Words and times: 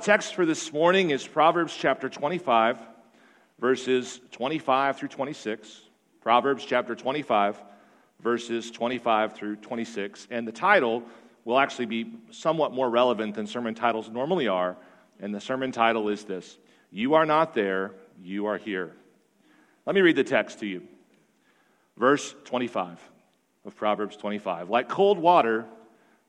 The 0.00 0.06
text 0.06 0.34
for 0.34 0.46
this 0.46 0.72
morning 0.72 1.10
is 1.10 1.26
Proverbs 1.26 1.76
chapter 1.76 2.08
25, 2.08 2.78
verses 3.58 4.18
25 4.30 4.96
through 4.96 5.08
26. 5.08 5.82
Proverbs 6.22 6.64
chapter 6.64 6.94
25, 6.94 7.62
verses 8.18 8.70
25 8.70 9.34
through 9.34 9.56
26. 9.56 10.26
And 10.30 10.48
the 10.48 10.52
title 10.52 11.02
will 11.44 11.58
actually 11.58 11.84
be 11.84 12.14
somewhat 12.30 12.72
more 12.72 12.88
relevant 12.88 13.34
than 13.34 13.46
sermon 13.46 13.74
titles 13.74 14.08
normally 14.08 14.48
are. 14.48 14.78
And 15.20 15.34
the 15.34 15.40
sermon 15.40 15.70
title 15.70 16.08
is 16.08 16.24
this 16.24 16.56
You 16.90 17.12
are 17.12 17.26
not 17.26 17.52
there, 17.52 17.92
you 18.22 18.46
are 18.46 18.56
here. 18.56 18.92
Let 19.84 19.94
me 19.94 20.00
read 20.00 20.16
the 20.16 20.24
text 20.24 20.60
to 20.60 20.66
you. 20.66 20.82
Verse 21.98 22.34
25 22.46 22.98
of 23.66 23.76
Proverbs 23.76 24.16
25. 24.16 24.70
Like 24.70 24.88
cold 24.88 25.18
water 25.18 25.66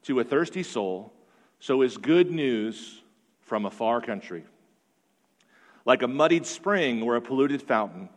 to 0.04 0.20
a 0.20 0.26
thirsty 0.26 0.64
soul, 0.64 1.14
so 1.62 1.84
is 1.84 1.96
good 1.96 2.32
news 2.32 3.01
from 3.52 3.66
a 3.66 3.70
far 3.70 4.00
country. 4.00 4.46
Like 5.86 6.04
a 6.04 6.08
muddied 6.08 6.46
spring 6.46 7.02
or 7.02 7.18
a 7.18 7.22
polluted 7.22 7.62
fountain 7.62 8.08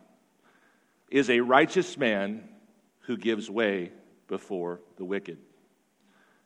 is 1.11 1.29
a 1.29 1.41
righteous 1.41 1.97
man 1.97 2.47
who 3.01 3.17
gives 3.17 3.49
way 3.49 3.91
before 4.29 4.79
the 4.95 5.03
wicked. 5.03 5.37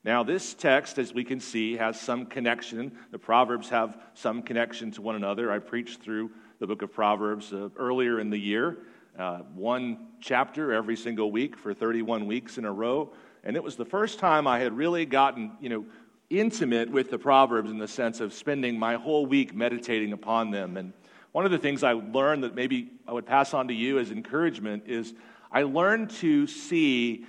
Now, 0.03 0.23
this 0.23 0.55
text, 0.55 0.97
as 0.97 1.13
we 1.13 1.23
can 1.23 1.39
see, 1.39 1.77
has 1.77 2.01
some 2.01 2.25
connection. 2.25 2.97
The 3.11 3.19
Proverbs 3.19 3.69
have 3.69 3.95
some 4.15 4.41
connection 4.41 4.89
to 4.93 5.03
one 5.03 5.15
another. 5.15 5.51
I 5.51 5.59
preached 5.59 6.01
through 6.01 6.31
the 6.57 6.65
book 6.65 6.81
of 6.81 6.91
Proverbs 6.91 7.53
uh, 7.53 7.69
earlier 7.77 8.19
in 8.19 8.31
the 8.31 8.39
year, 8.39 8.79
uh, 9.19 9.41
one 9.53 10.07
chapter 10.19 10.73
every 10.73 10.95
single 10.95 11.31
week 11.31 11.59
for 11.59 11.75
31 11.75 12.25
weeks 12.25 12.57
in 12.57 12.65
a 12.65 12.73
row. 12.73 13.13
And 13.43 13.55
it 13.55 13.63
was 13.63 13.75
the 13.75 13.85
first 13.85 14.17
time 14.17 14.47
I 14.47 14.57
had 14.57 14.75
really 14.75 15.05
gotten, 15.05 15.51
you 15.61 15.69
know, 15.69 15.85
intimate 16.29 16.91
with 16.91 17.09
the 17.09 17.17
Proverbs 17.17 17.71
in 17.71 17.77
the 17.77 17.87
sense 17.87 18.19
of 18.19 18.33
spending 18.33 18.77
my 18.77 18.95
whole 18.95 19.25
week 19.25 19.55
meditating 19.55 20.13
upon 20.13 20.51
them. 20.51 20.77
And 20.77 20.93
one 21.31 21.45
of 21.45 21.51
the 21.51 21.57
things 21.57 21.83
I 21.83 21.93
learned 21.93 22.43
that 22.43 22.55
maybe 22.55 22.91
I 23.07 23.13
would 23.13 23.25
pass 23.25 23.53
on 23.53 23.67
to 23.67 23.73
you 23.73 23.99
as 23.99 24.11
encouragement 24.11 24.83
is 24.87 25.13
I 25.51 25.63
learned 25.63 26.11
to 26.11 26.45
see 26.47 27.25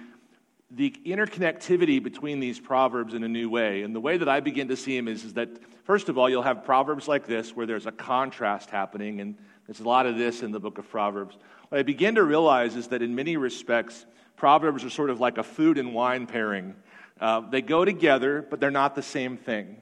the 0.71 0.95
interconnectivity 1.05 2.03
between 2.03 2.39
these 2.39 2.61
proverbs 2.61 3.15
in 3.15 3.25
a 3.25 3.29
new 3.29 3.51
way. 3.51 3.83
And 3.83 3.95
the 3.95 4.01
way 4.01 4.17
that 4.19 4.29
I 4.29 4.41
begin 4.41 4.69
to 4.69 4.77
see 4.77 4.97
them 4.97 5.09
is, 5.09 5.25
is 5.25 5.33
that, 5.35 5.49
first 5.85 6.09
of 6.09 6.17
all, 6.17 6.31
you'll 6.31 6.43
have 6.43 6.65
proverbs 6.65 7.09
like 7.09 7.27
this 7.27 7.57
where 7.57 7.67
there's 7.67 7.87
a 7.87 7.93
contrast 7.93 8.71
happening, 8.71 9.21
and 9.21 9.37
there's 9.67 9.81
a 9.81 9.89
lot 9.89 10.07
of 10.07 10.17
this 10.17 10.43
in 10.43 10.53
the 10.53 10.61
book 10.61 10.79
of 10.79 10.89
Proverbs. 10.89 11.39
What 11.71 11.79
I 11.79 11.83
begin 11.83 12.15
to 12.15 12.23
realize 12.23 12.77
is 12.77 12.89
that 12.89 13.03
in 13.03 13.15
many 13.15 13.37
respects, 13.37 14.07
proverbs 14.37 14.85
are 14.85 14.91
sort 14.91 15.11
of 15.11 15.19
like 15.19 15.39
a 15.39 15.43
food 15.43 15.77
and 15.77 15.93
wine 15.93 16.27
pairing. 16.27 16.77
Uh, 17.21 17.41
they 17.41 17.63
go 17.63 17.85
together, 17.85 18.47
but 18.49 18.61
they're 18.61 18.71
not 18.71 18.95
the 18.95 19.03
same 19.03 19.37
thing. 19.37 19.77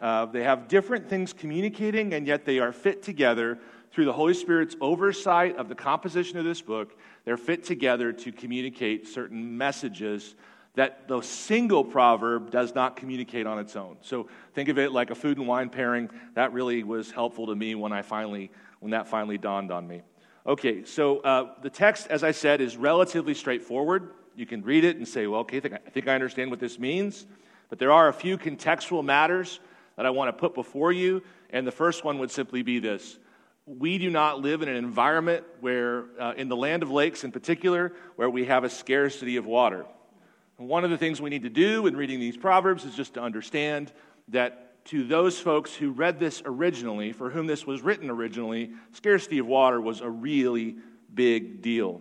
Uh, 0.00 0.24
they 0.26 0.42
have 0.42 0.66
different 0.66 1.08
things 1.08 1.32
communicating, 1.32 2.14
and 2.14 2.26
yet 2.26 2.44
they 2.44 2.58
are 2.58 2.72
fit 2.72 3.02
together 3.02 3.58
through 3.92 4.06
the 4.06 4.12
Holy 4.12 4.34
Spirit's 4.34 4.76
oversight 4.80 5.56
of 5.56 5.68
the 5.68 5.74
composition 5.74 6.38
of 6.38 6.44
this 6.44 6.62
book. 6.62 6.96
They're 7.24 7.36
fit 7.36 7.64
together 7.64 8.12
to 8.12 8.32
communicate 8.32 9.06
certain 9.06 9.58
messages 9.58 10.34
that 10.74 11.08
the 11.08 11.20
single 11.20 11.84
proverb 11.84 12.50
does 12.50 12.74
not 12.74 12.96
communicate 12.96 13.46
on 13.46 13.58
its 13.58 13.76
own. 13.76 13.96
So 14.00 14.28
think 14.54 14.68
of 14.68 14.78
it 14.78 14.92
like 14.92 15.10
a 15.10 15.14
food 15.14 15.36
and 15.36 15.46
wine 15.46 15.68
pairing. 15.68 16.08
That 16.34 16.52
really 16.52 16.84
was 16.84 17.10
helpful 17.10 17.48
to 17.48 17.54
me 17.54 17.74
when 17.74 17.92
I 17.92 18.02
finally 18.02 18.50
when 18.78 18.92
that 18.92 19.08
finally 19.08 19.36
dawned 19.36 19.70
on 19.70 19.86
me. 19.86 20.00
Okay, 20.46 20.84
so 20.84 21.18
uh, 21.18 21.52
the 21.60 21.68
text, 21.68 22.06
as 22.06 22.24
I 22.24 22.30
said, 22.30 22.62
is 22.62 22.78
relatively 22.78 23.34
straightforward. 23.34 24.14
You 24.40 24.46
can 24.46 24.62
read 24.62 24.84
it 24.84 24.96
and 24.96 25.06
say, 25.06 25.26
well, 25.26 25.42
okay, 25.42 25.58
I 25.58 25.90
think, 25.90 26.08
I 26.08 26.14
understand 26.14 26.50
what 26.50 26.60
this 26.60 26.78
means. 26.78 27.26
But 27.68 27.78
there 27.78 27.92
are 27.92 28.08
a 28.08 28.12
few 28.12 28.38
contextual 28.38 29.04
matters 29.04 29.60
that 29.96 30.06
I 30.06 30.10
want 30.10 30.28
to 30.28 30.32
put 30.32 30.54
before 30.54 30.92
you. 30.92 31.22
And 31.50 31.66
the 31.66 31.72
first 31.72 32.04
one 32.04 32.18
would 32.18 32.30
simply 32.30 32.62
be 32.62 32.78
this 32.78 33.18
we 33.66 33.98
do 33.98 34.10
not 34.10 34.40
live 34.40 34.62
in 34.62 34.68
an 34.68 34.76
environment 34.76 35.44
where, 35.60 36.06
uh, 36.18 36.32
in 36.36 36.48
the 36.48 36.56
land 36.56 36.82
of 36.82 36.90
lakes 36.90 37.22
in 37.22 37.30
particular, 37.30 37.92
where 38.16 38.30
we 38.30 38.46
have 38.46 38.64
a 38.64 38.70
scarcity 38.70 39.36
of 39.36 39.44
water. 39.44 39.84
And 40.58 40.66
one 40.68 40.84
of 40.84 40.90
the 40.90 40.98
things 40.98 41.20
we 41.20 41.30
need 41.30 41.42
to 41.42 41.50
do 41.50 41.86
in 41.86 41.94
reading 41.94 42.18
these 42.18 42.36
Proverbs 42.36 42.84
is 42.84 42.96
just 42.96 43.14
to 43.14 43.22
understand 43.22 43.92
that 44.28 44.84
to 44.86 45.04
those 45.04 45.38
folks 45.38 45.74
who 45.74 45.90
read 45.90 46.18
this 46.18 46.42
originally, 46.46 47.12
for 47.12 47.28
whom 47.28 47.46
this 47.46 47.66
was 47.66 47.82
written 47.82 48.08
originally, 48.08 48.70
scarcity 48.92 49.38
of 49.38 49.46
water 49.46 49.80
was 49.80 50.00
a 50.00 50.08
really 50.08 50.76
big 51.12 51.60
deal. 51.60 52.00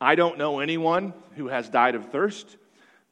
I 0.00 0.14
don't 0.14 0.36
know 0.36 0.60
anyone 0.60 1.14
who 1.36 1.48
has 1.48 1.70
died 1.70 1.94
of 1.94 2.10
thirst. 2.10 2.58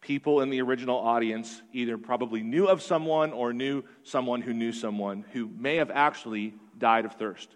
People 0.01 0.41
in 0.41 0.51
the 0.51 0.61
original 0.61 0.97
audience 0.97 1.63
either 1.73 1.97
probably 1.97 2.43
knew 2.43 2.67
of 2.67 2.83
someone 2.83 3.33
or 3.33 3.53
knew 3.53 3.83
someone 4.03 4.41
who 4.41 4.53
knew 4.53 4.71
someone 4.71 5.25
who 5.33 5.49
may 5.57 5.77
have 5.77 5.89
actually 5.89 6.53
died 6.77 7.05
of 7.05 7.13
thirst. 7.13 7.49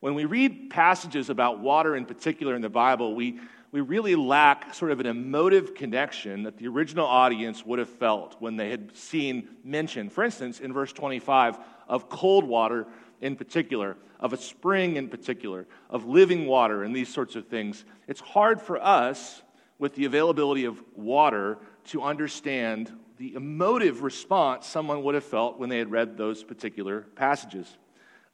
When 0.00 0.14
we 0.14 0.26
read 0.26 0.68
passages 0.68 1.30
about 1.30 1.60
water 1.60 1.96
in 1.96 2.04
particular 2.04 2.54
in 2.54 2.60
the 2.60 2.68
Bible, 2.68 3.14
we, 3.14 3.40
we 3.72 3.80
really 3.80 4.14
lack 4.14 4.74
sort 4.74 4.90
of 4.90 5.00
an 5.00 5.06
emotive 5.06 5.74
connection 5.74 6.42
that 6.42 6.58
the 6.58 6.68
original 6.68 7.06
audience 7.06 7.64
would 7.64 7.78
have 7.78 7.88
felt 7.88 8.36
when 8.40 8.56
they 8.58 8.68
had 8.68 8.94
seen 8.94 9.48
mention, 9.64 10.10
for 10.10 10.22
instance, 10.22 10.60
in 10.60 10.74
verse 10.74 10.92
25, 10.92 11.58
of 11.88 12.10
cold 12.10 12.44
water 12.44 12.86
in 13.20 13.36
particular, 13.36 13.96
of 14.20 14.32
a 14.32 14.36
spring 14.36 14.96
in 14.96 15.08
particular, 15.08 15.66
of 15.90 16.06
living 16.06 16.46
water, 16.46 16.82
and 16.82 16.94
these 16.94 17.12
sorts 17.12 17.36
of 17.36 17.46
things. 17.48 17.84
It's 18.08 18.20
hard 18.20 18.60
for 18.60 18.82
us, 18.82 19.42
with 19.78 19.94
the 19.94 20.04
availability 20.04 20.64
of 20.64 20.82
water, 20.94 21.58
to 21.86 22.02
understand 22.02 22.92
the 23.18 23.34
emotive 23.34 24.02
response 24.02 24.66
someone 24.66 25.02
would 25.02 25.14
have 25.14 25.24
felt 25.24 25.58
when 25.58 25.68
they 25.68 25.78
had 25.78 25.90
read 25.90 26.16
those 26.16 26.42
particular 26.42 27.02
passages. 27.14 27.76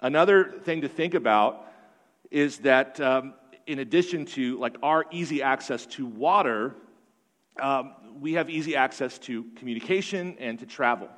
Another 0.01 0.59
thing 0.63 0.81
to 0.81 0.89
think 0.89 1.15
about 1.15 1.67
is 2.31 2.59
that 2.59 3.01
um, 3.01 3.35
in 3.67 3.79
addition 3.79 4.25
to 4.25 4.59
like 4.59 4.77
our 4.83 5.05
easy 5.13 5.43
access 5.43 5.87
to 5.87 6.07
water, 6.07 6.75
um, 7.61 7.95
we 8.21 8.33
have 8.35 8.51
easy 8.51 8.75
access 8.75 9.19
to 9.19 9.45
communication 9.57 10.37
and 10.39 10.59
to 10.59 10.67
travel. 10.67 11.09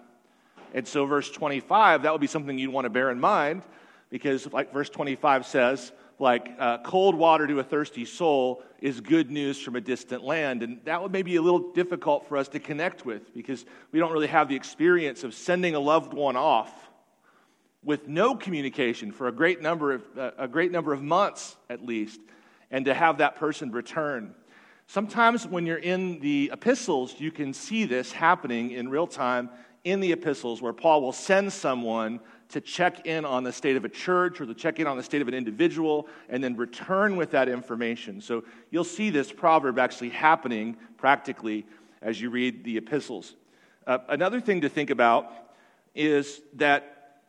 And 0.74 0.86
so, 0.86 1.06
verse 1.06 1.30
25, 1.30 2.02
that 2.02 2.12
would 2.12 2.20
be 2.20 2.26
something 2.26 2.58
you'd 2.58 2.72
want 2.72 2.84
to 2.84 2.90
bear 2.90 3.10
in 3.10 3.20
mind 3.20 3.62
because, 4.10 4.52
like 4.52 4.72
verse 4.72 4.90
25 4.90 5.46
says, 5.46 5.92
like 6.18 6.50
uh, 6.58 6.78
cold 6.78 7.14
water 7.14 7.46
to 7.46 7.60
a 7.60 7.64
thirsty 7.64 8.04
soul 8.04 8.62
is 8.80 9.00
good 9.00 9.30
news 9.30 9.60
from 9.60 9.76
a 9.76 9.80
distant 9.80 10.24
land. 10.24 10.64
And 10.64 10.80
that 10.84 11.00
would 11.00 11.12
maybe 11.12 11.30
be 11.30 11.36
a 11.36 11.42
little 11.42 11.72
difficult 11.72 12.28
for 12.28 12.36
us 12.36 12.48
to 12.48 12.58
connect 12.58 13.06
with 13.06 13.32
because 13.32 13.64
we 13.92 14.00
don't 14.00 14.12
really 14.12 14.26
have 14.26 14.48
the 14.48 14.56
experience 14.56 15.22
of 15.22 15.32
sending 15.32 15.76
a 15.76 15.80
loved 15.80 16.12
one 16.12 16.36
off 16.36 16.72
with 17.84 18.08
no 18.08 18.34
communication 18.34 19.12
for 19.12 19.28
a 19.28 19.32
great 19.32 19.62
number 19.62 19.92
of, 19.92 20.02
uh, 20.18 20.30
a 20.38 20.48
great 20.48 20.72
number 20.72 20.92
of 20.92 21.02
months 21.02 21.56
at 21.70 21.84
least, 21.84 22.20
and 22.70 22.84
to 22.86 22.94
have 22.94 23.18
that 23.18 23.36
person 23.36 23.70
return. 23.70 24.34
Sometimes 24.86 25.46
when 25.46 25.66
you're 25.66 25.76
in 25.76 26.18
the 26.20 26.50
epistles, 26.52 27.14
you 27.18 27.30
can 27.30 27.52
see 27.52 27.84
this 27.84 28.10
happening 28.12 28.72
in 28.72 28.88
real 28.88 29.06
time 29.06 29.50
in 29.84 30.00
the 30.00 30.12
epistles 30.12 30.60
where 30.60 30.72
Paul 30.72 31.02
will 31.02 31.12
send 31.12 31.52
someone 31.52 32.20
to 32.48 32.60
check 32.60 33.06
in 33.06 33.24
on 33.24 33.44
the 33.44 33.52
state 33.52 33.76
of 33.76 33.84
a 33.84 33.88
church 33.88 34.40
or 34.40 34.46
to 34.46 34.54
check 34.54 34.80
in 34.80 34.86
on 34.86 34.96
the 34.96 35.02
state 35.02 35.22
of 35.22 35.28
an 35.28 35.34
individual 35.34 36.08
and 36.28 36.42
then 36.42 36.56
return 36.56 37.16
with 37.16 37.30
that 37.30 37.48
information. 37.48 38.20
So 38.20 38.44
you'll 38.70 38.84
see 38.84 39.10
this 39.10 39.32
proverb 39.32 39.78
actually 39.78 40.10
happening 40.10 40.76
practically 40.96 41.66
as 42.00 42.20
you 42.20 42.30
read 42.30 42.64
the 42.64 42.76
epistles. 42.76 43.34
Uh, 43.86 43.98
another 44.08 44.40
thing 44.40 44.62
to 44.62 44.68
think 44.68 44.90
about 44.90 45.30
is 45.94 46.40
that 46.54 47.20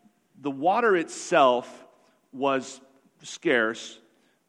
the 0.41 0.51
water 0.51 0.95
itself 0.95 1.85
was 2.31 2.81
scarce 3.23 3.99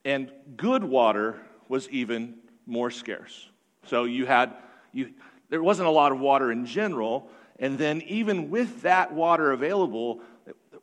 and 0.05 0.31
good 0.57 0.85
water 0.85 1.41
was 1.69 1.89
even 1.91 2.35
more 2.67 2.91
scarce. 2.91 3.49
So 3.87 4.05
you 4.05 4.27
had 4.27 4.55
you 4.93 5.11
there 5.49 5.63
wasn't 5.63 5.89
a 5.89 5.93
lot 5.93 6.11
of 6.11 6.19
water 6.19 6.51
in 6.51 6.67
general, 6.67 7.29
and 7.59 7.79
then, 7.79 8.03
even 8.03 8.51
with 8.51 8.83
that 8.83 9.13
water 9.13 9.53
available, 9.53 10.21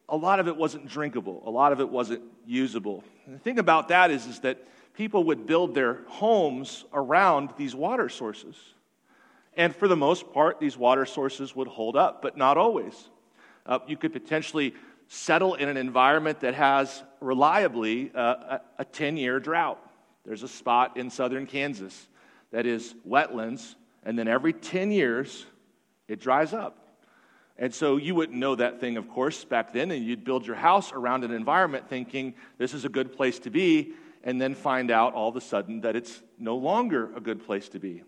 a 0.09 0.17
lot 0.17 0.39
of 0.39 0.47
it 0.47 0.57
wasn't 0.57 0.87
drinkable, 0.87 1.43
a 1.45 1.49
lot 1.49 1.71
of 1.71 1.79
it 1.79 1.89
wasn't 1.89 2.23
usable. 2.45 3.03
And 3.25 3.35
the 3.35 3.39
thing 3.39 3.59
about 3.59 3.89
that 3.89 4.11
is, 4.11 4.25
is 4.25 4.39
that 4.39 4.65
people 4.93 5.23
would 5.25 5.45
build 5.45 5.75
their 5.75 5.99
homes 6.07 6.85
around 6.93 7.51
these 7.57 7.75
water 7.75 8.09
sources. 8.09 8.55
And 9.55 9.75
for 9.75 9.87
the 9.87 9.95
most 9.95 10.33
part, 10.33 10.59
these 10.59 10.77
water 10.77 11.05
sources 11.05 11.55
would 11.55 11.67
hold 11.67 11.95
up, 11.95 12.21
but 12.21 12.37
not 12.37 12.57
always. 12.57 13.09
Uh, 13.65 13.79
you 13.87 13.95
could 13.95 14.11
potentially 14.11 14.73
settle 15.07 15.53
in 15.55 15.69
an 15.69 15.77
environment 15.77 16.39
that 16.39 16.55
has 16.55 17.03
reliably 17.21 18.11
uh, 18.15 18.57
a 18.79 18.85
10 18.85 19.15
year 19.15 19.39
drought. 19.39 19.79
There's 20.25 20.43
a 20.43 20.47
spot 20.47 20.97
in 20.97 21.09
southern 21.09 21.45
Kansas 21.45 22.07
that 22.51 22.65
is 22.65 22.95
wetlands, 23.07 23.75
and 24.03 24.17
then 24.17 24.27
every 24.27 24.53
10 24.53 24.91
years, 24.91 25.45
it 26.07 26.19
dries 26.19 26.53
up. 26.53 26.77
And 27.57 27.73
so 27.73 27.97
you 27.97 28.15
wouldn't 28.15 28.37
know 28.37 28.55
that 28.55 28.79
thing, 28.79 28.97
of 28.97 29.07
course, 29.07 29.45
back 29.45 29.73
then, 29.73 29.91
and 29.91 30.03
you'd 30.03 30.23
build 30.23 30.45
your 30.45 30.55
house 30.55 30.91
around 30.91 31.23
an 31.23 31.31
environment 31.31 31.87
thinking 31.87 32.33
this 32.57 32.73
is 32.73 32.83
a 32.83 32.89
good 32.89 33.13
place 33.13 33.39
to 33.39 33.49
be, 33.49 33.93
and 34.23 34.41
then 34.41 34.55
find 34.55 34.89
out 34.89 35.13
all 35.13 35.29
of 35.29 35.35
a 35.35 35.41
sudden 35.41 35.81
that 35.81 35.95
it's 35.95 36.21
no 36.39 36.55
longer 36.55 37.13
a 37.15 37.21
good 37.21 37.45
place 37.45 37.69
to 37.69 37.79
be. 37.79 38.03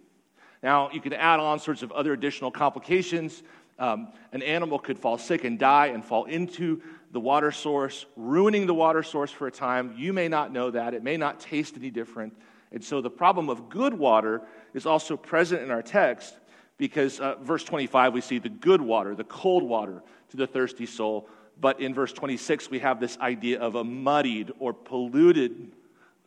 Now, 0.63 0.89
you 0.91 1.01
can 1.01 1.13
add 1.13 1.39
on 1.39 1.59
sorts 1.59 1.83
of 1.83 1.91
other 1.91 2.13
additional 2.13 2.49
complications 2.49 3.43
um, 3.77 4.13
an 4.31 4.41
animal 4.41 4.79
could 4.79 4.97
fall 4.97 5.17
sick 5.17 5.43
and 5.43 5.59
die 5.59 5.87
and 5.87 6.03
fall 6.03 6.25
into 6.25 6.81
the 7.11 7.19
water 7.19 7.51
source, 7.51 8.05
ruining 8.15 8.67
the 8.67 8.73
water 8.73 9.03
source 9.03 9.31
for 9.31 9.47
a 9.47 9.51
time. 9.51 9.93
You 9.97 10.13
may 10.13 10.27
not 10.27 10.51
know 10.51 10.71
that. 10.71 10.93
It 10.93 11.03
may 11.03 11.17
not 11.17 11.39
taste 11.39 11.75
any 11.77 11.91
different. 11.91 12.35
And 12.71 12.83
so 12.83 13.01
the 13.01 13.09
problem 13.09 13.49
of 13.49 13.69
good 13.69 13.93
water 13.93 14.41
is 14.73 14.85
also 14.85 15.17
present 15.17 15.61
in 15.61 15.71
our 15.71 15.81
text 15.81 16.37
because 16.77 17.19
uh, 17.19 17.35
verse 17.41 17.63
25 17.63 18.13
we 18.13 18.21
see 18.21 18.39
the 18.39 18.49
good 18.49 18.81
water, 18.81 19.15
the 19.15 19.23
cold 19.23 19.63
water 19.63 20.01
to 20.29 20.37
the 20.37 20.47
thirsty 20.47 20.85
soul. 20.85 21.29
But 21.59 21.79
in 21.79 21.93
verse 21.93 22.11
26 22.11 22.69
we 22.69 22.79
have 22.79 22.99
this 22.99 23.17
idea 23.19 23.59
of 23.59 23.75
a 23.75 23.83
muddied 23.83 24.51
or 24.59 24.73
polluted 24.73 25.71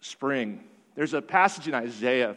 spring. 0.00 0.64
There's 0.94 1.14
a 1.14 1.22
passage 1.22 1.68
in 1.68 1.74
Isaiah 1.74 2.36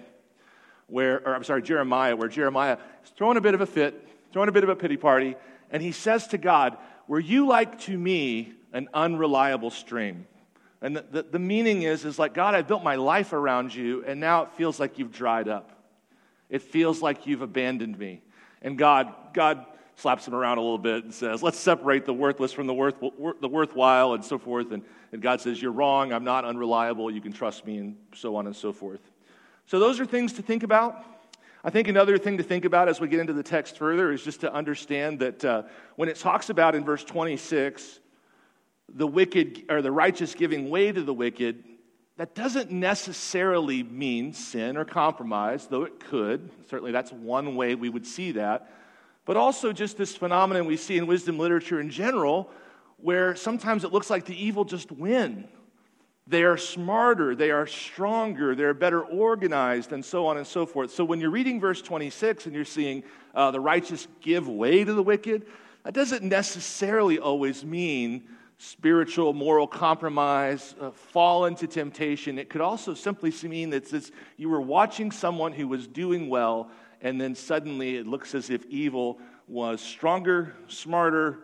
where, 0.88 1.26
or 1.26 1.34
I'm 1.34 1.44
sorry, 1.44 1.62
Jeremiah, 1.62 2.16
where 2.16 2.28
Jeremiah 2.28 2.78
is 3.04 3.12
throwing 3.12 3.38
a 3.38 3.42
bit 3.42 3.54
of 3.54 3.62
a 3.62 3.66
fit, 3.66 4.08
throwing 4.34 4.50
a 4.50 4.52
bit 4.52 4.64
of 4.64 4.70
a 4.70 4.76
pity 4.76 4.98
party, 4.98 5.36
and 5.72 5.82
he 5.82 5.94
says 5.94 6.28
to 6.28 6.38
God, 6.38 6.78
Were 7.08 7.20
you 7.20 7.48
like 7.48 7.80
to 7.82 7.98
me 7.98 8.54
an 8.74 8.90
unreliable 8.94 9.70
stream? 9.70 10.28
And 10.82 10.98
the, 10.98 11.06
the, 11.10 11.24
the, 11.24 11.40
meaning 11.40 11.84
is, 11.84 12.06
is 12.06 12.20
like, 12.20 12.34
God, 12.34 12.56
I 12.56 12.64
built 12.64 12.84
my 12.84 12.96
life 12.96 13.34
around 13.34 13.74
you, 13.74 14.04
and 14.06 14.20
now 14.20 14.44
it 14.44 14.52
feels 14.54 14.80
like 14.80 14.98
you've 14.98 15.12
dried 15.12 15.48
up. 15.48 15.81
It 16.52 16.62
feels 16.62 17.02
like 17.02 17.26
you've 17.26 17.42
abandoned 17.42 17.98
me. 17.98 18.22
And 18.62 18.78
God, 18.78 19.12
God 19.34 19.66
slaps 19.96 20.28
him 20.28 20.36
around 20.36 20.60
a 20.60 20.62
little 20.62 20.78
bit 20.78 21.06
and 21.06 21.14
says, 21.14 21.42
let's 21.42 21.58
separate 21.58 22.06
the 22.06 22.14
worthless 22.14 22.52
from 22.52 22.68
the, 22.68 22.74
worth, 22.74 22.96
the 23.00 23.48
worthwhile 23.48 24.14
and 24.14 24.24
so 24.24 24.38
forth. 24.38 24.72
And, 24.72 24.84
and 25.12 25.22
God 25.22 25.42
says, 25.42 25.60
you're 25.62 25.72
wrong. 25.72 26.12
I'm 26.12 26.26
not 26.26 26.46
unreliable. 26.46 27.10
You 27.10 27.22
can 27.22 27.32
trust 27.32 27.66
me 27.66 27.78
and 27.78 27.96
so 28.14 28.36
on 28.36 28.46
and 28.46 28.56
so 28.56 28.74
forth. 28.74 29.00
So 29.66 29.80
those 29.80 30.00
are 30.00 30.06
things 30.06 30.34
to 30.34 30.42
think 30.42 30.64
about. 30.64 31.04
I 31.64 31.70
think 31.70 31.88
another 31.88 32.18
thing 32.18 32.38
to 32.38 32.44
think 32.44 32.66
about 32.66 32.90
as 32.90 33.00
we 33.00 33.08
get 33.08 33.20
into 33.20 33.34
the 33.34 33.44
text 33.44 33.78
further 33.78 34.12
is 34.12 34.24
just 34.24 34.42
to 34.42 34.54
understand 34.54 35.20
that 35.20 35.46
uh, 35.46 35.64
when 35.96 36.10
it 36.10 36.18
talks 36.18 36.50
about 36.50 36.76
in 36.76 36.84
verse 36.84 37.04
26, 37.04 38.00
the 38.94 39.08
wicked 39.08 39.64
or 39.70 39.82
the 39.82 39.92
righteous 39.92 40.36
giving 40.36 40.70
way 40.70 40.92
to 40.92 41.02
the 41.02 41.14
wicked, 41.14 41.64
that 42.22 42.36
doesn't 42.36 42.70
necessarily 42.70 43.82
mean 43.82 44.32
sin 44.32 44.78
or 44.78 44.86
compromise, 44.86 45.66
though 45.66 45.86
it 45.86 46.00
could. 46.00 46.52
Certainly, 46.70 46.92
that's 46.92 47.12
one 47.12 47.56
way 47.56 47.74
we 47.74 47.90
would 47.90 48.06
see 48.06 48.34
that. 48.34 48.72
But 49.26 49.38
also, 49.38 49.74
just 49.74 49.98
this 49.98 50.16
phenomenon 50.16 50.68
we 50.68 50.78
see 50.78 51.00
in 51.00 51.08
wisdom 51.08 51.40
literature 51.40 51.80
in 51.80 51.90
general, 51.90 52.52
where 52.98 53.36
sometimes 53.36 53.84
it 53.84 53.92
looks 53.92 54.12
like 54.12 54.26
the 54.26 54.40
evil 54.40 54.66
just 54.66 54.92
win. 54.92 55.48
They 56.28 56.44
are 56.44 56.58
smarter, 56.58 57.34
they 57.34 57.50
are 57.50 57.66
stronger, 57.66 58.54
they're 58.54 58.76
better 58.76 59.02
organized, 59.02 59.92
and 59.92 60.06
so 60.06 60.28
on 60.28 60.38
and 60.38 60.46
so 60.46 60.68
forth. 60.68 60.92
So, 60.92 61.04
when 61.04 61.20
you're 61.20 61.32
reading 61.32 61.60
verse 61.60 61.82
26 61.82 62.46
and 62.46 62.54
you're 62.54 62.66
seeing 62.66 63.02
uh, 63.34 63.50
the 63.50 63.60
righteous 63.60 64.08
give 64.22 64.48
way 64.48 64.84
to 64.84 64.94
the 64.94 65.02
wicked, 65.02 65.48
that 65.86 65.96
doesn't 65.96 66.22
necessarily 66.22 67.18
always 67.18 67.66
mean 67.66 68.28
spiritual, 68.62 69.34
moral 69.34 69.66
compromise, 69.66 70.76
uh, 70.80 70.92
fall 70.92 71.46
into 71.46 71.66
temptation. 71.66 72.38
It 72.38 72.48
could 72.48 72.62
also 72.62 72.94
simply 72.94 73.34
mean 73.42 73.72
that 73.72 73.92
it's, 73.92 74.12
you 74.38 74.50
were 74.50 74.62
watching 74.62 75.10
someone 75.10 75.52
who 75.52 75.68
was 75.68 75.88
doing 75.88 76.30
well, 76.30 76.70
and 77.02 77.20
then 77.20 77.34
suddenly 77.34 77.96
it 77.96 78.06
looks 78.06 78.36
as 78.36 78.52
if 78.52 78.64
evil 78.68 79.20
was 79.48 79.82
stronger, 79.82 80.54
smarter, 80.68 81.40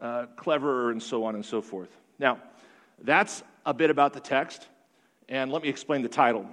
uh, 0.00 0.24
cleverer, 0.36 0.90
and 0.90 1.02
so 1.02 1.24
on 1.24 1.34
and 1.34 1.44
so 1.44 1.60
forth. 1.60 1.90
Now, 2.18 2.40
that's 3.02 3.42
a 3.66 3.74
bit 3.74 3.90
about 3.90 4.14
the 4.14 4.20
text, 4.20 4.66
and 5.28 5.52
let 5.52 5.62
me 5.62 5.68
explain 5.68 6.00
the 6.00 6.08
title. 6.08 6.46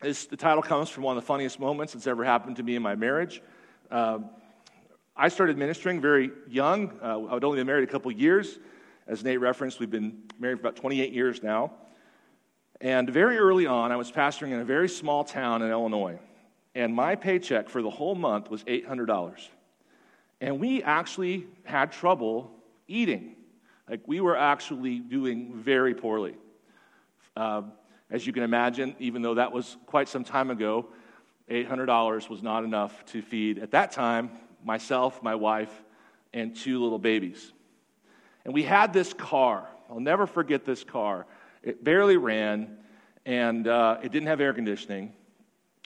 This, 0.00 0.26
the 0.26 0.36
title 0.36 0.62
comes 0.62 0.88
from 0.88 1.02
one 1.02 1.16
of 1.16 1.22
the 1.24 1.26
funniest 1.26 1.58
moments 1.58 1.94
that's 1.94 2.06
ever 2.06 2.22
happened 2.22 2.56
to 2.56 2.62
me 2.62 2.76
in 2.76 2.82
my 2.82 2.94
marriage. 2.94 3.42
Uh, 3.90 4.20
I 5.16 5.28
started 5.28 5.58
ministering 5.58 6.00
very 6.00 6.30
young. 6.48 6.92
Uh, 7.02 7.24
I 7.24 7.34
would 7.34 7.42
only 7.42 7.58
been 7.58 7.66
married 7.66 7.88
a 7.88 7.90
couple 7.90 8.12
years. 8.12 8.60
As 9.06 9.24
Nate 9.24 9.40
referenced, 9.40 9.80
we've 9.80 9.90
been 9.90 10.22
married 10.38 10.58
for 10.58 10.68
about 10.68 10.76
28 10.76 11.12
years 11.12 11.42
now. 11.42 11.72
And 12.80 13.08
very 13.10 13.38
early 13.38 13.66
on, 13.66 13.92
I 13.92 13.96
was 13.96 14.10
pastoring 14.10 14.52
in 14.52 14.60
a 14.60 14.64
very 14.64 14.88
small 14.88 15.24
town 15.24 15.62
in 15.62 15.70
Illinois. 15.70 16.18
And 16.74 16.94
my 16.94 17.14
paycheck 17.14 17.68
for 17.68 17.82
the 17.82 17.90
whole 17.90 18.14
month 18.14 18.50
was 18.50 18.64
$800. 18.64 19.48
And 20.40 20.58
we 20.58 20.82
actually 20.82 21.46
had 21.64 21.92
trouble 21.92 22.50
eating. 22.88 23.36
Like, 23.88 24.00
we 24.06 24.20
were 24.20 24.36
actually 24.36 24.98
doing 24.98 25.52
very 25.54 25.94
poorly. 25.94 26.36
Uh, 27.36 27.62
as 28.10 28.26
you 28.26 28.32
can 28.32 28.42
imagine, 28.42 28.94
even 28.98 29.22
though 29.22 29.34
that 29.34 29.52
was 29.52 29.76
quite 29.86 30.08
some 30.08 30.24
time 30.24 30.50
ago, 30.50 30.86
$800 31.50 32.28
was 32.28 32.42
not 32.42 32.64
enough 32.64 33.04
to 33.06 33.22
feed, 33.22 33.58
at 33.58 33.72
that 33.72 33.92
time, 33.92 34.30
myself, 34.64 35.22
my 35.22 35.34
wife, 35.34 35.82
and 36.32 36.56
two 36.56 36.82
little 36.82 36.98
babies. 36.98 37.52
And 38.44 38.52
we 38.54 38.62
had 38.62 38.92
this 38.92 39.12
car. 39.12 39.68
I'll 39.90 40.00
never 40.00 40.26
forget 40.26 40.64
this 40.64 40.84
car. 40.84 41.26
It 41.62 41.84
barely 41.84 42.16
ran, 42.16 42.76
and 43.24 43.68
uh, 43.68 43.98
it 44.02 44.10
didn't 44.10 44.28
have 44.28 44.40
air 44.40 44.52
conditioning. 44.52 45.12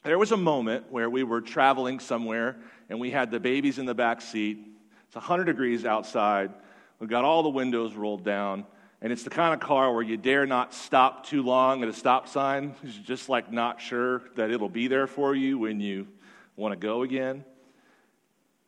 There 0.05 0.19
was 0.19 0.33
a 0.33 0.37
moment 0.37 0.91
where 0.91 1.11
we 1.11 1.25
were 1.25 1.41
traveling 1.41 1.99
somewhere, 1.99 2.57
and 2.89 3.01
we 3.01 3.11
had 3.11 3.31
the 3.31 3.41
babies 3.41 3.79
in 3.79 3.87
the 3.87 3.95
back 3.95 4.21
seat. 4.21 4.59
It's 5.07 5.17
100 5.17 5.45
degrees 5.45 5.85
outside. 5.85 6.53
We've 7.01 7.11
got 7.11 7.25
all 7.25 7.43
the 7.43 7.49
windows 7.49 7.95
rolled 7.95 8.25
down. 8.25 8.67
And 9.03 9.13
it's 9.13 9.25
the 9.25 9.31
kind 9.31 9.53
of 9.53 9.61
car 9.61 9.93
where 9.93 10.03
you 10.03 10.17
dare 10.17 10.47
not 10.47 10.73
stop 10.73 11.27
too 11.27 11.43
long 11.43 11.83
at 11.83 11.89
a 11.89 11.93
stop 11.93 12.29
sign. 12.29 12.75
You're 12.83 13.05
just 13.05 13.29
like 13.29 13.53
not 13.53 13.81
sure 13.81 14.23
that 14.37 14.51
it'll 14.51 14.71
be 14.71 14.89
there 14.89 15.07
for 15.07 15.35
you 15.35 15.59
when 15.59 15.81
you 15.81 16.09
want 16.57 16.73
to 16.73 16.77
go 16.77 17.03
again. 17.03 17.45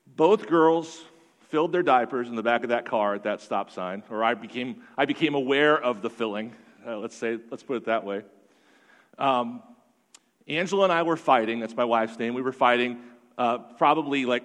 Both 0.07 0.47
girls 0.47 1.03
filled 1.49 1.73
their 1.73 1.83
diapers 1.83 2.29
in 2.29 2.35
the 2.35 2.43
back 2.43 2.63
of 2.63 2.69
that 2.69 2.85
car 2.85 3.15
at 3.15 3.23
that 3.25 3.41
stop 3.41 3.71
sign, 3.71 4.03
or 4.11 4.23
I 4.23 4.35
became, 4.35 4.83
I 4.97 5.07
became 5.07 5.35
aware 5.35 5.81
of 5.81 6.03
the 6.03 6.11
filling. 6.11 6.55
Uh, 6.87 6.99
let's 6.99 7.17
say, 7.17 7.39
let's 7.51 7.63
put 7.63 7.77
it 7.77 7.85
that 7.87 8.05
way. 8.05 8.23
Um, 9.19 9.63
Angela 10.47 10.85
and 10.85 10.93
I 10.93 11.03
were 11.03 11.17
fighting. 11.17 11.61
That's 11.61 11.77
my 11.77 11.85
wife's 11.85 12.19
name. 12.19 12.35
We 12.35 12.43
were 12.43 12.53
fighting 12.53 13.01
uh, 13.37 13.59
probably 13.59 14.25
like 14.25 14.45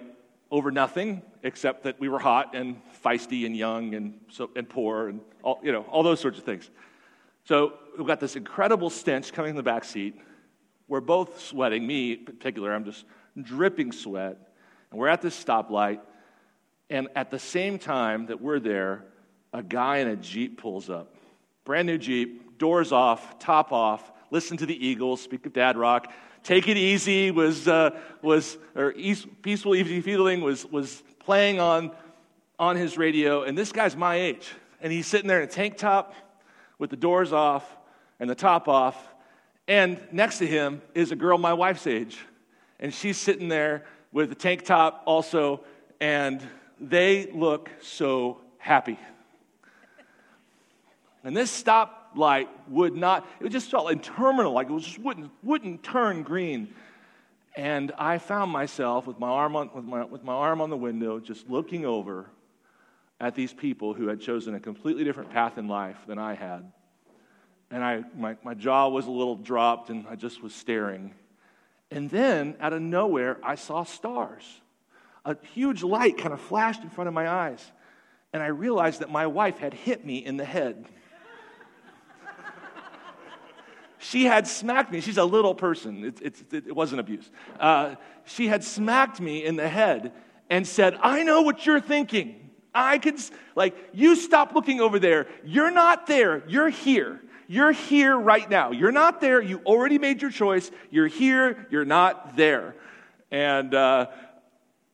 over 0.50 0.70
nothing, 0.70 1.22
except 1.42 1.82
that 1.84 2.00
we 2.00 2.08
were 2.08 2.18
hot 2.18 2.54
and 2.54 2.80
feisty 3.04 3.44
and 3.46 3.56
young 3.56 3.94
and, 3.94 4.20
so, 4.30 4.50
and 4.56 4.68
poor 4.68 5.08
and 5.08 5.20
all, 5.42 5.60
you 5.62 5.72
know, 5.72 5.82
all 5.82 6.02
those 6.02 6.20
sorts 6.20 6.38
of 6.38 6.44
things. 6.44 6.70
So 7.44 7.74
we've 7.98 8.06
got 8.06 8.20
this 8.20 8.36
incredible 8.36 8.88
stench 8.88 9.32
coming 9.32 9.50
in 9.50 9.56
the 9.56 9.62
back 9.62 9.84
seat. 9.84 10.20
We're 10.88 11.00
both 11.00 11.40
sweating. 11.40 11.86
Me 11.86 12.12
in 12.12 12.24
particular, 12.24 12.74
I'm 12.74 12.84
just 12.84 13.04
dripping 13.40 13.92
sweat. 13.92 14.38
And 14.90 14.98
we're 14.98 15.08
at 15.08 15.20
this 15.20 15.42
stoplight 15.42 16.00
and 16.90 17.08
at 17.16 17.30
the 17.30 17.38
same 17.38 17.78
time 17.78 18.26
that 18.26 18.40
we're 18.40 18.60
there, 18.60 19.04
a 19.52 19.62
guy 19.62 19.98
in 19.98 20.08
a 20.08 20.16
Jeep 20.16 20.60
pulls 20.60 20.90
up. 20.90 21.14
Brand 21.64 21.86
new 21.86 21.98
Jeep, 21.98 22.58
doors 22.58 22.92
off, 22.92 23.38
top 23.38 23.72
off, 23.72 24.12
listen 24.30 24.56
to 24.58 24.66
the 24.66 24.86
Eagles, 24.86 25.20
speak 25.20 25.46
of 25.46 25.52
Dad 25.52 25.76
Rock. 25.76 26.12
Take 26.42 26.68
It 26.68 26.76
Easy 26.76 27.30
was, 27.30 27.66
uh, 27.66 27.98
was 28.20 28.58
or 28.74 28.92
East, 28.96 29.26
Peaceful 29.40 29.74
Easy 29.74 30.02
Feeling 30.02 30.42
was, 30.42 30.66
was 30.66 31.02
playing 31.20 31.58
on, 31.58 31.90
on 32.58 32.76
his 32.76 32.98
radio. 32.98 33.44
And 33.44 33.56
this 33.56 33.72
guy's 33.72 33.96
my 33.96 34.16
age. 34.16 34.52
And 34.82 34.92
he's 34.92 35.06
sitting 35.06 35.26
there 35.26 35.38
in 35.40 35.48
a 35.48 35.50
tank 35.50 35.78
top 35.78 36.14
with 36.78 36.90
the 36.90 36.96
doors 36.96 37.32
off 37.32 37.64
and 38.20 38.28
the 38.28 38.34
top 38.34 38.68
off. 38.68 39.14
And 39.66 39.98
next 40.12 40.38
to 40.38 40.46
him 40.46 40.82
is 40.94 41.12
a 41.12 41.16
girl 41.16 41.38
my 41.38 41.54
wife's 41.54 41.86
age. 41.86 42.18
And 42.78 42.92
she's 42.92 43.16
sitting 43.16 43.48
there 43.48 43.86
with 44.12 44.30
a 44.30 44.34
tank 44.34 44.66
top 44.66 45.02
also 45.06 45.64
and 45.98 46.42
they 46.90 47.30
look 47.32 47.70
so 47.80 48.40
happy. 48.58 48.98
And 51.22 51.36
this 51.36 51.62
stoplight 51.62 52.48
would 52.68 52.94
not, 52.94 53.26
it 53.40 53.48
just 53.48 53.70
felt 53.70 53.90
interminable, 53.90 54.52
like 54.52 54.70
it 54.70 54.78
just 54.80 54.98
wouldn't, 54.98 55.30
wouldn't 55.42 55.82
turn 55.82 56.22
green. 56.22 56.74
And 57.56 57.92
I 57.98 58.18
found 58.18 58.50
myself 58.50 59.06
with 59.06 59.18
my, 59.18 59.28
arm 59.28 59.56
on, 59.56 59.70
with, 59.74 59.84
my, 59.84 60.04
with 60.04 60.24
my 60.24 60.34
arm 60.34 60.60
on 60.60 60.70
the 60.70 60.76
window, 60.76 61.20
just 61.20 61.48
looking 61.48 61.86
over 61.86 62.26
at 63.20 63.34
these 63.34 63.52
people 63.52 63.94
who 63.94 64.08
had 64.08 64.20
chosen 64.20 64.54
a 64.54 64.60
completely 64.60 65.04
different 65.04 65.30
path 65.30 65.56
in 65.56 65.68
life 65.68 65.96
than 66.06 66.18
I 66.18 66.34
had. 66.34 66.70
And 67.70 67.82
I, 67.82 68.04
my, 68.16 68.36
my 68.42 68.54
jaw 68.54 68.88
was 68.88 69.06
a 69.06 69.10
little 69.10 69.36
dropped, 69.36 69.88
and 69.88 70.06
I 70.08 70.16
just 70.16 70.42
was 70.42 70.54
staring. 70.54 71.14
And 71.90 72.10
then, 72.10 72.56
out 72.60 72.72
of 72.72 72.82
nowhere, 72.82 73.38
I 73.42 73.54
saw 73.54 73.84
stars 73.84 74.44
a 75.24 75.36
huge 75.52 75.82
light 75.82 76.18
kind 76.18 76.32
of 76.32 76.40
flashed 76.40 76.82
in 76.82 76.90
front 76.90 77.08
of 77.08 77.14
my 77.14 77.28
eyes. 77.28 77.64
And 78.32 78.42
I 78.42 78.48
realized 78.48 79.00
that 79.00 79.10
my 79.10 79.26
wife 79.26 79.58
had 79.58 79.72
hit 79.72 80.04
me 80.04 80.18
in 80.18 80.36
the 80.36 80.44
head. 80.44 80.86
she 83.98 84.24
had 84.24 84.46
smacked 84.46 84.92
me. 84.92 85.00
She's 85.00 85.18
a 85.18 85.24
little 85.24 85.54
person, 85.54 86.04
it, 86.04 86.20
it, 86.20 86.66
it 86.68 86.74
wasn't 86.74 87.00
abuse. 87.00 87.30
Uh, 87.58 87.94
she 88.24 88.48
had 88.48 88.64
smacked 88.64 89.20
me 89.20 89.44
in 89.44 89.56
the 89.56 89.68
head 89.68 90.12
and 90.50 90.66
said, 90.66 90.98
I 91.00 91.22
know 91.22 91.42
what 91.42 91.64
you're 91.64 91.80
thinking. 91.80 92.50
I 92.74 92.98
could, 92.98 93.20
like, 93.54 93.76
you 93.92 94.16
stop 94.16 94.52
looking 94.54 94.80
over 94.80 94.98
there. 94.98 95.26
You're 95.44 95.70
not 95.70 96.06
there. 96.06 96.42
You're 96.48 96.70
here. 96.70 97.20
You're 97.46 97.72
here 97.72 98.16
right 98.16 98.48
now. 98.48 98.72
You're 98.72 98.92
not 98.92 99.20
there. 99.20 99.40
You 99.40 99.60
already 99.64 99.98
made 99.98 100.22
your 100.22 100.30
choice. 100.30 100.70
You're 100.90 101.06
here. 101.06 101.66
You're 101.70 101.84
not 101.84 102.36
there. 102.36 102.74
And 103.30 103.74
uh, 103.74 104.06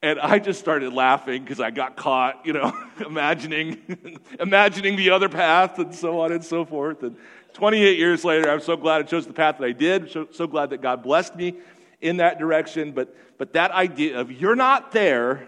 And 0.02 0.19
I 0.19 0.38
just 0.38 0.61
started 0.61 0.95
laughing 0.95 1.42
because 1.42 1.61
I 1.61 1.71
got 1.71 1.97
caught, 1.97 2.47
you 2.47 2.54
know, 2.54 2.73
imagining, 3.07 4.19
imagining 4.40 4.97
the 4.97 5.11
other 5.11 5.28
path 5.28 5.78
and 5.78 5.95
so 5.95 6.21
on 6.21 6.33
and 6.33 6.42
so 6.42 6.64
forth. 6.64 7.02
And 7.02 7.16
28 7.52 7.99
years 7.99 8.25
later, 8.25 8.50
I'm 8.50 8.61
so 8.61 8.76
glad 8.76 9.00
I 9.00 9.02
chose 9.02 9.26
the 9.26 9.35
path 9.35 9.59
that 9.59 9.64
I 9.64 9.73
did. 9.73 10.11
So, 10.11 10.28
so 10.30 10.47
glad 10.47 10.71
that 10.71 10.80
God 10.80 11.02
blessed 11.02 11.37
me 11.37 11.57
in 12.00 12.16
that 12.16 12.38
direction. 12.38 12.92
But, 12.92 13.14
but 13.37 13.52
that 13.52 13.73
idea 13.73 14.19
of 14.19 14.33
you're 14.33 14.57
not 14.57 14.92
there, 14.92 15.47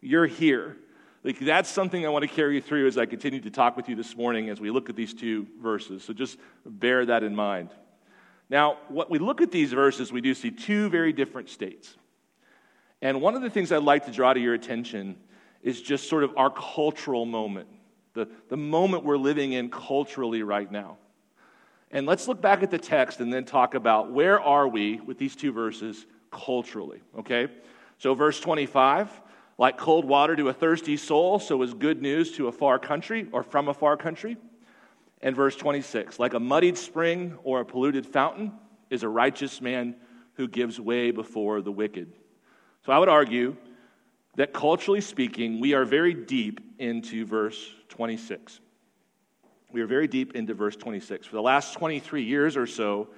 you're 0.00 0.26
here. 0.26 0.78
Like 1.22 1.38
that's 1.38 1.70
something 1.70 2.06
I 2.06 2.08
want 2.08 2.22
to 2.22 2.28
carry 2.28 2.54
you 2.54 2.60
through 2.62 2.86
as 2.86 2.96
I 2.96 3.04
continue 3.04 3.40
to 3.40 3.50
talk 3.50 3.76
with 3.76 3.88
you 3.88 3.96
this 3.96 4.16
morning 4.16 4.48
as 4.48 4.60
we 4.60 4.70
look 4.70 4.88
at 4.88 4.96
these 4.96 5.12
two 5.12 5.46
verses. 5.60 6.02
So 6.04 6.14
just 6.14 6.38
bear 6.64 7.04
that 7.06 7.22
in 7.22 7.34
mind. 7.34 7.70
Now, 8.48 8.78
what 8.88 9.10
we 9.10 9.18
look 9.18 9.40
at 9.40 9.50
these 9.50 9.72
verses, 9.72 10.12
we 10.12 10.20
do 10.20 10.34
see 10.34 10.50
two 10.50 10.88
very 10.90 11.12
different 11.12 11.48
states. 11.48 11.96
And 13.02 13.20
one 13.20 13.34
of 13.34 13.42
the 13.42 13.50
things 13.50 13.72
I'd 13.72 13.82
like 13.82 14.06
to 14.06 14.12
draw 14.12 14.32
to 14.32 14.40
your 14.40 14.54
attention 14.54 15.16
is 15.62 15.80
just 15.80 16.08
sort 16.08 16.24
of 16.24 16.36
our 16.36 16.50
cultural 16.50 17.24
moment, 17.26 17.68
the, 18.12 18.28
the 18.48 18.56
moment 18.56 19.04
we're 19.04 19.16
living 19.16 19.52
in 19.52 19.70
culturally 19.70 20.42
right 20.42 20.70
now. 20.70 20.98
And 21.90 22.06
let's 22.06 22.26
look 22.26 22.40
back 22.40 22.62
at 22.62 22.70
the 22.70 22.78
text 22.78 23.20
and 23.20 23.32
then 23.32 23.44
talk 23.44 23.74
about 23.74 24.10
where 24.10 24.40
are 24.40 24.66
we 24.66 25.00
with 25.00 25.18
these 25.18 25.36
two 25.36 25.52
verses 25.52 26.06
culturally, 26.30 27.00
okay? 27.18 27.48
So, 27.98 28.14
verse 28.14 28.40
25, 28.40 29.22
like 29.58 29.78
cold 29.78 30.04
water 30.04 30.34
to 30.36 30.48
a 30.48 30.52
thirsty 30.52 30.96
soul, 30.96 31.38
so 31.38 31.62
is 31.62 31.72
good 31.72 32.02
news 32.02 32.32
to 32.32 32.48
a 32.48 32.52
far 32.52 32.78
country 32.78 33.28
or 33.32 33.42
from 33.42 33.68
a 33.68 33.74
far 33.74 33.96
country. 33.96 34.36
And 35.22 35.34
verse 35.34 35.56
26, 35.56 36.18
like 36.18 36.34
a 36.34 36.40
muddied 36.40 36.76
spring 36.76 37.38
or 37.44 37.60
a 37.60 37.64
polluted 37.64 38.04
fountain 38.04 38.52
is 38.90 39.02
a 39.02 39.08
righteous 39.08 39.60
man 39.60 39.94
who 40.34 40.48
gives 40.48 40.80
way 40.80 41.12
before 41.12 41.62
the 41.62 41.72
wicked. 41.72 42.12
So 42.84 42.92
I 42.92 42.98
would 42.98 43.08
argue 43.08 43.56
that 44.36 44.52
culturally 44.52 45.00
speaking, 45.00 45.60
we 45.60 45.74
are 45.74 45.84
very 45.84 46.12
deep 46.12 46.60
into 46.78 47.24
verse 47.24 47.70
26. 47.88 48.60
We 49.72 49.80
are 49.80 49.86
very 49.86 50.06
deep 50.06 50.34
into 50.34 50.54
verse 50.54 50.76
26. 50.76 51.26
For 51.26 51.36
the 51.36 51.42
last 51.42 51.74
23 51.74 52.22
years 52.22 52.56
or 52.56 52.66
so, 52.66 53.08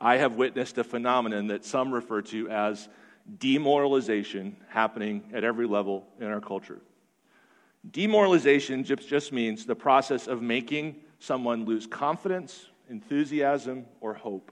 I 0.00 0.16
have 0.16 0.36
witnessed 0.36 0.78
a 0.78 0.84
phenomenon 0.84 1.48
that 1.48 1.64
some 1.64 1.92
refer 1.92 2.22
to 2.22 2.48
as 2.48 2.88
demoralization 3.38 4.56
happening 4.68 5.22
at 5.34 5.44
every 5.44 5.66
level 5.66 6.06
in 6.18 6.26
our 6.26 6.40
culture. 6.40 6.80
Demoralization 7.90 8.84
just 8.84 9.32
means 9.32 9.66
the 9.66 9.74
process 9.74 10.26
of 10.26 10.40
making 10.40 10.96
someone 11.18 11.64
lose 11.64 11.86
confidence, 11.86 12.66
enthusiasm, 12.88 13.84
or 14.00 14.14
hope. 14.14 14.50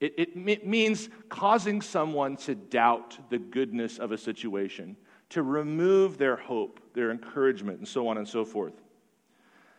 It, 0.00 0.14
it 0.16 0.66
means 0.66 1.08
causing 1.28 1.80
someone 1.80 2.36
to 2.38 2.54
doubt 2.54 3.18
the 3.30 3.38
goodness 3.38 3.98
of 3.98 4.12
a 4.12 4.18
situation, 4.18 4.96
to 5.30 5.42
remove 5.42 6.18
their 6.18 6.36
hope, 6.36 6.80
their 6.94 7.10
encouragement, 7.10 7.78
and 7.78 7.88
so 7.88 8.08
on 8.08 8.16
and 8.16 8.26
so 8.26 8.44
forth. 8.44 8.74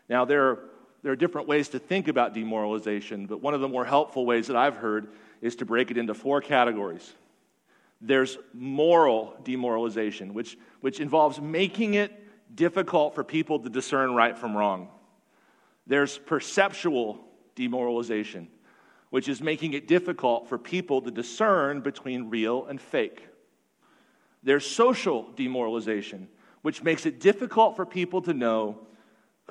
Now, 0.09 0.25
there 0.25 0.49
are, 0.49 0.59
there 1.03 1.11
are 1.13 1.15
different 1.15 1.47
ways 1.47 1.69
to 1.69 1.79
think 1.79 2.07
about 2.07 2.33
demoralization, 2.33 3.27
but 3.27 3.41
one 3.41 3.53
of 3.53 3.61
the 3.61 3.69
more 3.69 3.85
helpful 3.85 4.25
ways 4.25 4.47
that 4.47 4.57
I've 4.57 4.75
heard 4.75 5.13
is 5.41 5.55
to 5.57 5.65
break 5.65 5.89
it 5.89 5.97
into 5.97 6.13
four 6.13 6.41
categories. 6.41 7.13
There's 8.01 8.37
moral 8.53 9.35
demoralization, 9.43 10.33
which, 10.33 10.57
which 10.81 10.99
involves 10.99 11.39
making 11.39 11.93
it 11.93 12.11
difficult 12.55 13.15
for 13.15 13.23
people 13.23 13.59
to 13.59 13.69
discern 13.69 14.13
right 14.13 14.37
from 14.37 14.55
wrong. 14.55 14.89
There's 15.87 16.17
perceptual 16.17 17.19
demoralization, 17.55 18.47
which 19.09 19.27
is 19.27 19.41
making 19.41 19.73
it 19.73 19.87
difficult 19.87 20.47
for 20.47 20.57
people 20.57 21.01
to 21.01 21.11
discern 21.11 21.81
between 21.81 22.29
real 22.29 22.65
and 22.65 22.79
fake. 22.79 23.27
There's 24.43 24.65
social 24.65 25.31
demoralization, 25.35 26.27
which 26.61 26.83
makes 26.83 27.05
it 27.05 27.19
difficult 27.19 27.75
for 27.75 27.85
people 27.85 28.21
to 28.23 28.33
know 28.33 28.87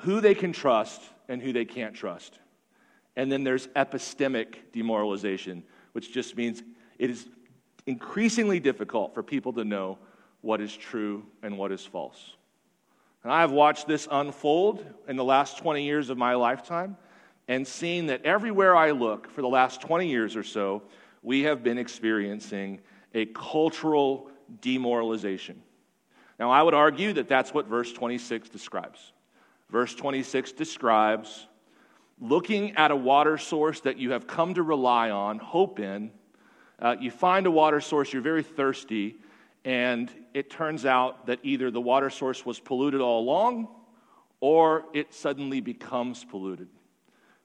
who 0.01 0.21
they 0.21 0.33
can 0.33 0.53
trust 0.53 1.01
and 1.27 1.41
who 1.41 1.53
they 1.53 1.65
can't 1.65 1.93
trust. 1.93 2.39
And 3.15 3.31
then 3.31 3.43
there's 3.43 3.67
epistemic 3.69 4.55
demoralization, 4.71 5.63
which 5.91 6.13
just 6.13 6.37
means 6.37 6.63
it 6.97 7.09
is 7.09 7.27
increasingly 7.85 8.59
difficult 8.59 9.13
for 9.13 9.23
people 9.23 9.51
to 9.53 9.65
know 9.65 9.97
what 10.41 10.61
is 10.61 10.75
true 10.75 11.25
and 11.43 11.57
what 11.57 11.71
is 11.71 11.85
false. 11.85 12.35
And 13.23 13.33
I 13.33 13.41
have 13.41 13.51
watched 13.51 13.87
this 13.87 14.07
unfold 14.09 14.85
in 15.07 15.17
the 15.17 15.23
last 15.23 15.57
20 15.57 15.83
years 15.83 16.09
of 16.09 16.17
my 16.17 16.35
lifetime 16.35 16.95
and 17.49 17.67
seen 17.67 18.05
that 18.05 18.23
everywhere 18.23 18.75
I 18.75 18.91
look 18.91 19.29
for 19.31 19.41
the 19.41 19.49
last 19.49 19.81
20 19.81 20.07
years 20.07 20.35
or 20.35 20.43
so, 20.43 20.83
we 21.23 21.41
have 21.43 21.63
been 21.63 21.79
experiencing 21.79 22.79
a 23.15 23.25
cultural 23.25 24.29
demoralization. 24.61 25.61
Now, 26.39 26.51
I 26.51 26.61
would 26.61 26.75
argue 26.75 27.11
that 27.13 27.27
that's 27.27 27.51
what 27.51 27.65
verse 27.65 27.91
26 27.91 28.49
describes. 28.49 29.11
Verse 29.71 29.93
26 29.95 30.51
describes 30.53 31.47
looking 32.21 32.75
at 32.77 32.91
a 32.91 32.95
water 32.95 33.37
source 33.37 33.81
that 33.81 33.97
you 33.97 34.11
have 34.11 34.27
come 34.27 34.53
to 34.53 34.61
rely 34.61 35.09
on, 35.09 35.39
hope 35.39 35.79
in. 35.79 36.11
Uh, 36.79 36.95
you 36.99 37.09
find 37.09 37.47
a 37.47 37.51
water 37.51 37.81
source, 37.81 38.13
you're 38.13 38.21
very 38.21 38.43
thirsty, 38.43 39.15
and 39.65 40.11
it 40.35 40.51
turns 40.51 40.85
out 40.85 41.25
that 41.25 41.39
either 41.41 41.71
the 41.71 41.81
water 41.81 42.11
source 42.11 42.45
was 42.45 42.59
polluted 42.59 43.01
all 43.01 43.21
along 43.21 43.67
or 44.39 44.85
it 44.93 45.13
suddenly 45.13 45.61
becomes 45.61 46.23
polluted. 46.23 46.67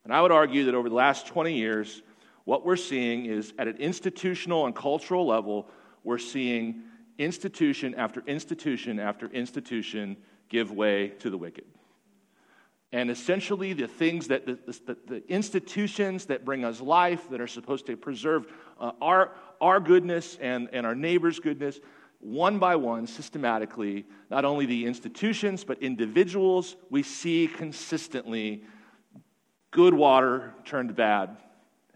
And 0.05 0.13
I 0.13 0.21
would 0.21 0.33
argue 0.33 0.67
that 0.67 0.75
over 0.75 0.89
the 0.89 0.95
last 0.95 1.27
20 1.27 1.55
years, 1.55 2.03
what 2.45 2.65
we're 2.65 2.77
seeing 2.77 3.25
is 3.27 3.55
at 3.59 3.69
an 3.69 3.79
institutional 3.79 4.67
and 4.67 4.75
cultural 4.75 5.27
level, 5.27 5.69
we're 6.03 6.19
seeing 6.19 6.83
institution 7.19 7.95
after 7.95 8.23
institution 8.27 8.99
after 8.99 9.27
institution 9.29 10.17
give 10.49 10.71
way 10.71 11.09
to 11.21 11.31
the 11.31 11.39
wicked. 11.39 11.65
And 12.93 13.11
essentially, 13.11 13.73
the 13.73 13.89
things 13.89 14.29
that 14.29 14.47
the, 14.47 14.59
the, 14.87 14.97
the 15.07 15.29
institutions 15.29 16.27
that 16.27 16.45
bring 16.45 16.65
us 16.65 16.81
life, 16.81 17.29
that 17.31 17.41
are 17.41 17.49
supposed 17.49 17.87
to 17.87 17.97
preserve 17.97 18.47
uh, 18.79 18.93
our, 19.01 19.33
our 19.61 19.81
goodness 19.81 20.39
and, 20.41 20.69
and 20.73 20.87
our 20.87 20.95
neighbor's 20.95 21.41
goodness, 21.41 21.81
one 22.21 22.59
by 22.59 22.77
one, 22.77 23.07
systematically, 23.09 24.07
not 24.31 24.45
only 24.45 24.65
the 24.65 24.87
institutions, 24.87 25.65
but 25.65 25.83
individuals, 25.83 26.77
we 26.89 27.03
see 27.03 27.49
consistently 27.49 28.63
good 29.75 29.93
water 29.93 30.55
turned 30.65 30.95
bad. 30.95 31.37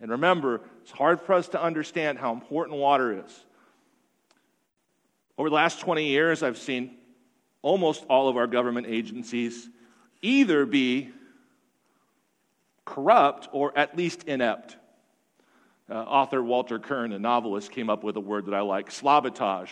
And 0.00 0.10
remember, 0.10 0.60
it's 0.82 0.90
hard 0.90 1.20
for 1.20 1.32
us 1.32 1.48
to 1.48 1.62
understand 1.62 2.18
how 2.18 2.32
important 2.32 2.76
water 2.76 3.24
is. 3.24 3.44
Over 5.38 5.48
the 5.48 5.54
last 5.54 5.80
20 5.80 6.04
years, 6.04 6.42
I've 6.42 6.58
seen 6.58 6.96
almost 7.62 8.04
all 8.10 8.28
of 8.28 8.36
our 8.36 8.48
government 8.48 8.88
agencies 8.88 9.68
either 10.22 10.66
be 10.66 11.10
corrupt 12.84 13.48
or 13.52 13.76
at 13.78 13.96
least 13.96 14.24
inept. 14.24 14.76
Uh, 15.88 15.94
author 15.94 16.42
Walter 16.42 16.80
Kirn, 16.80 17.12
a 17.12 17.18
novelist, 17.18 17.70
came 17.70 17.88
up 17.88 18.02
with 18.02 18.16
a 18.16 18.20
word 18.20 18.46
that 18.46 18.54
I 18.54 18.60
like 18.60 18.90
slobotage. 18.90 19.70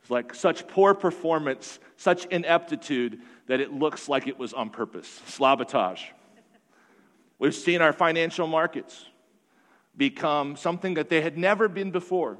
It's 0.00 0.10
like 0.10 0.32
such 0.32 0.66
poor 0.68 0.94
performance, 0.94 1.80
such 1.96 2.26
ineptitude 2.26 3.20
that 3.48 3.60
it 3.60 3.72
looks 3.72 4.08
like 4.08 4.28
it 4.28 4.38
was 4.38 4.52
on 4.54 4.70
purpose. 4.70 5.20
Slobotage. 5.26 6.02
We've 7.40 7.54
seen 7.54 7.80
our 7.80 7.94
financial 7.94 8.46
markets 8.46 9.06
become 9.96 10.56
something 10.56 10.94
that 10.94 11.08
they 11.08 11.22
had 11.22 11.38
never 11.38 11.68
been 11.68 11.90
before. 11.90 12.36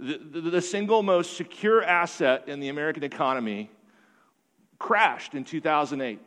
The, 0.00 0.18
the, 0.18 0.40
the, 0.40 0.60
single 0.60 1.04
most 1.04 1.36
secure 1.36 1.80
asset 1.82 2.48
in 2.48 2.58
the 2.58 2.68
American 2.68 3.04
economy 3.04 3.70
crashed 4.80 5.34
in 5.34 5.44
2008. 5.44 6.18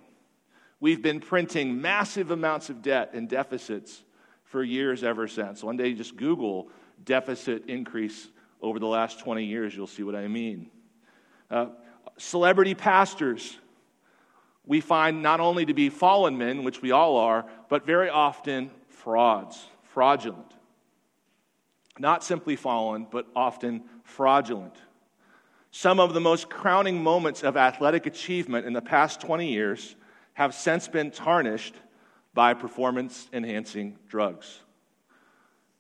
We've 0.79 1.01
been 1.01 1.19
printing 1.19 1.81
massive 1.81 2.31
amounts 2.31 2.69
of 2.69 2.81
debt 2.81 3.12
and 3.13 3.27
deficits 3.27 4.01
for 4.45 4.63
years 4.63 5.03
ever 5.03 5.27
since. 5.27 5.62
One 5.62 5.75
day, 5.75 5.93
just 5.93 6.15
Google 6.15 6.69
deficit 7.03 7.65
increase 7.67 8.29
over 8.62 8.79
the 8.79 8.88
last 8.88 9.19
20 9.19 9.43
years, 9.43 9.75
you'll 9.75 9.88
see 9.88 10.03
what 10.03 10.15
I 10.15 10.29
mean. 10.29 10.71
Uh, 11.51 11.67
celebrity 12.17 12.74
pastors, 12.75 13.57
we 14.67 14.81
find 14.81 15.24
not 15.24 15.39
only 15.39 15.65
to 15.65 15.74
be 15.74 15.89
fallen 15.89 16.38
men, 16.38 16.63
which 16.63 16.81
we 16.81 16.91
all 16.91 17.17
are, 17.17 17.45
but 17.69 17.86
very 17.86 18.09
often 18.09 18.69
frauds, 18.89 19.65
fraudulent. 19.83 20.53
Not 21.97 22.24
simply 22.24 22.57
fallen, 22.57 23.07
but 23.09 23.25
often 23.36 23.83
fraudulent. 24.03 24.75
Some 25.71 26.00
of 26.00 26.13
the 26.13 26.19
most 26.19 26.50
crowning 26.50 27.01
moments 27.01 27.43
of 27.43 27.55
athletic 27.55 28.05
achievement 28.05 28.65
in 28.65 28.74
the 28.74 28.81
past 28.81 29.21
20 29.21 29.51
years 29.51 29.95
have 30.33 30.53
since 30.53 30.88
been 30.88 31.12
tarnished 31.12 31.75
by 32.33 32.53
performance 32.53 33.27
enhancing 33.33 33.97
drugs. 34.07 34.59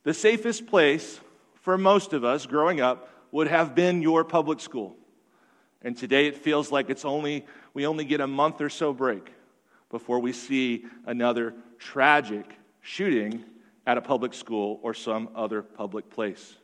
The 0.03 0.13
safest 0.13 0.65
place 0.65 1.19
for 1.55 1.77
most 1.77 2.13
of 2.13 2.23
us 2.23 2.45
growing 2.45 2.79
up 2.79 3.09
would 3.31 3.47
have 3.47 3.75
been 3.75 4.01
your 4.01 4.23
public 4.23 4.59
school. 4.59 4.95
And 5.81 5.95
today 5.95 6.27
it 6.27 6.37
feels 6.37 6.71
like 6.71 6.89
it's 6.89 7.05
only 7.05 7.45
we 7.77 7.85
only 7.85 8.05
get 8.05 8.21
a 8.21 8.25
month 8.25 8.59
or 8.59 8.69
so 8.69 8.91
break 8.91 9.31
before 9.91 10.17
we 10.19 10.33
see 10.33 10.83
another 11.05 11.53
tragic 11.77 12.43
shooting 12.81 13.45
at 13.85 13.99
a 13.99 14.01
public 14.01 14.33
school 14.33 14.79
or 14.81 14.95
some 14.95 15.29
other 15.35 15.61
public 15.61 16.09
place. 16.09 16.55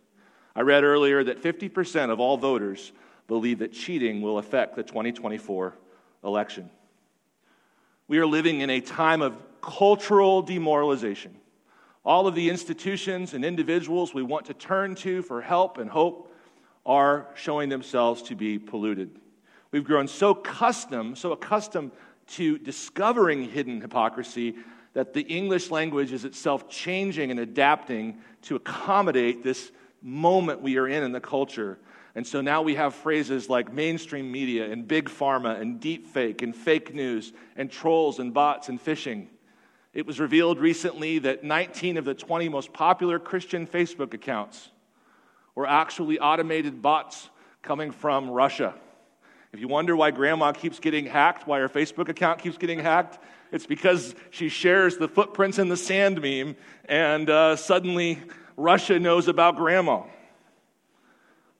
I 0.55 0.61
read 0.61 0.83
earlier 0.83 1.23
that 1.23 1.39
50% 1.39 2.09
of 2.09 2.19
all 2.19 2.35
voters 2.35 2.93
believe 3.27 3.59
that 3.59 3.73
cheating 3.73 4.23
will 4.23 4.39
affect 4.39 4.75
the 4.75 4.81
2024 4.81 5.75
election. 6.23 6.67
We 8.07 8.17
are 8.17 8.25
living 8.25 8.61
in 8.61 8.71
a 8.71 8.81
time 8.81 9.21
of 9.21 9.35
cultural 9.61 10.41
demoralization. 10.41 11.35
All 12.03 12.25
of 12.25 12.33
the 12.33 12.49
institutions 12.49 13.35
and 13.35 13.45
individuals 13.45 14.15
we 14.15 14.23
want 14.23 14.47
to 14.47 14.55
turn 14.55 14.95
to 14.95 15.21
for 15.21 15.43
help 15.43 15.77
and 15.77 15.91
hope 15.91 16.35
are 16.87 17.27
showing 17.35 17.69
themselves 17.69 18.23
to 18.23 18.35
be 18.35 18.57
polluted. 18.57 19.19
We've 19.73 19.83
grown 19.83 20.07
so 20.07 20.29
accustomed, 20.29 21.17
so 21.17 21.31
accustomed 21.31 21.91
to 22.27 22.59
discovering 22.59 23.49
hidden 23.49 23.81
hypocrisy 23.81 24.55
that 24.93 25.13
the 25.13 25.21
English 25.21 25.71
language 25.71 26.13
is 26.13 26.25
itself 26.25 26.69
changing 26.69 27.31
and 27.31 27.39
adapting 27.39 28.19
to 28.43 28.55
accommodate 28.55 29.43
this 29.43 29.71
moment 30.03 30.61
we 30.61 30.77
are 30.77 30.87
in 30.87 31.01
in 31.01 31.11
the 31.11 31.19
culture. 31.19 31.79
And 32.13 32.25
so 32.25 32.39
now 32.39 32.61
we 32.61 32.75
have 32.75 32.93
phrases 32.93 33.49
like 33.49 33.73
mainstream 33.73 34.31
media 34.31 34.71
and 34.71 34.87
big 34.87 35.09
pharma 35.09 35.59
and 35.59 35.79
deep 35.79 36.05
fake 36.05 36.43
and 36.43 36.55
fake 36.55 36.93
news 36.93 37.33
and 37.55 37.71
trolls 37.71 38.19
and 38.19 38.31
bots 38.31 38.69
and 38.69 38.79
phishing. 38.79 39.25
It 39.91 40.05
was 40.05 40.19
revealed 40.19 40.59
recently 40.59 41.17
that 41.19 41.43
19 41.43 41.97
of 41.97 42.05
the 42.05 42.13
20 42.13 42.47
most 42.47 42.73
popular 42.73 43.17
Christian 43.17 43.65
Facebook 43.65 44.13
accounts 44.13 44.69
were 45.55 45.67
actually 45.67 46.19
automated 46.19 46.83
bots 46.83 47.31
coming 47.63 47.89
from 47.89 48.29
Russia. 48.29 48.75
If 49.53 49.59
you 49.59 49.67
wonder 49.67 49.95
why 49.95 50.09
grandma 50.09 50.51
keeps 50.51 50.79
getting 50.79 51.05
hacked, 51.05 51.45
why 51.45 51.59
her 51.59 51.69
Facebook 51.69 52.09
account 52.09 52.39
keeps 52.39 52.57
getting 52.57 52.79
hacked, 52.79 53.19
it's 53.51 53.67
because 53.67 54.15
she 54.31 54.49
shares 54.49 54.97
the 54.97 55.07
footprints 55.07 55.59
in 55.59 55.69
the 55.69 55.77
sand 55.77 56.19
meme, 56.19 56.55
and 56.85 57.29
uh, 57.29 57.55
suddenly 57.55 58.19
Russia 58.57 58.99
knows 58.99 59.27
about 59.27 59.55
grandma. 59.55 60.01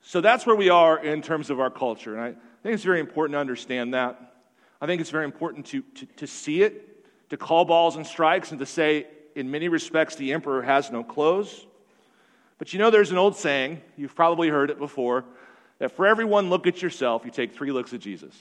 So 0.01 0.21
that's 0.21 0.43
where 0.47 0.55
we 0.55 0.69
are 0.69 0.97
in 0.97 1.21
terms 1.21 1.51
of 1.51 1.59
our 1.59 1.69
culture. 1.69 2.17
And 2.17 2.35
I 2.35 2.63
think 2.63 2.73
it's 2.73 2.83
very 2.83 2.99
important 2.99 3.35
to 3.35 3.39
understand 3.39 3.93
that. 3.93 4.33
I 4.81 4.87
think 4.87 4.99
it's 4.99 5.11
very 5.11 5.25
important 5.25 5.67
to, 5.67 5.83
to, 5.83 6.05
to 6.17 6.25
see 6.25 6.63
it, 6.63 7.05
to 7.29 7.37
call 7.37 7.63
balls 7.63 7.95
and 7.95 8.07
strikes, 8.07 8.49
and 8.49 8.59
to 8.59 8.65
say, 8.65 9.05
in 9.35 9.51
many 9.51 9.67
respects, 9.67 10.15
the 10.15 10.33
emperor 10.33 10.63
has 10.63 10.89
no 10.89 11.03
clothes. 11.03 11.67
But 12.57 12.73
you 12.73 12.79
know, 12.79 12.89
there's 12.89 13.11
an 13.11 13.19
old 13.19 13.35
saying, 13.35 13.81
you've 13.97 14.15
probably 14.15 14.49
heard 14.49 14.71
it 14.71 14.79
before, 14.79 15.25
that 15.79 15.91
for 15.91 16.05
every 16.05 16.25
one 16.25 16.49
look 16.49 16.67
at 16.67 16.81
yourself, 16.81 17.25
you 17.25 17.31
take 17.31 17.53
three 17.53 17.71
looks 17.71 17.93
at 17.93 17.99
Jesus. 17.99 18.35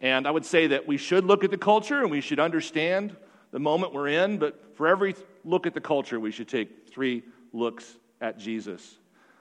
And 0.00 0.26
I 0.26 0.30
would 0.30 0.46
say 0.46 0.68
that 0.68 0.86
we 0.86 0.96
should 0.96 1.24
look 1.24 1.44
at 1.44 1.50
the 1.50 1.58
culture 1.58 2.00
and 2.00 2.10
we 2.10 2.20
should 2.20 2.40
understand 2.40 3.16
the 3.52 3.58
moment 3.58 3.92
we're 3.92 4.08
in, 4.08 4.38
but 4.38 4.76
for 4.76 4.86
every 4.86 5.14
look 5.44 5.66
at 5.66 5.74
the 5.74 5.80
culture, 5.80 6.18
we 6.18 6.30
should 6.30 6.48
take 6.48 6.88
three 6.88 7.22
looks 7.52 7.96
at 8.20 8.38
Jesus. 8.38 8.98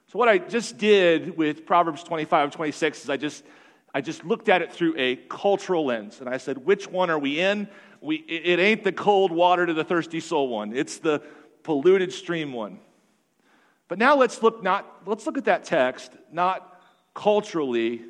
So, 0.08 0.18
what 0.18 0.28
I 0.28 0.40
just 0.40 0.78
did 0.78 1.38
with 1.38 1.66
Proverbs 1.66 2.04
25 2.04 2.52
26 2.52 3.04
is 3.04 3.10
I 3.10 3.18
just, 3.18 3.44
I 3.94 4.02
just 4.02 4.26
looked 4.26 4.50
at 4.50 4.62
it 4.62 4.74
through 4.74 4.96
a 4.98 5.16
cultural 5.16 5.86
lens. 5.86 6.20
And 6.20 6.28
I 6.28 6.38
said, 6.38 6.58
which 6.58 6.88
one 6.88 7.10
are 7.10 7.20
we 7.20 7.40
in? 7.40 7.68
We, 8.02 8.16
it 8.16 8.60
ain't 8.60 8.84
the 8.84 8.92
cold 8.92 9.32
water 9.32 9.66
to 9.66 9.74
the 9.74 9.84
thirsty 9.84 10.20
soul 10.20 10.50
one, 10.50 10.76
it's 10.76 10.98
the 10.98 11.22
polluted 11.64 12.12
stream 12.12 12.54
one. 12.54 12.80
But 13.90 13.98
now 13.98 14.16
let's 14.16 14.42
look 14.42 14.64
not 14.64 15.02
let's 15.06 15.26
look 15.26 15.38
at 15.38 15.46
that 15.46 15.66
text 15.66 16.12
not 16.32 16.82
culturally 17.14 18.04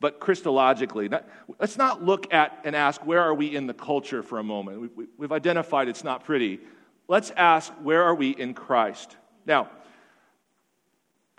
but 0.00 0.20
Christologically. 0.20 1.22
let's 1.58 1.76
not 1.76 2.04
look 2.04 2.32
at 2.32 2.60
and 2.64 2.76
ask 2.76 3.04
where 3.04 3.20
are 3.20 3.34
we 3.34 3.54
in 3.54 3.66
the 3.66 3.74
culture 3.74 4.22
for 4.22 4.38
a 4.38 4.44
moment. 4.44 4.80
We, 4.80 4.88
we, 4.88 5.06
we've 5.16 5.32
identified 5.32 5.88
it's 5.88 6.04
not 6.04 6.24
pretty. 6.24 6.60
Let's 7.08 7.32
ask 7.32 7.72
where 7.82 8.04
are 8.04 8.14
we 8.14 8.30
in 8.30 8.54
Christ. 8.54 9.16
Now, 9.44 9.70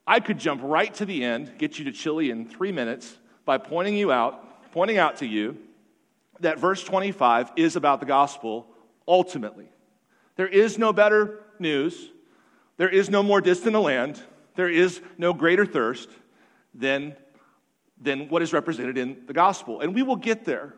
I 0.06 0.20
could 0.20 0.40
jump 0.40 0.62
right 0.64 0.94
to 0.96 1.06
the 1.06 1.24
end, 1.24 1.54
get 1.58 1.80
you 1.80 1.86
to 1.86 1.94
chili 1.94 2.32
in 2.32 2.48
three 2.48 2.74
minutes 2.74 3.18
by 3.46 3.60
pointing 3.60 3.96
you 3.96 4.12
out, 4.12 4.72
pointing 4.74 4.98
out 4.98 5.18
to 5.18 5.26
you 5.26 5.58
that 6.42 6.60
verse 6.60 6.84
25 6.84 7.52
is 7.56 7.76
about 7.76 8.02
the 8.02 8.06
gospel 8.06 8.68
ultimately. 9.08 9.70
There 10.36 10.48
is 10.48 10.78
no 10.78 10.92
better 10.92 11.44
news 11.60 12.10
there 12.80 12.90
is 12.90 13.10
no 13.10 13.22
more 13.22 13.42
distant 13.42 13.76
a 13.76 13.80
land, 13.80 14.22
there 14.56 14.70
is 14.70 15.02
no 15.18 15.34
greater 15.34 15.66
thirst 15.66 16.08
than, 16.74 17.14
than 18.02 18.30
what 18.30 18.42
is 18.42 18.54
represented 18.54 18.98
in 18.98 19.18
the 19.28 19.34
gospel. 19.34 19.82
And 19.82 19.94
we 19.94 20.02
will 20.02 20.16
get 20.16 20.46
there. 20.46 20.76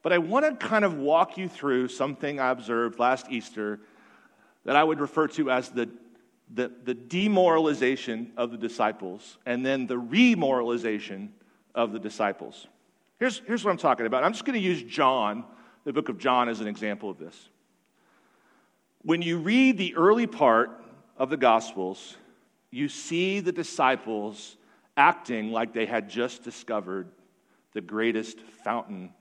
But 0.00 0.14
I 0.14 0.18
want 0.18 0.46
to 0.46 0.66
kind 0.66 0.86
of 0.86 0.94
walk 0.94 1.36
you 1.36 1.50
through 1.50 1.88
something 1.88 2.40
I 2.40 2.48
observed 2.48 2.98
last 2.98 3.26
Easter 3.28 3.80
that 4.64 4.74
I 4.74 4.82
would 4.82 5.00
refer 5.00 5.28
to 5.28 5.50
as 5.50 5.68
the, 5.68 5.90
the, 6.54 6.72
the 6.82 6.94
demoralization 6.94 8.32
of 8.38 8.50
the 8.50 8.56
disciples 8.56 9.36
and 9.44 9.66
then 9.66 9.86
the 9.86 10.00
remoralization 10.00 11.28
of 11.74 11.92
the 11.92 11.98
disciples. 11.98 12.68
Here's, 13.18 13.42
here's 13.46 13.62
what 13.62 13.70
I'm 13.70 13.76
talking 13.76 14.06
about. 14.06 14.24
I'm 14.24 14.32
just 14.32 14.46
going 14.46 14.58
to 14.58 14.66
use 14.66 14.82
John, 14.82 15.44
the 15.84 15.92
book 15.92 16.08
of 16.08 16.16
John, 16.16 16.48
as 16.48 16.62
an 16.62 16.68
example 16.68 17.10
of 17.10 17.18
this. 17.18 17.50
When 19.02 19.20
you 19.20 19.36
read 19.36 19.76
the 19.76 19.94
early 19.94 20.26
part 20.26 20.81
of 21.22 21.30
the 21.30 21.36
Gospels, 21.36 22.16
you 22.72 22.88
see 22.88 23.38
the 23.38 23.52
disciples 23.52 24.56
acting 24.96 25.52
like 25.52 25.72
they 25.72 25.86
had 25.86 26.10
just 26.10 26.42
discovered 26.42 27.06
the 27.74 27.80
greatest 27.80 28.40
fountain 28.40 29.12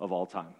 of 0.00 0.10
all 0.10 0.26
time. 0.26 0.52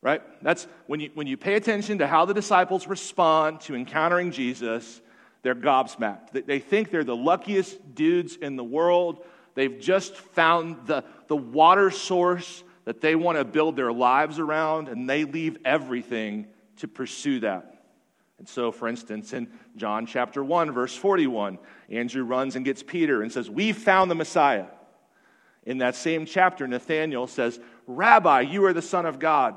Right? 0.00 0.22
That's 0.42 0.68
when 0.86 1.00
you, 1.00 1.10
when 1.14 1.26
you 1.26 1.36
pay 1.36 1.54
attention 1.54 1.98
to 1.98 2.06
how 2.06 2.24
the 2.24 2.34
disciples 2.34 2.86
respond 2.86 3.62
to 3.62 3.74
encountering 3.74 4.30
Jesus, 4.30 5.00
they're 5.42 5.56
gobsmacked. 5.56 6.46
They 6.46 6.60
think 6.60 6.92
they're 6.92 7.02
the 7.02 7.16
luckiest 7.16 7.96
dudes 7.96 8.36
in 8.36 8.54
the 8.54 8.62
world. 8.62 9.24
They've 9.56 9.80
just 9.80 10.14
found 10.14 10.86
the, 10.86 11.02
the 11.26 11.36
water 11.36 11.90
source 11.90 12.62
that 12.84 13.00
they 13.00 13.16
want 13.16 13.38
to 13.38 13.44
build 13.44 13.74
their 13.74 13.92
lives 13.92 14.38
around, 14.38 14.88
and 14.88 15.10
they 15.10 15.24
leave 15.24 15.58
everything 15.64 16.46
to 16.76 16.86
pursue 16.86 17.40
that. 17.40 17.75
And 18.38 18.48
so, 18.48 18.70
for 18.70 18.86
instance, 18.86 19.32
in 19.32 19.48
John 19.76 20.06
chapter 20.06 20.44
1, 20.44 20.72
verse 20.72 20.94
41, 20.94 21.58
Andrew 21.90 22.24
runs 22.24 22.56
and 22.56 22.64
gets 22.64 22.82
Peter 22.82 23.22
and 23.22 23.32
says, 23.32 23.48
We 23.48 23.72
found 23.72 24.10
the 24.10 24.14
Messiah. 24.14 24.66
In 25.64 25.78
that 25.78 25.96
same 25.96 26.26
chapter, 26.26 26.66
Nathanael 26.68 27.26
says, 27.26 27.58
Rabbi, 27.86 28.42
you 28.42 28.64
are 28.66 28.72
the 28.72 28.82
Son 28.82 29.06
of 29.06 29.18
God. 29.18 29.56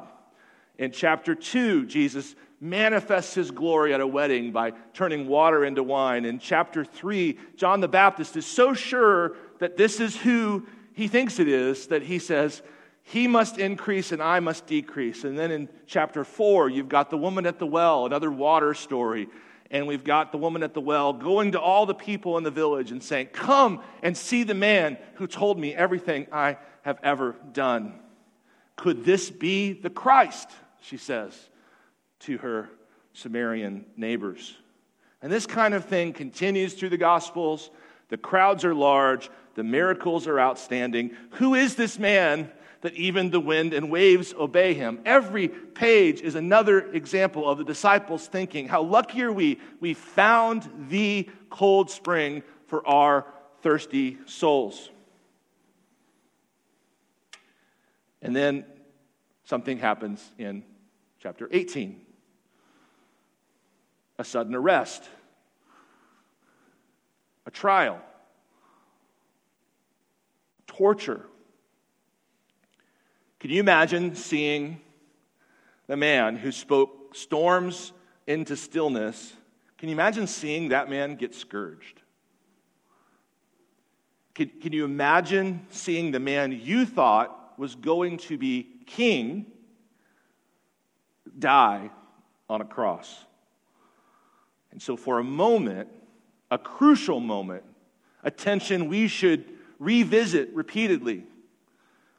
In 0.77 0.91
chapter 0.91 1.35
2, 1.35 1.85
Jesus 1.85 2.35
manifests 2.61 3.33
his 3.33 3.51
glory 3.51 3.93
at 3.93 4.01
a 4.01 4.07
wedding 4.07 4.51
by 4.51 4.71
turning 4.93 5.27
water 5.27 5.63
into 5.65 5.83
wine. 5.83 6.25
In 6.25 6.39
chapter 6.39 6.83
3, 6.83 7.37
John 7.55 7.79
the 7.79 7.87
Baptist 7.87 8.35
is 8.37 8.45
so 8.45 8.73
sure 8.73 9.35
that 9.59 9.77
this 9.77 9.99
is 9.99 10.15
who 10.15 10.65
he 10.93 11.07
thinks 11.07 11.39
it 11.39 11.47
is 11.47 11.87
that 11.87 12.03
he 12.03 12.19
says, 12.19 12.61
he 13.09 13.27
must 13.27 13.57
increase 13.57 14.11
and 14.11 14.21
I 14.21 14.39
must 14.39 14.67
decrease. 14.67 15.23
And 15.23 15.37
then 15.37 15.49
in 15.49 15.67
chapter 15.87 16.23
four, 16.23 16.69
you've 16.69 16.89
got 16.89 17.09
the 17.09 17.17
woman 17.17 17.47
at 17.47 17.57
the 17.57 17.65
well, 17.65 18.05
another 18.05 18.31
water 18.31 18.75
story. 18.75 19.29
And 19.71 19.87
we've 19.87 20.03
got 20.03 20.31
the 20.31 20.37
woman 20.37 20.61
at 20.61 20.75
the 20.75 20.81
well 20.81 21.13
going 21.13 21.53
to 21.53 21.59
all 21.59 21.87
the 21.87 21.95
people 21.95 22.37
in 22.37 22.43
the 22.43 22.51
village 22.51 22.91
and 22.91 23.01
saying, 23.01 23.29
Come 23.33 23.81
and 24.03 24.15
see 24.15 24.43
the 24.43 24.53
man 24.53 24.95
who 25.15 25.25
told 25.25 25.59
me 25.59 25.73
everything 25.73 26.27
I 26.31 26.57
have 26.83 26.99
ever 27.01 27.35
done. 27.51 27.99
Could 28.75 29.03
this 29.03 29.31
be 29.31 29.73
the 29.73 29.89
Christ? 29.89 30.47
She 30.81 30.97
says 30.97 31.35
to 32.21 32.37
her 32.37 32.69
Samaritan 33.13 33.85
neighbors. 33.97 34.55
And 35.23 35.31
this 35.31 35.47
kind 35.47 35.73
of 35.73 35.85
thing 35.85 36.13
continues 36.13 36.75
through 36.75 36.89
the 36.89 36.97
Gospels. 36.97 37.71
The 38.09 38.17
crowds 38.17 38.63
are 38.65 38.75
large, 38.75 39.31
the 39.55 39.63
miracles 39.63 40.27
are 40.27 40.39
outstanding. 40.39 41.17
Who 41.31 41.55
is 41.55 41.73
this 41.73 41.97
man 41.97 42.51
that 42.81 42.93
even 42.93 43.29
the 43.29 43.39
wind 43.39 43.73
and 43.73 43.91
waves 43.91 44.33
obey 44.33 44.73
him. 44.73 44.99
Every 45.05 45.47
page 45.49 46.21
is 46.21 46.35
another 46.35 46.91
example 46.91 47.49
of 47.49 47.57
the 47.57 47.63
disciples 47.63 48.27
thinking, 48.27 48.67
How 48.67 48.81
lucky 48.81 49.21
are 49.23 49.33
we? 49.33 49.59
We 49.79 49.93
found 49.93 50.87
the 50.89 51.27
cold 51.49 51.89
spring 51.91 52.43
for 52.67 52.87
our 52.87 53.25
thirsty 53.61 54.17
souls. 54.25 54.89
And 58.21 58.35
then 58.35 58.65
something 59.45 59.77
happens 59.77 60.23
in 60.37 60.63
chapter 61.19 61.49
18 61.51 62.05
a 64.19 64.23
sudden 64.25 64.53
arrest, 64.53 65.09
a 67.45 67.51
trial, 67.51 68.01
torture 70.67 71.25
can 73.39 73.51
you 73.51 73.59
imagine 73.59 74.15
seeing 74.15 74.81
the 75.87 75.95
man 75.95 76.35
who 76.35 76.51
spoke 76.51 77.15
storms 77.15 77.93
into 78.27 78.55
stillness? 78.55 79.33
Can 79.77 79.87
you 79.89 79.95
imagine 79.95 80.27
seeing 80.27 80.69
that 80.69 80.89
man 80.89 81.15
get 81.15 81.33
scourged? 81.33 82.01
Can, 84.35 84.49
can 84.61 84.73
you 84.73 84.85
imagine 84.85 85.65
seeing 85.69 86.11
the 86.11 86.19
man 86.19 86.51
you 86.51 86.85
thought 86.85 87.53
was 87.57 87.75
going 87.75 88.17
to 88.17 88.37
be 88.37 88.67
king 88.85 89.45
die 91.37 91.89
on 92.49 92.61
a 92.61 92.65
cross? 92.65 93.25
And 94.71 94.81
so, 94.81 94.95
for 94.95 95.19
a 95.19 95.23
moment, 95.23 95.89
a 96.51 96.57
crucial 96.57 97.19
moment, 97.19 97.63
a 98.23 98.31
tension 98.31 98.89
we 98.89 99.07
should 99.07 99.45
revisit 99.79 100.53
repeatedly. 100.53 101.17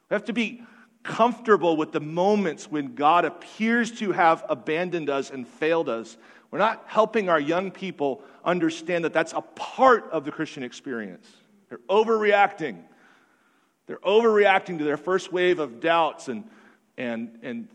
We 0.09 0.13
have 0.13 0.25
to 0.25 0.33
be 0.33 0.63
comfortable 1.03 1.77
with 1.77 1.91
the 1.91 1.99
moments 1.99 2.69
when 2.69 2.95
God 2.95 3.25
appears 3.25 3.91
to 3.99 4.11
have 4.11 4.43
abandoned 4.49 5.09
us 5.09 5.29
and 5.31 5.47
failed 5.47 5.89
us. 5.89 6.17
We're 6.51 6.59
not 6.59 6.83
helping 6.87 7.29
our 7.29 7.39
young 7.39 7.71
people 7.71 8.21
understand 8.43 9.05
that 9.05 9.13
that's 9.13 9.33
a 9.33 9.41
part 9.41 10.09
of 10.11 10.25
the 10.25 10.31
Christian 10.31 10.63
experience. 10.63 11.27
They're 11.69 11.79
overreacting. 11.89 12.83
They're 13.87 13.97
overreacting 13.97 14.77
to 14.77 14.83
their 14.83 14.97
first 14.97 15.31
wave 15.31 15.59
of 15.59 15.79
doubts 15.79 16.27
and, 16.27 16.43
and, 16.97 17.39
and 17.41 17.67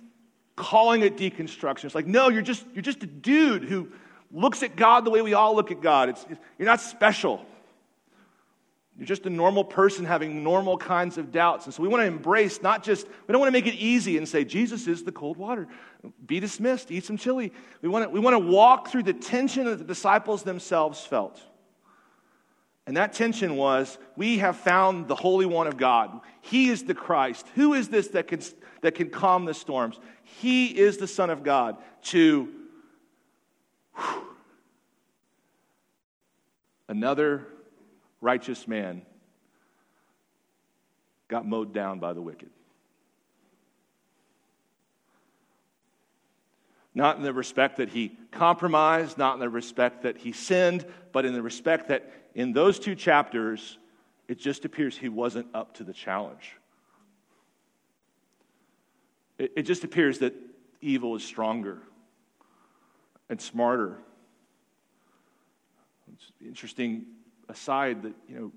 calling 0.54 1.02
it 1.02 1.16
deconstruction. 1.16 1.84
It's 1.84 1.94
like, 1.94 2.06
no, 2.06 2.28
you're 2.28 2.42
just, 2.42 2.64
you're 2.74 2.82
just 2.82 3.02
a 3.02 3.06
dude 3.06 3.64
who 3.64 3.88
looks 4.30 4.62
at 4.62 4.76
God 4.76 5.04
the 5.04 5.10
way 5.10 5.22
we 5.22 5.34
all 5.34 5.54
look 5.54 5.70
at 5.70 5.80
God. 5.80 6.10
It's, 6.10 6.26
you're 6.58 6.66
not 6.66 6.80
special. 6.80 7.44
You're 8.98 9.06
just 9.06 9.26
a 9.26 9.30
normal 9.30 9.62
person 9.62 10.06
having 10.06 10.42
normal 10.42 10.78
kinds 10.78 11.18
of 11.18 11.30
doubts. 11.30 11.66
And 11.66 11.74
so 11.74 11.82
we 11.82 11.88
want 11.88 12.00
to 12.02 12.06
embrace 12.06 12.62
not 12.62 12.82
just, 12.82 13.06
we 13.06 13.32
don't 13.32 13.40
want 13.40 13.48
to 13.48 13.52
make 13.52 13.66
it 13.66 13.74
easy 13.74 14.16
and 14.16 14.26
say, 14.26 14.42
Jesus 14.42 14.86
is 14.86 15.04
the 15.04 15.12
cold 15.12 15.36
water. 15.36 15.68
Be 16.26 16.40
dismissed, 16.40 16.90
eat 16.90 17.04
some 17.04 17.18
chili. 17.18 17.52
We 17.82 17.90
want 17.90 18.04
to, 18.04 18.08
we 18.08 18.20
want 18.20 18.34
to 18.34 18.38
walk 18.38 18.88
through 18.88 19.02
the 19.02 19.12
tension 19.12 19.66
that 19.66 19.76
the 19.76 19.84
disciples 19.84 20.44
themselves 20.44 21.04
felt. 21.04 21.42
And 22.86 22.96
that 22.96 23.12
tension 23.12 23.56
was, 23.56 23.98
we 24.16 24.38
have 24.38 24.56
found 24.56 25.08
the 25.08 25.16
Holy 25.16 25.44
One 25.44 25.66
of 25.66 25.76
God. 25.76 26.20
He 26.40 26.70
is 26.70 26.84
the 26.84 26.94
Christ. 26.94 27.46
Who 27.54 27.74
is 27.74 27.88
this 27.88 28.08
that 28.08 28.28
can, 28.28 28.40
that 28.80 28.94
can 28.94 29.10
calm 29.10 29.44
the 29.44 29.54
storms? 29.54 29.98
He 30.22 30.68
is 30.68 30.96
the 30.96 31.08
Son 31.08 31.28
of 31.28 31.42
God. 31.42 31.76
To 32.04 32.48
whew, 33.94 34.22
another 36.88 37.48
righteous 38.26 38.66
man 38.66 39.02
got 41.28 41.46
mowed 41.46 41.72
down 41.72 42.00
by 42.00 42.12
the 42.12 42.20
wicked. 42.20 42.50
Not 46.92 47.18
in 47.18 47.22
the 47.22 47.32
respect 47.32 47.76
that 47.76 47.88
he 47.88 48.18
compromised, 48.32 49.16
not 49.16 49.34
in 49.34 49.40
the 49.40 49.48
respect 49.48 50.02
that 50.02 50.18
he 50.18 50.32
sinned, 50.32 50.84
but 51.12 51.24
in 51.24 51.34
the 51.34 51.42
respect 51.42 51.86
that 51.86 52.10
in 52.34 52.52
those 52.52 52.80
two 52.80 52.96
chapters, 52.96 53.78
it 54.26 54.40
just 54.40 54.64
appears 54.64 54.98
he 54.98 55.08
wasn't 55.08 55.46
up 55.54 55.74
to 55.74 55.84
the 55.84 55.92
challenge. 55.92 56.56
It, 59.38 59.52
it 59.54 59.62
just 59.62 59.84
appears 59.84 60.18
that 60.18 60.34
evil 60.80 61.14
is 61.14 61.22
stronger 61.22 61.78
and 63.28 63.40
smarter. 63.40 63.98
It's 66.12 66.32
interesting 66.44 67.06
aside 67.48 68.02
that, 68.02 68.14
you 68.28 68.38
know, 68.38 68.52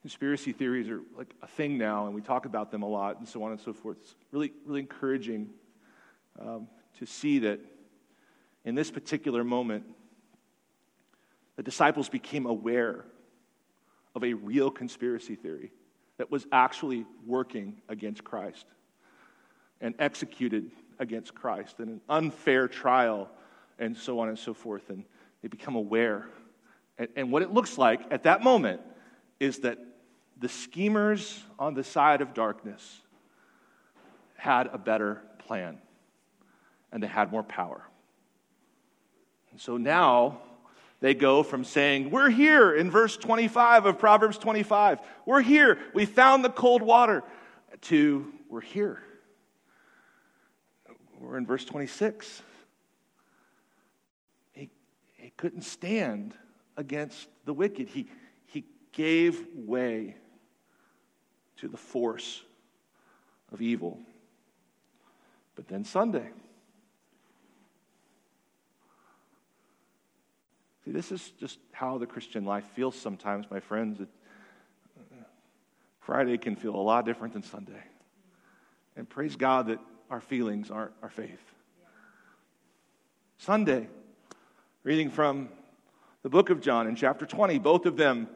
conspiracy 0.00 0.52
theories 0.52 0.88
are 0.88 1.00
like 1.16 1.34
a 1.42 1.46
thing 1.46 1.76
now, 1.76 2.06
and 2.06 2.14
we 2.14 2.20
talk 2.20 2.46
about 2.46 2.70
them 2.70 2.82
a 2.82 2.88
lot, 2.88 3.18
and 3.18 3.28
so 3.28 3.42
on 3.42 3.52
and 3.52 3.60
so 3.60 3.72
forth. 3.72 3.96
It's 4.00 4.14
really, 4.30 4.52
really 4.64 4.80
encouraging 4.80 5.50
um, 6.40 6.68
to 6.98 7.06
see 7.06 7.40
that 7.40 7.60
in 8.64 8.74
this 8.74 8.90
particular 8.90 9.44
moment, 9.44 9.84
the 11.56 11.62
disciples 11.62 12.08
became 12.08 12.46
aware 12.46 13.04
of 14.14 14.22
a 14.22 14.32
real 14.34 14.70
conspiracy 14.70 15.34
theory 15.34 15.72
that 16.18 16.30
was 16.30 16.46
actually 16.52 17.04
working 17.26 17.80
against 17.88 18.24
Christ 18.24 18.66
and 19.80 19.94
executed 19.98 20.70
against 20.98 21.34
Christ 21.34 21.78
in 21.78 21.88
an 21.88 22.00
unfair 22.08 22.68
trial, 22.68 23.28
and 23.78 23.96
so 23.96 24.18
on 24.18 24.28
and 24.28 24.38
so 24.38 24.54
forth. 24.54 24.90
And 24.90 25.04
they 25.42 25.48
become 25.48 25.76
aware 25.76 26.28
and, 26.98 27.08
and 27.16 27.32
what 27.32 27.42
it 27.42 27.52
looks 27.52 27.78
like 27.78 28.00
at 28.10 28.24
that 28.24 28.42
moment 28.42 28.80
is 29.40 29.60
that 29.60 29.78
the 30.38 30.48
schemers 30.48 31.42
on 31.58 31.74
the 31.74 31.84
side 31.84 32.20
of 32.20 32.34
darkness 32.34 33.00
had 34.36 34.68
a 34.72 34.78
better 34.78 35.22
plan 35.38 35.78
and 36.92 37.02
they 37.02 37.06
had 37.06 37.30
more 37.30 37.42
power. 37.42 37.82
And 39.50 39.60
so 39.60 39.76
now 39.76 40.40
they 41.00 41.14
go 41.14 41.42
from 41.42 41.64
saying, 41.64 42.10
We're 42.10 42.30
here 42.30 42.74
in 42.74 42.90
verse 42.90 43.16
25 43.16 43.86
of 43.86 43.98
Proverbs 43.98 44.38
25. 44.38 45.00
We're 45.26 45.40
here. 45.40 45.78
We 45.94 46.06
found 46.06 46.44
the 46.44 46.50
cold 46.50 46.82
water. 46.82 47.22
To, 47.82 48.32
We're 48.48 48.60
here. 48.60 49.02
We're 51.20 51.36
in 51.36 51.46
verse 51.46 51.64
26. 51.64 52.42
He, 54.52 54.70
he 55.16 55.30
couldn't 55.36 55.62
stand 55.62 56.34
against 56.78 57.28
the 57.44 57.52
wicked. 57.52 57.88
He, 57.88 58.06
he 58.46 58.64
gave 58.92 59.44
way 59.54 60.14
to 61.58 61.68
the 61.68 61.76
force 61.76 62.40
of 63.52 63.60
evil. 63.60 63.98
But 65.56 65.66
then 65.66 65.84
Sunday. 65.84 66.30
See, 70.84 70.92
this 70.92 71.10
is 71.10 71.32
just 71.40 71.58
how 71.72 71.98
the 71.98 72.06
Christian 72.06 72.44
life 72.44 72.64
feels 72.74 72.94
sometimes, 72.94 73.46
my 73.50 73.58
friends. 73.58 74.00
It, 74.00 74.08
uh, 74.98 75.24
Friday 76.00 76.38
can 76.38 76.54
feel 76.54 76.76
a 76.76 76.80
lot 76.80 77.04
different 77.04 77.34
than 77.34 77.42
Sunday. 77.42 77.82
And 78.96 79.08
praise 79.08 79.34
God 79.34 79.66
that 79.66 79.80
our 80.10 80.20
feelings 80.20 80.70
aren't 80.70 80.92
our 81.02 81.10
faith. 81.10 81.42
Sunday, 83.38 83.88
reading 84.84 85.10
from 85.10 85.48
the 86.22 86.28
book 86.28 86.50
of 86.50 86.60
John 86.60 86.86
in 86.86 86.96
chapter 86.96 87.26
20, 87.26 87.58
both 87.58 87.86
of 87.86 87.96
them, 87.96 88.28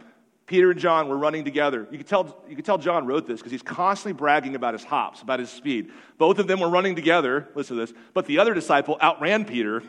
Peter 0.47 0.71
and 0.71 0.79
John, 0.79 1.09
were 1.09 1.17
running 1.17 1.45
together. 1.45 1.87
You 1.91 1.99
could 1.99 2.07
tell, 2.07 2.43
you 2.49 2.55
could 2.55 2.65
tell 2.65 2.79
John 2.79 3.07
wrote 3.07 3.27
this 3.27 3.41
because 3.41 3.53
he's 3.53 3.63
constantly 3.63 4.17
bragging 4.17 4.55
about 4.55 4.75
his 4.75 4.85
hops, 4.85 5.23
about 5.23 5.41
his 5.41 5.51
speed. 5.51 5.91
Both 6.19 6.39
of 6.39 6.47
them 6.47 6.61
were 6.61 6.69
running 6.69 6.95
together, 6.95 7.49
listen 7.55 7.77
to 7.77 7.87
this, 7.87 7.95
but 8.15 8.27
the 8.27 8.39
other 8.39 8.55
disciple 8.55 8.99
outran 9.03 9.45
Peter 9.45 9.83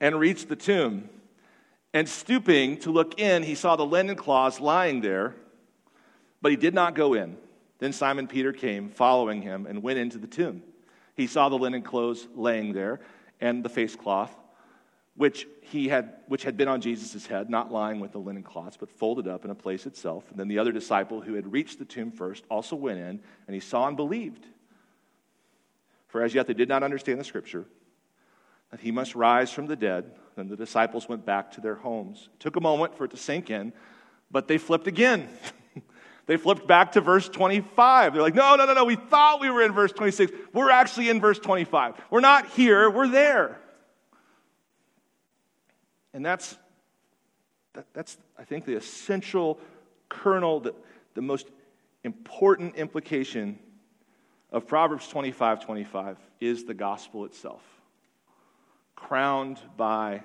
and 0.00 0.18
reached 0.18 0.48
the 0.48 0.56
tomb. 0.56 1.08
And 1.94 2.08
stooping 2.08 2.78
to 2.78 2.90
look 2.90 3.20
in, 3.20 3.42
he 3.42 3.54
saw 3.54 3.76
the 3.76 3.86
linen 3.86 4.16
cloths 4.16 4.60
lying 4.60 5.02
there, 5.02 5.34
but 6.40 6.50
he 6.50 6.56
did 6.56 6.74
not 6.74 6.94
go 6.94 7.14
in. 7.14 7.36
Then 7.78 7.92
Simon 7.92 8.26
Peter 8.26 8.52
came, 8.52 8.88
following 8.90 9.42
him, 9.42 9.66
and 9.66 9.82
went 9.82 9.98
into 9.98 10.18
the 10.18 10.26
tomb. 10.26 10.62
He 11.14 11.26
saw 11.26 11.48
the 11.48 11.58
linen 11.58 11.82
clothes 11.82 12.26
laying 12.34 12.72
there 12.72 13.00
and 13.40 13.62
the 13.62 13.68
face 13.68 13.94
cloth 13.94 14.34
which, 15.14 15.46
he 15.60 15.88
had, 15.88 16.14
which 16.26 16.42
had 16.42 16.56
been 16.56 16.68
on 16.68 16.80
Jesus' 16.80 17.26
head, 17.26 17.50
not 17.50 17.70
lying 17.70 18.00
with 18.00 18.12
the 18.12 18.18
linen 18.18 18.42
cloths, 18.42 18.76
but 18.78 18.90
folded 18.90 19.28
up 19.28 19.44
in 19.44 19.50
a 19.50 19.54
place 19.54 19.86
itself. 19.86 20.30
And 20.30 20.38
then 20.38 20.48
the 20.48 20.58
other 20.58 20.72
disciple 20.72 21.20
who 21.20 21.34
had 21.34 21.52
reached 21.52 21.78
the 21.78 21.84
tomb 21.84 22.10
first 22.10 22.44
also 22.50 22.76
went 22.76 22.98
in, 22.98 23.20
and 23.46 23.54
he 23.54 23.60
saw 23.60 23.86
and 23.88 23.96
believed. 23.96 24.46
For 26.08 26.22
as 26.22 26.34
yet 26.34 26.46
they 26.46 26.54
did 26.54 26.68
not 26.68 26.82
understand 26.82 27.20
the 27.20 27.24
scripture, 27.24 27.66
that 28.70 28.80
he 28.80 28.90
must 28.90 29.14
rise 29.14 29.52
from 29.52 29.66
the 29.66 29.76
dead. 29.76 30.12
Then 30.36 30.48
the 30.48 30.56
disciples 30.56 31.08
went 31.08 31.26
back 31.26 31.52
to 31.52 31.60
their 31.60 31.74
homes. 31.74 32.30
It 32.34 32.40
took 32.40 32.56
a 32.56 32.60
moment 32.60 32.96
for 32.96 33.04
it 33.04 33.10
to 33.10 33.18
sink 33.18 33.50
in, 33.50 33.74
but 34.30 34.48
they 34.48 34.56
flipped 34.56 34.86
again. 34.86 35.28
they 36.26 36.38
flipped 36.38 36.66
back 36.66 36.92
to 36.92 37.02
verse 37.02 37.28
25. 37.28 38.14
They're 38.14 38.22
like, 38.22 38.34
no, 38.34 38.56
no, 38.56 38.64
no, 38.64 38.72
no, 38.72 38.84
we 38.84 38.96
thought 38.96 39.40
we 39.40 39.50
were 39.50 39.62
in 39.62 39.72
verse 39.72 39.92
26. 39.92 40.32
We're 40.54 40.70
actually 40.70 41.10
in 41.10 41.20
verse 41.20 41.38
25. 41.38 41.96
We're 42.10 42.20
not 42.20 42.48
here, 42.48 42.88
we're 42.90 43.08
there. 43.08 43.61
And 46.14 46.24
that's, 46.24 46.56
that, 47.74 47.86
that's 47.92 48.18
I 48.38 48.44
think, 48.44 48.64
the 48.64 48.76
essential 48.76 49.58
kernel, 50.08 50.60
the, 50.60 50.74
the 51.14 51.22
most 51.22 51.48
important 52.04 52.76
implication 52.76 53.58
of 54.50 54.66
Proverbs 54.66 55.08
25 55.08 55.64
25 55.64 56.18
is 56.40 56.64
the 56.64 56.74
gospel 56.74 57.24
itself, 57.24 57.62
crowned 58.94 59.58
by 59.76 60.22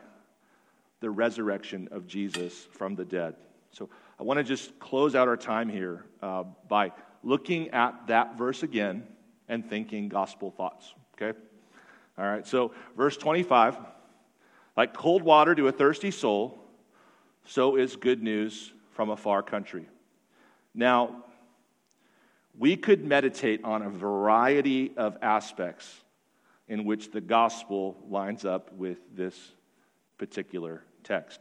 the 1.00 1.10
resurrection 1.10 1.88
of 1.92 2.08
Jesus 2.08 2.68
from 2.72 2.96
the 2.96 3.06
dead. 3.06 3.36
So 3.72 3.90
I 4.20 4.24
want 4.24 4.40
to 4.40 4.44
just 4.44 4.78
close 4.80 5.16
out 5.16 5.28
our 5.28 5.38
time 5.38 5.70
here 5.70 6.04
uh, 6.22 6.44
by 6.68 6.92
looking 7.24 7.70
at 7.70 8.08
that 8.08 8.38
verse 8.38 8.64
again 8.64 9.04
and 9.48 9.70
thinking 9.70 10.10
gospel 10.10 10.52
thoughts. 10.52 10.94
Okay? 11.14 11.38
All 12.18 12.26
right, 12.26 12.46
so 12.46 12.74
verse 12.96 13.16
25. 13.16 13.78
Like 14.78 14.94
cold 14.94 15.24
water 15.24 15.56
to 15.56 15.68
a 15.68 15.72
thirsty 15.72 16.12
soul, 16.12 16.64
so 17.46 17.76
is 17.76 17.96
good 17.96 18.22
news 18.22 18.72
from 18.92 19.10
a 19.10 19.18
far 19.18 19.42
country. 19.42 19.88
Now, 20.76 21.24
we 22.58 22.78
could 22.78 23.04
meditate 23.04 23.64
on 23.64 23.82
a 23.82 23.90
variety 23.90 24.94
of 24.96 25.18
aspects 25.24 26.04
in 26.68 26.86
which 26.86 27.12
the 27.12 27.22
gospel 27.22 27.98
lines 28.08 28.46
up 28.46 28.72
with 28.74 29.00
this 29.16 29.36
particular 30.20 30.84
text. 31.04 31.40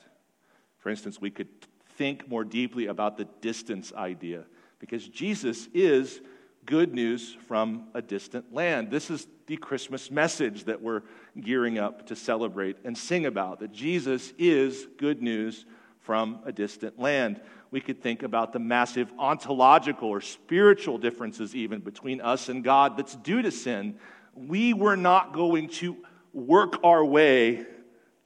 For 0.78 0.88
instance, 0.88 1.20
we 1.20 1.30
could 1.30 1.48
think 1.96 2.28
more 2.28 2.44
deeply 2.44 2.86
about 2.86 3.18
the 3.18 3.26
distance 3.40 3.92
idea 3.94 4.44
because 4.78 5.06
Jesus 5.08 5.68
is 5.74 6.20
good 6.66 6.92
news 6.92 7.36
from 7.46 7.86
a 7.94 8.02
distant 8.02 8.52
land. 8.52 8.90
This 8.90 9.08
is 9.08 9.26
the 9.46 9.56
Christmas 9.56 10.10
message 10.10 10.64
that 10.64 10.82
we're 10.82 11.02
gearing 11.40 11.78
up 11.78 12.08
to 12.08 12.16
celebrate 12.16 12.76
and 12.84 12.98
sing 12.98 13.24
about 13.26 13.60
that 13.60 13.72
Jesus 13.72 14.32
is 14.36 14.86
good 14.98 15.22
news 15.22 15.64
from 16.00 16.40
a 16.44 16.52
distant 16.52 16.98
land. 16.98 17.40
We 17.70 17.80
could 17.80 18.02
think 18.02 18.24
about 18.24 18.52
the 18.52 18.58
massive 18.58 19.10
ontological 19.18 20.08
or 20.08 20.20
spiritual 20.20 20.98
differences, 20.98 21.54
even 21.54 21.80
between 21.80 22.20
us 22.20 22.48
and 22.48 22.62
God, 22.62 22.96
that's 22.96 23.14
due 23.16 23.42
to 23.42 23.50
sin. 23.50 23.96
We 24.34 24.74
were 24.74 24.96
not 24.96 25.32
going 25.32 25.68
to 25.68 25.96
work 26.32 26.74
our 26.84 27.04
way 27.04 27.64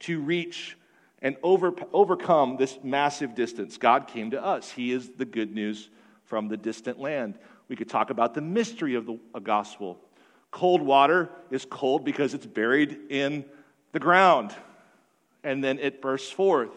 to 0.01 0.19
reach 0.19 0.77
and 1.21 1.37
over, 1.43 1.73
overcome 1.93 2.57
this 2.57 2.79
massive 2.83 3.35
distance. 3.35 3.77
God 3.77 4.07
came 4.07 4.31
to 4.31 4.43
us. 4.43 4.71
He 4.71 4.91
is 4.91 5.09
the 5.17 5.25
good 5.25 5.53
news 5.53 5.89
from 6.23 6.47
the 6.47 6.57
distant 6.57 6.99
land. 6.99 7.37
We 7.71 7.77
could 7.77 7.87
talk 7.87 8.09
about 8.09 8.33
the 8.33 8.41
mystery 8.41 8.95
of 8.95 9.05
the 9.05 9.17
gospel. 9.39 9.97
Cold 10.51 10.81
water 10.81 11.29
is 11.51 11.63
cold 11.63 12.03
because 12.03 12.33
it's 12.33 12.45
buried 12.45 12.99
in 13.09 13.45
the 13.93 13.99
ground. 13.99 14.53
And 15.41 15.63
then 15.63 15.79
it 15.79 16.01
bursts 16.01 16.29
forth 16.29 16.71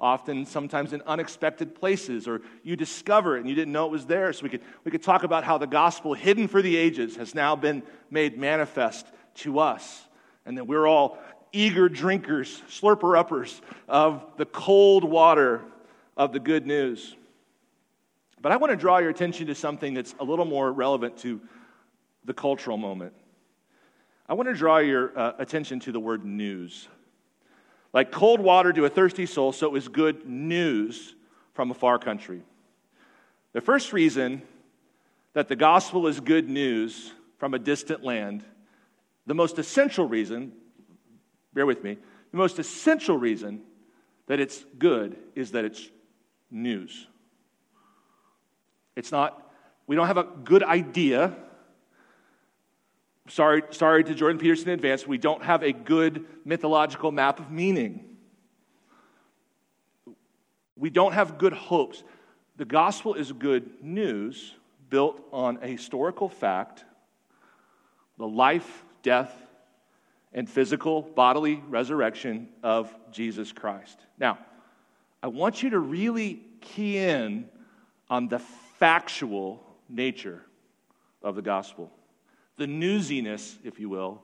often 0.00 0.46
sometimes 0.46 0.94
in 0.94 1.02
unexpected 1.02 1.74
places 1.74 2.26
or 2.26 2.40
you 2.62 2.76
discover 2.76 3.36
it 3.36 3.40
and 3.40 3.48
you 3.50 3.54
didn't 3.54 3.72
know 3.72 3.84
it 3.84 3.92
was 3.92 4.06
there. 4.06 4.32
So 4.32 4.42
we 4.42 4.48
could, 4.48 4.62
we 4.84 4.90
could 4.90 5.02
talk 5.02 5.22
about 5.22 5.44
how 5.44 5.58
the 5.58 5.66
gospel 5.66 6.14
hidden 6.14 6.48
for 6.48 6.62
the 6.62 6.78
ages 6.78 7.16
has 7.16 7.34
now 7.34 7.54
been 7.54 7.82
made 8.10 8.38
manifest 8.38 9.06
to 9.34 9.58
us. 9.58 10.02
And 10.46 10.56
that 10.56 10.66
we're 10.66 10.86
all 10.86 11.18
eager 11.52 11.90
drinkers 11.90 12.62
slurper 12.70 13.18
uppers 13.18 13.60
of 13.86 14.24
the 14.38 14.46
cold 14.46 15.04
water 15.04 15.60
of 16.16 16.32
the 16.32 16.40
good 16.40 16.66
news 16.66 17.14
but 18.42 18.52
i 18.52 18.56
want 18.56 18.70
to 18.70 18.76
draw 18.76 18.98
your 18.98 19.10
attention 19.10 19.46
to 19.46 19.54
something 19.54 19.94
that's 19.94 20.14
a 20.20 20.24
little 20.24 20.44
more 20.44 20.72
relevant 20.72 21.16
to 21.16 21.40
the 22.24 22.34
cultural 22.34 22.76
moment 22.76 23.12
i 24.28 24.34
want 24.34 24.48
to 24.48 24.54
draw 24.54 24.78
your 24.78 25.16
uh, 25.18 25.32
attention 25.38 25.80
to 25.80 25.92
the 25.92 26.00
word 26.00 26.24
news 26.24 26.88
like 27.92 28.12
cold 28.12 28.40
water 28.40 28.72
to 28.72 28.84
a 28.84 28.90
thirsty 28.90 29.26
soul, 29.26 29.52
so 29.52 29.66
it 29.66 29.72
was 29.72 29.88
good 29.88 30.26
news 30.26 31.14
from 31.54 31.70
a 31.70 31.74
far 31.74 31.98
country. 31.98 32.42
The 33.52 33.60
first 33.60 33.92
reason 33.92 34.42
that 35.32 35.48
the 35.48 35.56
gospel 35.56 36.06
is 36.06 36.20
good 36.20 36.48
news 36.48 37.12
from 37.38 37.54
a 37.54 37.58
distant 37.58 38.04
land, 38.04 38.44
the 39.26 39.34
most 39.34 39.58
essential 39.58 40.06
reason, 40.06 40.52
bear 41.54 41.66
with 41.66 41.82
me, 41.82 41.96
the 42.30 42.36
most 42.36 42.58
essential 42.58 43.16
reason 43.16 43.62
that 44.26 44.38
it's 44.38 44.64
good 44.78 45.16
is 45.34 45.52
that 45.52 45.64
it's 45.64 45.88
news. 46.50 47.06
It's 48.98 49.12
not, 49.12 49.50
we 49.86 49.96
don't 49.96 50.08
have 50.08 50.18
a 50.18 50.24
good 50.24 50.62
idea 50.62 51.34
Sorry, 53.28 53.62
sorry 53.70 54.04
to 54.04 54.14
Jordan 54.14 54.38
Peterson 54.38 54.68
in 54.68 54.74
advance, 54.74 55.06
we 55.06 55.18
don't 55.18 55.42
have 55.42 55.62
a 55.62 55.72
good 55.72 56.24
mythological 56.44 57.12
map 57.12 57.38
of 57.38 57.50
meaning. 57.50 58.04
We 60.76 60.90
don't 60.90 61.12
have 61.12 61.36
good 61.36 61.52
hopes. 61.52 62.02
The 62.56 62.64
gospel 62.64 63.14
is 63.14 63.32
good 63.32 63.82
news 63.82 64.54
built 64.88 65.20
on 65.32 65.58
a 65.62 65.66
historical 65.66 66.28
fact 66.28 66.84
the 68.16 68.26
life, 68.26 68.84
death, 69.04 69.32
and 70.32 70.48
physical 70.48 71.02
bodily 71.02 71.62
resurrection 71.68 72.48
of 72.64 72.92
Jesus 73.12 73.52
Christ. 73.52 73.98
Now, 74.18 74.38
I 75.22 75.28
want 75.28 75.62
you 75.62 75.70
to 75.70 75.78
really 75.78 76.40
key 76.60 76.98
in 76.98 77.48
on 78.10 78.26
the 78.26 78.40
factual 78.78 79.62
nature 79.88 80.42
of 81.22 81.34
the 81.34 81.42
gospel 81.42 81.92
the 82.58 82.66
newsiness, 82.66 83.56
if 83.64 83.78
you 83.80 83.88
will, 83.88 84.20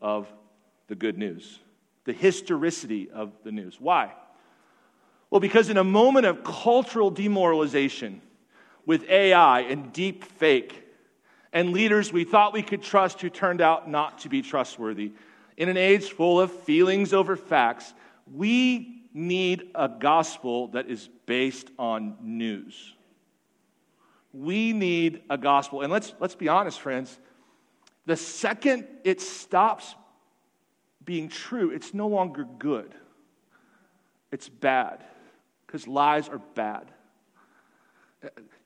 of 0.00 0.26
the 0.88 0.94
good 0.94 1.16
news, 1.16 1.60
the 2.04 2.12
historicity 2.12 3.10
of 3.10 3.32
the 3.44 3.52
news. 3.52 3.78
Why? 3.78 4.12
Well, 5.30 5.40
because 5.40 5.68
in 5.68 5.76
a 5.76 5.84
moment 5.84 6.26
of 6.26 6.42
cultural 6.42 7.10
demoralization 7.10 8.20
with 8.86 9.08
AI 9.08 9.60
and 9.60 9.92
deep 9.92 10.24
fake 10.24 10.82
and 11.52 11.72
leaders 11.72 12.12
we 12.12 12.24
thought 12.24 12.52
we 12.52 12.62
could 12.62 12.82
trust 12.82 13.20
who 13.20 13.30
turned 13.30 13.60
out 13.60 13.88
not 13.88 14.18
to 14.20 14.28
be 14.28 14.42
trustworthy, 14.42 15.12
in 15.56 15.68
an 15.68 15.76
age 15.76 16.10
full 16.10 16.40
of 16.40 16.50
feelings 16.50 17.12
over 17.12 17.36
facts, 17.36 17.94
we 18.32 19.02
need 19.12 19.70
a 19.74 19.88
gospel 19.88 20.68
that 20.68 20.88
is 20.88 21.08
based 21.26 21.70
on 21.78 22.16
news. 22.20 22.94
We 24.34 24.72
need 24.72 25.22
a 25.30 25.38
gospel. 25.38 25.82
And 25.82 25.92
let's, 25.92 26.12
let's 26.18 26.34
be 26.34 26.48
honest, 26.48 26.80
friends. 26.80 27.16
The 28.04 28.16
second 28.16 28.86
it 29.04 29.20
stops 29.20 29.94
being 31.04 31.28
true, 31.28 31.70
it's 31.70 31.94
no 31.94 32.08
longer 32.08 32.44
good. 32.58 32.92
It's 34.32 34.48
bad 34.48 35.04
because 35.66 35.86
lies 35.86 36.28
are 36.28 36.40
bad. 36.54 36.90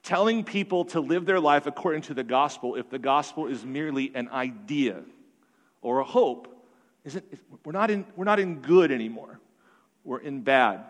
Telling 0.02 0.44
people 0.44 0.86
to 0.86 1.00
live 1.00 1.26
their 1.26 1.40
life 1.40 1.66
according 1.66 2.02
to 2.02 2.14
the 2.14 2.24
gospel, 2.24 2.76
if 2.76 2.88
the 2.88 2.98
gospel 2.98 3.46
is 3.46 3.64
merely 3.64 4.10
an 4.14 4.28
idea 4.30 5.02
or 5.82 5.98
a 5.98 6.04
hope, 6.04 6.54
isn't, 7.04 7.24
we're, 7.64 7.72
not 7.72 7.90
in, 7.90 8.06
we're 8.16 8.24
not 8.24 8.40
in 8.40 8.60
good 8.60 8.90
anymore. 8.90 9.38
We're 10.04 10.20
in 10.20 10.40
bad. 10.40 10.84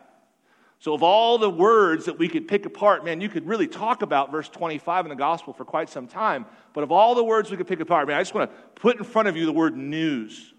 So, 0.81 0.95
of 0.95 1.03
all 1.03 1.39
the 1.39 1.51
words 1.51 2.05
that 2.05 2.19
we 2.19 2.29
could 2.29 2.47
pick 2.47 2.65
apart, 2.65 3.05
man, 3.05 3.21
you 3.21 3.29
could 3.29 3.47
really 3.49 3.67
talk 3.67 4.03
about 4.03 4.31
verse 4.31 4.49
25 4.49 5.07
in 5.07 5.11
the 5.11 5.17
gospel 5.17 5.53
for 5.53 5.65
quite 5.65 5.89
some 5.89 6.07
time. 6.07 6.47
But 6.73 6.85
of 6.85 6.93
all 6.93 7.17
the 7.17 7.25
words 7.25 7.51
we 7.51 7.57
could 7.57 7.67
pick 7.67 7.81
apart, 7.81 8.07
man, 8.07 8.17
I 8.17 8.21
just 8.21 8.33
want 8.33 8.51
to 8.51 8.57
put 8.81 8.97
in 8.97 9.03
front 9.03 9.27
of 9.27 9.37
you 9.37 9.45
the 9.45 9.53
word 9.53 9.77
news. 9.77 10.55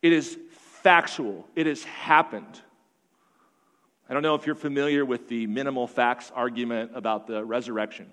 It 0.00 0.12
is 0.12 0.38
factual, 0.82 1.48
it 1.56 1.66
has 1.66 1.82
happened. 1.84 2.60
I 4.08 4.12
don't 4.12 4.22
know 4.22 4.34
if 4.34 4.46
you're 4.46 4.54
familiar 4.54 5.04
with 5.04 5.28
the 5.28 5.46
minimal 5.46 5.86
facts 5.86 6.30
argument 6.34 6.92
about 6.94 7.26
the 7.26 7.42
resurrection, 7.42 8.12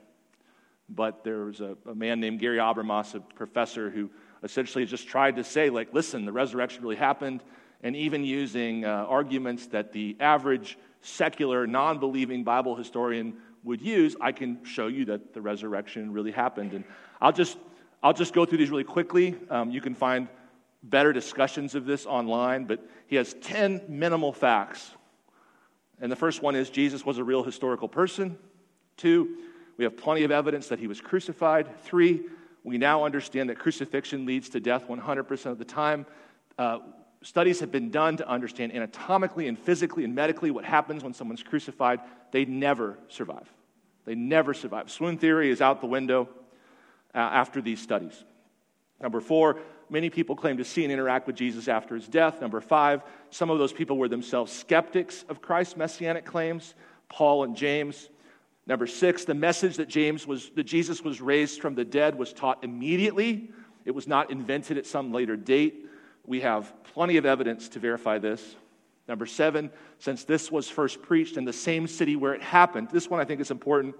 but 0.88 1.24
there 1.24 1.44
was 1.44 1.60
a, 1.60 1.78
a 1.86 1.94
man 1.94 2.22
named 2.22 2.40
Gary 2.40 2.58
Habermas, 2.58 3.14
a 3.14 3.20
professor, 3.20 3.90
who 3.90 4.10
essentially 4.42 4.86
just 4.86 5.08
tried 5.08 5.36
to 5.36 5.44
say, 5.44 5.70
like, 5.70 5.94
listen, 5.94 6.26
the 6.26 6.32
resurrection 6.32 6.82
really 6.82 6.96
happened 6.96 7.44
and 7.84 7.96
even 7.96 8.24
using 8.24 8.86
uh, 8.86 9.06
arguments 9.08 9.68
that 9.68 9.92
the 9.92 10.16
average 10.20 10.78
secular, 11.02 11.66
non 11.66 12.00
believing 12.00 12.44
Bible 12.44 12.76
historian 12.76 13.38
would 13.64 13.82
use, 13.82 14.16
I 14.20 14.32
can 14.32 14.64
show 14.64 14.88
you 14.88 15.06
that 15.06 15.34
the 15.34 15.42
resurrection 15.42 16.12
really 16.12 16.32
happened. 16.32 16.74
And 16.74 16.84
I'll 17.20 17.32
just, 17.32 17.58
I'll 18.02 18.14
just 18.14 18.34
go 18.34 18.46
through 18.46 18.58
these 18.58 18.70
really 18.70 18.84
quickly. 18.84 19.36
Um, 19.50 19.70
you 19.72 19.82
can 19.82 19.94
find 19.94 20.28
better 20.84 21.14
discussions 21.14 21.76
of 21.76 21.86
this 21.86 22.06
online, 22.06 22.66
but 22.66 22.88
he 23.08 23.16
has 23.16 23.36
10 23.42 23.84
minimal 23.88 24.34
facts. 24.34 24.92
And 26.00 26.12
the 26.12 26.16
first 26.16 26.42
one 26.42 26.56
is 26.56 26.70
Jesus 26.70 27.06
was 27.06 27.20
a 27.20 27.24
real 27.24 27.44
historical 27.44 27.88
person. 27.88 28.38
Two, 28.98 29.38
we 29.78 29.84
have 29.84 29.96
plenty 29.96 30.24
of 30.24 30.32
evidence 30.32 30.68
that 30.70 30.80
he 30.80 30.88
was 30.88 31.00
crucified. 31.00 31.68
Three, 31.84 32.24
we 32.64 32.78
now 32.78 33.04
understand 33.04 33.50
that 33.50 33.60
crucifixion 33.60 34.26
leads 34.26 34.50
to 34.50 34.60
death 34.60 34.88
100% 34.88 35.46
of 35.46 35.58
the 35.60 35.66
time. 35.66 36.06
Uh, 36.58 36.80
studies 37.24 37.60
have 37.60 37.72
been 37.72 37.92
done 37.92 38.18
to 38.18 38.28
understand 38.28 38.74
anatomically 38.74 39.48
and 39.48 39.58
physically 39.58 40.04
and 40.04 40.16
medically 40.16 40.52
what 40.52 40.66
happens 40.66 41.04
when 41.04 41.14
someone's 41.14 41.44
crucified. 41.44 42.00
They 42.32 42.46
never 42.46 42.98
survive. 43.08 43.52
They 44.06 44.16
never 44.16 44.54
survive. 44.54 44.90
Swoon 44.90 45.18
theory 45.18 45.52
is 45.52 45.62
out 45.62 45.82
the 45.82 45.88
window 45.88 46.30
uh, 47.14 47.20
after 47.20 47.62
these 47.62 47.80
studies. 47.80 48.24
Number 49.00 49.22
four, 49.22 49.60
many 49.90 50.10
people 50.10 50.36
claim 50.36 50.58
to 50.58 50.64
see 50.64 50.84
and 50.84 50.92
interact 50.92 51.28
with 51.28 51.36
Jesus 51.36 51.68
after 51.68 51.96
his 51.96 52.08
death. 52.08 52.42
Number 52.42 52.62
five, 52.62 53.04
some 53.30 53.50
of 53.50 53.60
those 53.60 53.74
people 53.74 53.98
were 53.98 54.08
themselves 54.08 54.52
skeptics 54.52 55.24
of 55.30 55.42
Christ's 55.42 55.78
messianic 55.78 56.26
claims, 56.26 56.74
Paul 57.10 57.44
and 57.44 57.56
James. 57.56 58.10
Number 58.66 58.88
six, 58.88 59.26
the 59.26 59.34
message 59.34 59.78
that 59.78 59.90
James 59.90 60.26
was 60.26 60.50
that 60.52 60.64
Jesus 60.64 61.04
was 61.04 61.20
raised 61.20 61.62
from 61.62 61.76
the 61.76 61.84
dead 61.84 62.18
was 62.18 62.32
taught 62.32 62.64
immediately. 62.64 63.52
It 63.86 63.92
was 63.92 64.08
not 64.08 64.32
invented 64.32 64.78
at 64.78 64.86
some 64.86 65.12
later 65.12 65.36
date. 65.36 65.88
We 66.32 66.40
have 66.40 66.72
plenty 66.94 67.18
of 67.18 67.26
evidence 67.26 67.68
to 67.68 67.80
verify 67.80 68.18
this. 68.18 68.56
Number 69.06 69.26
seven, 69.26 69.70
since 70.00 70.24
this 70.24 70.50
was 70.50 70.70
first 70.70 71.02
preached 71.02 71.36
in 71.36 71.44
the 71.44 71.52
same 71.52 71.88
city 71.88 72.16
where 72.16 72.34
it 72.34 72.42
happened, 72.42 72.88
this 72.90 73.10
one 73.10 73.20
I 73.20 73.26
think 73.26 73.42
is 73.42 73.52
important. 73.52 73.96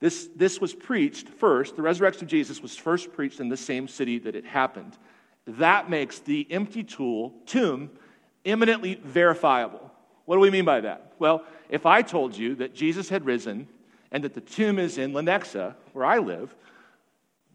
This, 0.00 0.28
this 0.34 0.60
was 0.60 0.74
preached 0.74 1.28
first, 1.28 1.76
the 1.76 1.82
resurrection 1.82 2.24
of 2.24 2.30
Jesus 2.30 2.60
was 2.60 2.76
first 2.76 3.12
preached 3.12 3.38
in 3.38 3.48
the 3.48 3.56
same 3.56 3.86
city 3.86 4.18
that 4.18 4.34
it 4.34 4.44
happened. 4.44 4.98
That 5.46 5.88
makes 5.88 6.18
the 6.18 6.48
empty 6.50 6.82
tool, 6.82 7.32
tomb 7.46 7.90
eminently 8.44 8.96
verifiable. 8.96 9.92
What 10.24 10.34
do 10.34 10.40
we 10.40 10.50
mean 10.50 10.64
by 10.64 10.80
that? 10.80 11.12
Well, 11.20 11.44
if 11.68 11.86
I 11.86 12.02
told 12.02 12.36
you 12.36 12.56
that 12.56 12.74
Jesus 12.74 13.08
had 13.08 13.24
risen 13.24 13.68
and 14.10 14.24
that 14.24 14.34
the 14.34 14.40
tomb 14.40 14.80
is 14.80 14.98
in 14.98 15.12
Lenexa, 15.12 15.76
where 15.92 16.06
I 16.06 16.18
live, 16.18 16.52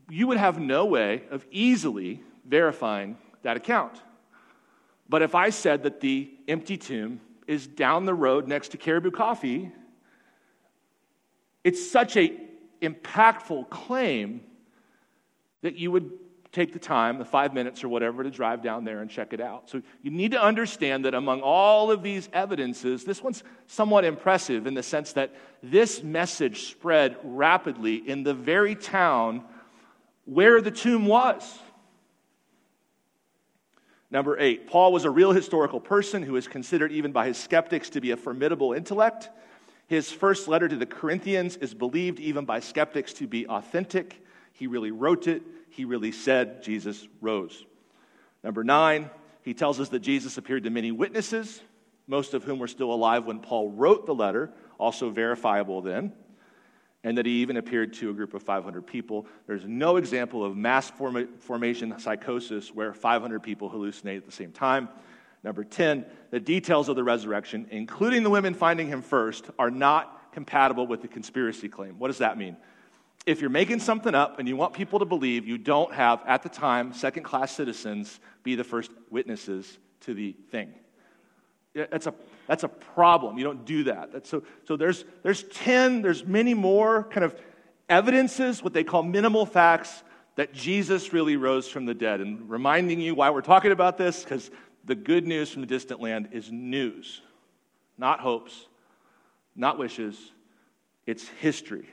you 0.09 0.27
would 0.27 0.37
have 0.37 0.61
no 0.61 0.85
way 0.85 1.23
of 1.29 1.45
easily 1.51 2.23
verifying 2.45 3.17
that 3.43 3.57
account. 3.57 4.01
But 5.09 5.21
if 5.21 5.35
I 5.35 5.49
said 5.49 5.83
that 5.83 5.99
the 5.99 6.31
empty 6.47 6.77
tomb 6.77 7.19
is 7.47 7.67
down 7.67 8.05
the 8.05 8.13
road 8.13 8.47
next 8.47 8.69
to 8.69 8.77
Caribou 8.77 9.11
Coffee, 9.11 9.71
it's 11.63 11.91
such 11.91 12.17
a 12.17 12.39
impactful 12.81 13.69
claim 13.69 14.41
that 15.61 15.75
you 15.75 15.91
would 15.91 16.11
take 16.51 16.73
the 16.73 16.79
time, 16.79 17.17
the 17.17 17.25
five 17.25 17.53
minutes 17.53 17.83
or 17.83 17.89
whatever, 17.89 18.23
to 18.23 18.29
drive 18.29 18.61
down 18.61 18.83
there 18.83 19.01
and 19.01 19.09
check 19.09 19.31
it 19.31 19.39
out. 19.39 19.69
So 19.69 19.81
you 20.01 20.11
need 20.11 20.31
to 20.31 20.41
understand 20.41 21.05
that 21.05 21.13
among 21.13 21.41
all 21.41 21.91
of 21.91 22.03
these 22.03 22.27
evidences, 22.33 23.05
this 23.05 23.21
one's 23.21 23.43
somewhat 23.67 24.03
impressive 24.03 24.67
in 24.67 24.73
the 24.73 24.83
sense 24.83 25.13
that 25.13 25.33
this 25.63 26.03
message 26.03 26.63
spread 26.63 27.15
rapidly 27.23 27.95
in 27.95 28.23
the 28.23 28.33
very 28.33 28.75
town 28.75 29.43
where 30.25 30.61
the 30.61 30.71
tomb 30.71 31.05
was. 31.05 31.59
Number 34.11 34.37
eight, 34.37 34.67
Paul 34.67 34.91
was 34.91 35.05
a 35.05 35.09
real 35.09 35.31
historical 35.31 35.79
person 35.79 36.21
who 36.21 36.35
is 36.35 36.47
considered 36.47 36.91
even 36.91 37.13
by 37.13 37.27
his 37.27 37.37
skeptics 37.37 37.89
to 37.91 38.01
be 38.01 38.11
a 38.11 38.17
formidable 38.17 38.73
intellect. 38.73 39.29
His 39.87 40.11
first 40.11 40.49
letter 40.49 40.67
to 40.67 40.75
the 40.75 40.85
Corinthians 40.85 41.55
is 41.55 41.73
believed 41.73 42.19
even 42.19 42.43
by 42.43 42.59
skeptics 42.59 43.13
to 43.13 43.27
be 43.27 43.47
authentic. 43.47 44.21
He 44.51 44.67
really 44.67 44.91
wrote 44.91 45.27
it, 45.27 45.43
he 45.69 45.85
really 45.85 46.11
said 46.11 46.61
Jesus 46.61 47.07
rose. 47.21 47.65
Number 48.43 48.65
nine, 48.65 49.09
he 49.43 49.53
tells 49.53 49.79
us 49.79 49.89
that 49.89 49.99
Jesus 49.99 50.37
appeared 50.37 50.63
to 50.65 50.69
many 50.69 50.91
witnesses, 50.91 51.61
most 52.05 52.33
of 52.33 52.43
whom 52.43 52.59
were 52.59 52.67
still 52.67 52.93
alive 52.93 53.25
when 53.25 53.39
Paul 53.39 53.71
wrote 53.71 54.05
the 54.05 54.13
letter, 54.13 54.51
also 54.77 55.09
verifiable 55.09 55.81
then 55.81 56.11
and 57.03 57.17
that 57.17 57.25
he 57.25 57.41
even 57.41 57.57
appeared 57.57 57.93
to 57.93 58.09
a 58.09 58.13
group 58.13 58.33
of 58.33 58.43
500 58.43 58.85
people. 58.85 59.25
There's 59.47 59.65
no 59.65 59.97
example 59.97 60.45
of 60.45 60.55
mass 60.55 60.89
form- 60.89 61.37
formation 61.39 61.97
psychosis 61.99 62.73
where 62.73 62.93
500 62.93 63.41
people 63.41 63.69
hallucinate 63.69 64.17
at 64.17 64.25
the 64.25 64.31
same 64.31 64.51
time. 64.51 64.89
Number 65.43 65.63
10, 65.63 66.05
the 66.29 66.39
details 66.39 66.87
of 66.89 66.95
the 66.95 67.03
resurrection, 67.03 67.67
including 67.71 68.21
the 68.21 68.29
women 68.29 68.53
finding 68.53 68.87
him 68.87 69.01
first, 69.01 69.49
are 69.57 69.71
not 69.71 70.31
compatible 70.33 70.85
with 70.85 71.01
the 71.01 71.07
conspiracy 71.07 71.67
claim. 71.67 71.97
What 71.97 72.07
does 72.07 72.19
that 72.19 72.37
mean? 72.37 72.57
If 73.25 73.41
you're 73.41 73.49
making 73.49 73.79
something 73.79 74.15
up 74.15 74.39
and 74.39 74.47
you 74.47 74.55
want 74.55 74.73
people 74.73 74.99
to 74.99 75.05
believe, 75.05 75.47
you 75.47 75.57
don't 75.57 75.93
have, 75.93 76.21
at 76.27 76.43
the 76.43 76.49
time, 76.49 76.93
second 76.93 77.23
class 77.23 77.51
citizens 77.51 78.19
be 78.43 78.55
the 78.55 78.63
first 78.63 78.91
witnesses 79.09 79.77
to 80.01 80.13
the 80.13 80.33
thing. 80.51 80.73
That's 81.73 82.07
a, 82.07 82.13
that's 82.47 82.63
a 82.63 82.67
problem. 82.67 83.37
You 83.37 83.45
don't 83.45 83.65
do 83.65 83.85
that. 83.85 84.11
That's 84.11 84.29
so, 84.29 84.43
so 84.65 84.75
there's, 84.75 85.05
there's 85.23 85.43
10, 85.43 86.01
there's 86.01 86.25
many 86.25 86.53
more 86.53 87.03
kind 87.05 87.23
of 87.23 87.35
evidences, 87.87 88.61
what 88.63 88.73
they 88.73 88.83
call 88.83 89.03
minimal 89.03 89.45
facts, 89.45 90.03
that 90.35 90.53
Jesus 90.53 91.13
really 91.13 91.35
rose 91.35 91.67
from 91.67 91.85
the 91.85 91.93
dead. 91.93 92.21
And 92.21 92.49
reminding 92.49 92.99
you 92.99 93.15
why 93.15 93.29
we're 93.29 93.41
talking 93.41 93.71
about 93.71 93.97
this, 93.97 94.23
because 94.23 94.51
the 94.85 94.95
good 94.95 95.27
news 95.27 95.51
from 95.51 95.61
the 95.61 95.67
distant 95.67 96.01
land 96.01 96.29
is 96.31 96.51
news, 96.51 97.21
not 97.97 98.19
hopes, 98.19 98.67
not 99.55 99.77
wishes. 99.77 100.17
It's 101.05 101.27
history. 101.27 101.87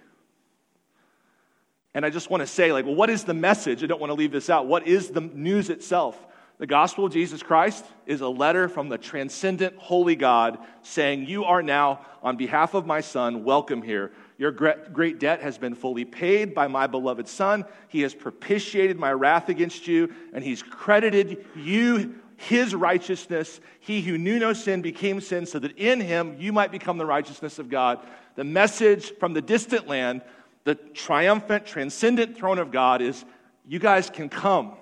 And 1.94 2.04
I 2.04 2.10
just 2.10 2.30
want 2.30 2.42
to 2.42 2.46
say, 2.46 2.72
like, 2.72 2.84
well, 2.84 2.94
what 2.94 3.10
is 3.10 3.24
the 3.24 3.34
message? 3.34 3.82
I 3.82 3.86
don't 3.86 4.00
want 4.00 4.10
to 4.10 4.14
leave 4.14 4.32
this 4.32 4.50
out. 4.50 4.66
What 4.66 4.86
is 4.86 5.10
the 5.10 5.20
news 5.20 5.70
itself? 5.70 6.16
The 6.58 6.66
gospel 6.66 7.04
of 7.04 7.12
Jesus 7.12 7.40
Christ 7.40 7.84
is 8.04 8.20
a 8.20 8.28
letter 8.28 8.68
from 8.68 8.88
the 8.88 8.98
transcendent, 8.98 9.76
holy 9.76 10.16
God 10.16 10.58
saying, 10.82 11.26
You 11.26 11.44
are 11.44 11.62
now, 11.62 12.04
on 12.20 12.36
behalf 12.36 12.74
of 12.74 12.84
my 12.84 13.00
Son, 13.00 13.44
welcome 13.44 13.80
here. 13.80 14.10
Your 14.38 14.50
great 14.50 15.20
debt 15.20 15.40
has 15.40 15.56
been 15.56 15.76
fully 15.76 16.04
paid 16.04 16.54
by 16.54 16.66
my 16.66 16.88
beloved 16.88 17.28
Son. 17.28 17.64
He 17.86 18.00
has 18.00 18.12
propitiated 18.12 18.98
my 18.98 19.12
wrath 19.12 19.48
against 19.48 19.86
you, 19.86 20.12
and 20.32 20.42
He's 20.42 20.64
credited 20.64 21.46
you 21.54 22.16
His 22.36 22.74
righteousness. 22.74 23.60
He 23.78 24.02
who 24.02 24.18
knew 24.18 24.40
no 24.40 24.52
sin 24.52 24.82
became 24.82 25.20
sin, 25.20 25.46
so 25.46 25.60
that 25.60 25.78
in 25.78 26.00
Him 26.00 26.34
you 26.40 26.52
might 26.52 26.72
become 26.72 26.98
the 26.98 27.06
righteousness 27.06 27.60
of 27.60 27.68
God. 27.68 28.04
The 28.34 28.42
message 28.42 29.12
from 29.20 29.32
the 29.32 29.42
distant 29.42 29.86
land, 29.86 30.22
the 30.64 30.74
triumphant, 30.74 31.66
transcendent 31.66 32.36
throne 32.36 32.58
of 32.58 32.72
God 32.72 33.00
is, 33.00 33.24
You 33.64 33.78
guys 33.78 34.10
can 34.10 34.28
come 34.28 34.74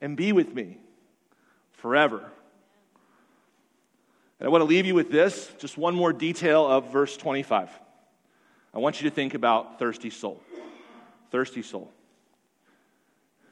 and 0.00 0.16
be 0.16 0.32
with 0.32 0.54
me 0.54 0.78
forever. 1.72 2.30
And 4.38 4.46
I 4.46 4.50
want 4.50 4.62
to 4.62 4.66
leave 4.66 4.86
you 4.86 4.94
with 4.94 5.10
this 5.10 5.50
just 5.58 5.76
one 5.76 5.94
more 5.94 6.12
detail 6.12 6.66
of 6.66 6.92
verse 6.92 7.16
25. 7.16 7.70
I 8.74 8.78
want 8.78 9.00
you 9.00 9.08
to 9.08 9.14
think 9.14 9.34
about 9.34 9.78
thirsty 9.78 10.10
soul. 10.10 10.42
Thirsty 11.30 11.62
soul. 11.62 11.90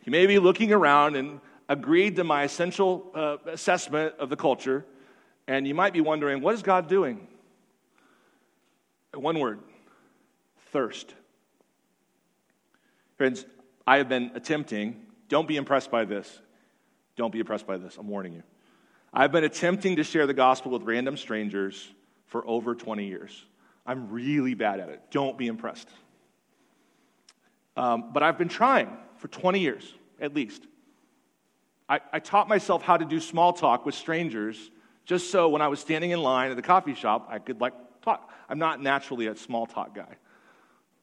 You 0.05 0.13
may 0.13 0.27
be 0.27 0.39
looking 0.39 0.73
around 0.73 1.17
and 1.17 1.41
agreed 1.69 2.17
to 2.17 2.25
my 2.25 2.45
essential 2.45 3.11
uh, 3.15 3.39
assessment 3.47 4.15
of 4.19 4.31
the 4.31 4.37
culture, 4.37 4.85
and 5.49 5.67
you 5.67 5.75
might 5.75 5.93
be 5.93 6.01
wondering, 6.01 6.43
what 6.43 6.55
is 6.55 6.63
God 6.63 6.89
doing? 6.89 7.27
One 9.13 9.41
word 9.41 9.61
thirst. 10.71 11.15
Friends, 13.17 13.47
I 13.87 13.97
have 13.97 14.09
been 14.09 14.31
attempting 14.35 15.06
don't 15.29 15.49
be 15.49 15.57
impressed 15.57 15.91
by 15.91 16.05
this. 16.05 16.41
Don't 17.17 17.33
be 17.33 17.41
impressed 17.41 17.67
by 17.67 17.77
this. 17.77 17.97
I'm 17.99 18.09
warning 18.09 18.35
you. 18.35 18.43
I've 19.13 19.33
been 19.33 19.45
attempting 19.45 19.97
to 19.97 20.05
share 20.05 20.27
the 20.27 20.35
gospel 20.35 20.71
with 20.71 20.83
random 20.83 21.17
strangers 21.17 21.91
for 22.27 22.47
over 22.47 22.75
20 22.75 23.07
years. 23.07 23.45
I'm 23.87 24.11
really 24.11 24.55
bad 24.55 24.81
at 24.81 24.89
it. 24.89 25.01
Don't 25.11 25.39
be 25.39 25.47
impressed. 25.47 25.89
Um, 27.77 28.13
but 28.13 28.23
I've 28.23 28.37
been 28.37 28.49
trying 28.49 28.91
for 29.19 29.29
20 29.29 29.61
years, 29.61 29.95
at 30.21 30.35
least. 30.35 30.67
I, 31.89 32.01
I 32.13 32.19
taught 32.19 32.49
myself 32.49 32.83
how 32.83 32.97
to 32.97 33.05
do 33.05 33.21
small 33.21 33.53
talk 33.53 33.87
with 33.87 33.95
strangers 33.95 34.71
just 35.05 35.31
so 35.31 35.49
when 35.49 35.63
I 35.63 35.69
was 35.69 35.79
standing 35.79 36.11
in 36.11 36.21
line 36.21 36.51
at 36.51 36.57
the 36.57 36.63
coffee 36.63 36.95
shop, 36.95 37.29
I 37.31 37.39
could 37.39 37.61
like 37.61 37.75
talk. 38.03 38.31
I'm 38.49 38.59
not 38.59 38.83
naturally 38.83 39.29
a 39.29 39.37
small 39.37 39.67
talk 39.67 39.95
guy. 39.95 40.17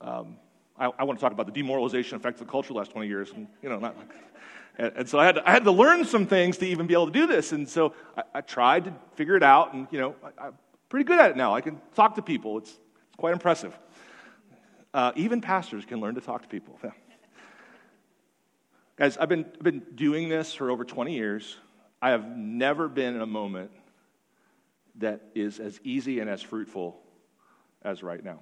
Um, 0.02 0.38
I, 0.84 0.92
I, 1.00 1.04
want 1.06 1.18
to 1.18 1.24
talk 1.24 1.32
about 1.32 1.46
the 1.46 1.54
demoralization 1.54 2.18
effects 2.18 2.42
of 2.42 2.48
the 2.48 2.52
culture 2.52 2.70
the 2.70 2.74
last 2.74 2.92
20 2.92 3.08
years. 3.08 3.32
And, 3.32 3.48
you 3.62 3.70
know, 3.70 3.80
not, 3.80 3.96
and, 4.78 4.92
and, 4.98 5.10
so 5.10 5.18
I 5.18 5.26
had, 5.26 5.36
to, 5.36 5.50
I 5.50 5.52
had 5.52 5.64
to 5.64 5.72
learn 5.72 6.04
some 6.04 6.28
things 6.28 6.58
to 6.58 6.66
even 6.66 6.88
be 6.88 6.94
able 6.94 7.06
to 7.06 7.12
do 7.14 7.26
this. 7.26 7.54
And 7.54 7.68
so 7.70 7.94
I, 8.18 8.24
I 8.36 8.42
tried 8.42 8.86
to 8.86 8.94
figure 9.16 9.38
it 9.38 9.44
out. 9.44 9.74
And, 9.74 9.88
you 9.92 10.00
know, 10.00 10.16
I, 10.38 10.48
am 10.48 10.58
pretty 10.90 11.06
good 11.06 11.20
at 11.20 11.32
it 11.32 11.38
now. 11.38 11.56
I 11.56 11.62
can 11.62 11.80
talk 11.96 12.16
to 12.16 12.22
people. 12.22 12.58
It's, 12.58 12.72
it's 12.72 13.16
quite 13.16 13.32
impressive. 13.32 13.78
Uh, 14.94 15.14
even 15.16 15.40
pastors 15.40 15.86
can 15.86 16.02
learn 16.02 16.16
to 16.16 16.22
talk 16.22 16.42
to 16.42 16.48
people. 16.50 16.78
Yeah. 16.84 16.92
Guys, 18.98 19.18
I've 19.18 19.30
been, 19.30 19.46
I've 19.46 19.64
been 19.64 19.84
doing 19.96 20.28
this 20.28 20.54
for 20.54 20.70
over 20.70 20.84
20 20.84 21.16
years. 21.16 21.58
I 22.02 22.10
have 22.10 22.28
never 22.28 22.90
been 22.90 23.16
in 23.16 23.22
a 23.22 23.26
moment 23.26 23.72
that 24.96 25.22
is 25.34 25.62
as 25.62 25.80
easy 25.86 26.20
and 26.20 26.30
as 26.30 26.42
fruitful 26.42 27.00
as 27.84 28.04
right 28.04 28.24
now. 28.24 28.40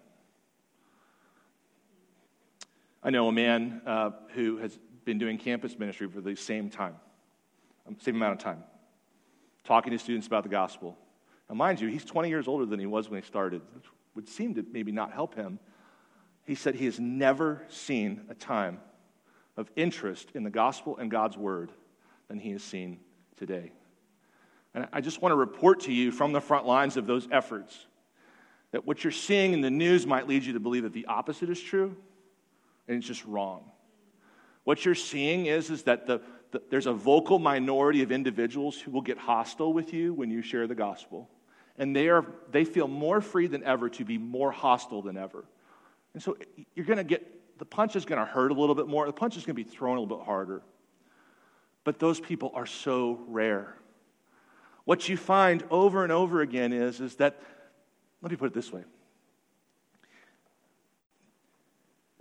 I 3.03 3.09
know 3.09 3.27
a 3.27 3.31
man 3.31 3.81
uh, 3.85 4.11
who 4.33 4.57
has 4.57 4.77
been 5.05 5.17
doing 5.17 5.37
campus 5.37 5.77
ministry 5.77 6.07
for 6.07 6.21
the 6.21 6.35
same 6.35 6.69
time, 6.69 6.95
um, 7.87 7.97
same 7.99 8.15
amount 8.15 8.33
of 8.33 8.39
time, 8.39 8.63
talking 9.63 9.91
to 9.91 9.97
students 9.97 10.27
about 10.27 10.43
the 10.43 10.49
gospel. 10.49 10.95
Now, 11.49 11.55
mind 11.55 11.81
you, 11.81 11.87
he's 11.87 12.05
20 12.05 12.29
years 12.29 12.47
older 12.47 12.65
than 12.65 12.79
he 12.79 12.85
was 12.85 13.09
when 13.09 13.19
he 13.19 13.25
started, 13.25 13.61
which 13.73 13.85
would 14.13 14.29
seem 14.29 14.53
to 14.55 14.65
maybe 14.71 14.91
not 14.91 15.11
help 15.11 15.33
him. 15.33 15.57
He 16.45 16.53
said 16.53 16.75
he 16.75 16.85
has 16.85 16.99
never 16.99 17.63
seen 17.69 18.21
a 18.29 18.35
time 18.35 18.79
of 19.57 19.71
interest 19.75 20.29
in 20.35 20.43
the 20.43 20.49
gospel 20.49 20.97
and 20.97 21.09
God's 21.09 21.37
word 21.37 21.71
than 22.27 22.39
he 22.39 22.51
has 22.51 22.63
seen 22.63 22.99
today. 23.35 23.71
And 24.75 24.87
I 24.93 25.01
just 25.01 25.21
want 25.21 25.31
to 25.31 25.35
report 25.35 25.81
to 25.81 25.93
you 25.93 26.11
from 26.11 26.33
the 26.33 26.39
front 26.39 26.67
lines 26.67 26.97
of 26.97 27.07
those 27.07 27.27
efforts 27.31 27.87
that 28.71 28.85
what 28.85 29.03
you're 29.03 29.11
seeing 29.11 29.53
in 29.53 29.61
the 29.61 29.71
news 29.71 30.05
might 30.05 30.27
lead 30.27 30.45
you 30.45 30.53
to 30.53 30.59
believe 30.59 30.83
that 30.83 30.93
the 30.93 31.07
opposite 31.07 31.49
is 31.49 31.59
true 31.59 31.97
and 32.87 32.97
it's 32.97 33.07
just 33.07 33.25
wrong. 33.25 33.63
What 34.63 34.85
you're 34.85 34.95
seeing 34.95 35.47
is, 35.47 35.69
is 35.69 35.83
that 35.83 36.05
the, 36.05 36.21
the, 36.51 36.61
there's 36.69 36.85
a 36.85 36.93
vocal 36.93 37.39
minority 37.39 38.03
of 38.03 38.11
individuals 38.11 38.79
who 38.79 38.91
will 38.91 39.01
get 39.01 39.17
hostile 39.17 39.73
with 39.73 39.93
you 39.93 40.13
when 40.13 40.29
you 40.29 40.41
share 40.41 40.67
the 40.67 40.75
gospel. 40.75 41.29
And 41.77 41.95
they, 41.95 42.09
are, 42.09 42.25
they 42.51 42.65
feel 42.65 42.87
more 42.87 43.21
free 43.21 43.47
than 43.47 43.63
ever 43.63 43.89
to 43.89 44.05
be 44.05 44.17
more 44.17 44.51
hostile 44.51 45.01
than 45.01 45.17
ever. 45.17 45.45
And 46.13 46.21
so 46.21 46.37
you're 46.75 46.85
going 46.85 46.97
to 46.97 47.03
get, 47.03 47.57
the 47.57 47.65
punch 47.65 47.95
is 47.95 48.05
going 48.05 48.19
to 48.19 48.25
hurt 48.25 48.51
a 48.51 48.53
little 48.53 48.75
bit 48.75 48.87
more. 48.87 49.05
The 49.05 49.13
punch 49.13 49.37
is 49.37 49.45
going 49.45 49.55
to 49.55 49.63
be 49.63 49.69
thrown 49.69 49.97
a 49.97 50.01
little 50.01 50.17
bit 50.17 50.25
harder. 50.25 50.61
But 51.83 51.97
those 51.97 52.19
people 52.19 52.51
are 52.53 52.65
so 52.65 53.21
rare. 53.27 53.75
What 54.83 55.07
you 55.09 55.17
find 55.17 55.63
over 55.71 56.03
and 56.03 56.11
over 56.11 56.41
again 56.41 56.73
is, 56.73 56.99
is 56.99 57.15
that, 57.15 57.39
let 58.21 58.31
me 58.31 58.37
put 58.37 58.47
it 58.47 58.53
this 58.53 58.71
way 58.71 58.83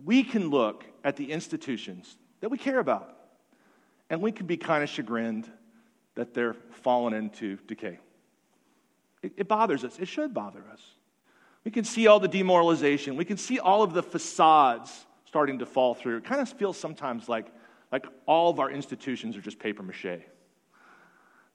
we 0.05 0.23
can 0.23 0.51
look 0.51 0.85
at 1.05 1.17
the 1.17 1.31
institutions 1.33 2.17
that 2.41 2.49
we 2.49 2.59
care 2.59 2.79
about 2.79 3.17
and 4.09 4.21
we 4.21 4.33
can 4.33 4.47
be 4.47 4.57
kind 4.57 4.83
of 4.83 4.89
chagrined 4.89 5.51
that 6.15 6.35
they're 6.35 6.55
fallen 6.83 7.15
into 7.15 7.57
decay. 7.67 7.99
It, 9.23 9.33
it, 9.37 9.49
bothers 9.49 9.85
us. 9.85 9.99
It 9.99 10.09
should 10.09 10.35
bother 10.35 10.63
us. 10.73 10.83
We 11.65 11.71
can 11.71 11.85
see 11.85 12.07
all 12.07 12.19
the 12.19 12.29
demoralization. 12.29 13.17
We 13.17 13.25
can 13.25 13.37
see 13.37 13.59
all 13.59 13.83
of 13.83 13.93
the 13.93 14.03
facades 14.03 15.07
starting 15.27 15.59
to 15.61 15.67
fall 15.67 15.95
through. 15.95 16.17
It 16.17 16.25
kind 16.25 16.41
of 16.41 16.49
feels 16.49 16.77
sometimes 16.77 17.29
like, 17.29 17.47
like 17.93 18.07
all 18.27 18.51
of 18.51 18.59
our 18.59 18.71
institutions 18.71 19.37
are 19.37 19.41
just 19.41 19.59
paper 19.59 19.83
mache. 19.83 20.25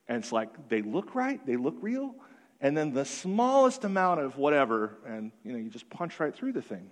And 0.08 0.18
it's 0.20 0.32
like 0.32 0.70
they 0.70 0.82
look 0.82 1.16
right, 1.16 1.44
they 1.46 1.58
look 1.58 1.76
real, 1.82 2.16
and 2.62 2.78
then 2.78 2.94
the 2.94 3.06
smallest 3.06 3.84
amount 3.84 4.22
of 4.22 4.38
whatever, 4.38 4.98
and 5.06 5.32
you 5.44 5.52
know, 5.52 5.58
you 5.58 5.70
just 5.70 5.90
punch 5.90 6.20
right 6.20 6.34
through 6.34 6.54
the 6.54 6.62
thing. 6.62 6.90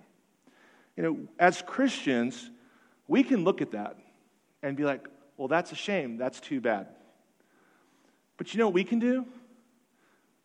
You 0.96 1.02
know, 1.02 1.18
as 1.38 1.62
Christians, 1.62 2.50
we 3.08 3.22
can 3.22 3.44
look 3.44 3.60
at 3.60 3.72
that 3.72 3.98
and 4.62 4.76
be 4.76 4.84
like, 4.84 5.06
well, 5.36 5.48
that's 5.48 5.72
a 5.72 5.76
shame. 5.76 6.16
That's 6.16 6.40
too 6.40 6.60
bad. 6.60 6.88
But 8.36 8.52
you 8.52 8.58
know 8.58 8.66
what 8.66 8.74
we 8.74 8.84
can 8.84 8.98
do? 8.98 9.26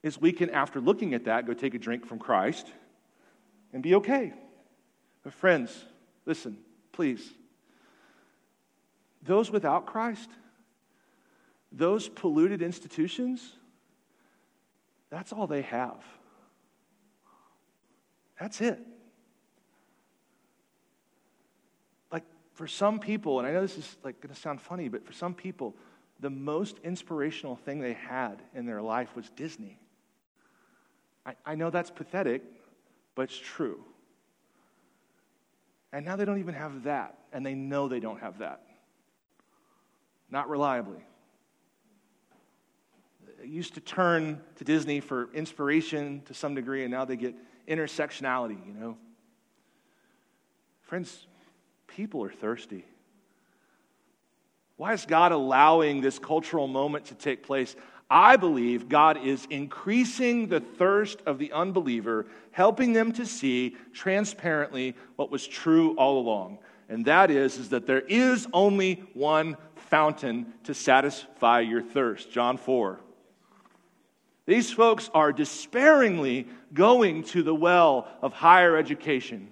Is 0.01 0.19
we 0.19 0.31
can, 0.31 0.49
after 0.49 0.79
looking 0.79 1.13
at 1.13 1.25
that, 1.25 1.45
go 1.45 1.53
take 1.53 1.73
a 1.73 1.79
drink 1.79 2.05
from 2.05 2.19
Christ 2.19 2.67
and 3.73 3.83
be 3.83 3.95
okay. 3.95 4.33
But, 5.23 5.33
friends, 5.33 5.85
listen, 6.25 6.57
please. 6.91 7.33
Those 9.21 9.51
without 9.51 9.85
Christ, 9.85 10.29
those 11.71 12.07
polluted 12.07 12.61
institutions, 12.61 13.53
that's 15.09 15.33
all 15.33 15.47
they 15.47 15.63
have. 15.63 16.03
That's 18.39 18.61
it. 18.61 18.79
Like 22.11 22.23
for 22.59 22.67
some 22.67 22.99
people, 22.99 23.39
and 23.39 23.47
I 23.47 23.53
know 23.53 23.61
this 23.61 23.77
is 23.77 23.95
like 24.03 24.19
going 24.19 24.35
to 24.35 24.41
sound 24.41 24.61
funny, 24.61 24.89
but 24.89 25.05
for 25.05 25.13
some 25.13 25.33
people, 25.33 25.77
the 26.19 26.29
most 26.29 26.77
inspirational 26.83 27.55
thing 27.55 27.79
they 27.79 27.93
had 27.93 28.41
in 28.53 28.65
their 28.65 28.81
life 28.81 29.15
was 29.15 29.29
Disney. 29.29 29.79
I, 31.25 31.35
I 31.45 31.55
know 31.55 31.69
that's 31.69 31.89
pathetic, 31.89 32.43
but 33.15 33.21
it's 33.21 33.37
true. 33.37 33.79
And 35.93 36.05
now 36.05 36.17
they 36.17 36.25
don't 36.25 36.39
even 36.39 36.53
have 36.53 36.83
that, 36.83 37.17
and 37.31 37.45
they 37.45 37.55
know 37.55 37.87
they 37.87 38.01
don't 38.01 38.19
have 38.19 38.39
that. 38.39 38.61
Not 40.29 40.49
reliably. 40.49 41.05
They 43.39 43.47
used 43.47 43.75
to 43.75 43.79
turn 43.79 44.41
to 44.57 44.65
Disney 44.65 44.99
for 44.99 45.29
inspiration 45.33 46.23
to 46.25 46.33
some 46.33 46.55
degree, 46.55 46.83
and 46.83 46.91
now 46.91 47.05
they 47.05 47.15
get 47.15 47.35
intersectionality, 47.69 48.57
you 48.67 48.73
know. 48.73 48.97
Friends, 50.81 51.25
people 51.95 52.23
are 52.23 52.31
thirsty. 52.31 52.85
Why 54.77 54.93
is 54.93 55.05
God 55.05 55.31
allowing 55.31 56.01
this 56.01 56.19
cultural 56.19 56.67
moment 56.67 57.05
to 57.05 57.15
take 57.15 57.43
place? 57.43 57.75
I 58.09 58.37
believe 58.37 58.89
God 58.89 59.23
is 59.23 59.45
increasing 59.49 60.47
the 60.47 60.61
thirst 60.61 61.21
of 61.25 61.37
the 61.37 61.51
unbeliever, 61.51 62.25
helping 62.51 62.93
them 62.93 63.11
to 63.13 63.25
see 63.25 63.75
transparently 63.93 64.95
what 65.15 65.29
was 65.29 65.45
true 65.45 65.95
all 65.95 66.19
along. 66.19 66.59
And 66.87 67.05
that 67.05 67.29
is, 67.29 67.57
is 67.57 67.69
that 67.69 67.85
there 67.85 68.01
is 68.01 68.47
only 68.51 69.03
one 69.13 69.57
fountain 69.75 70.53
to 70.63 70.73
satisfy 70.73 71.59
your 71.59 71.83
thirst. 71.83 72.31
John 72.31 72.57
4. 72.57 72.99
These 74.47 74.71
folks 74.71 75.11
are 75.13 75.31
despairingly 75.31 76.47
going 76.73 77.23
to 77.25 77.43
the 77.43 77.53
well 77.53 78.07
of 78.23 78.33
higher 78.33 78.75
education, 78.75 79.49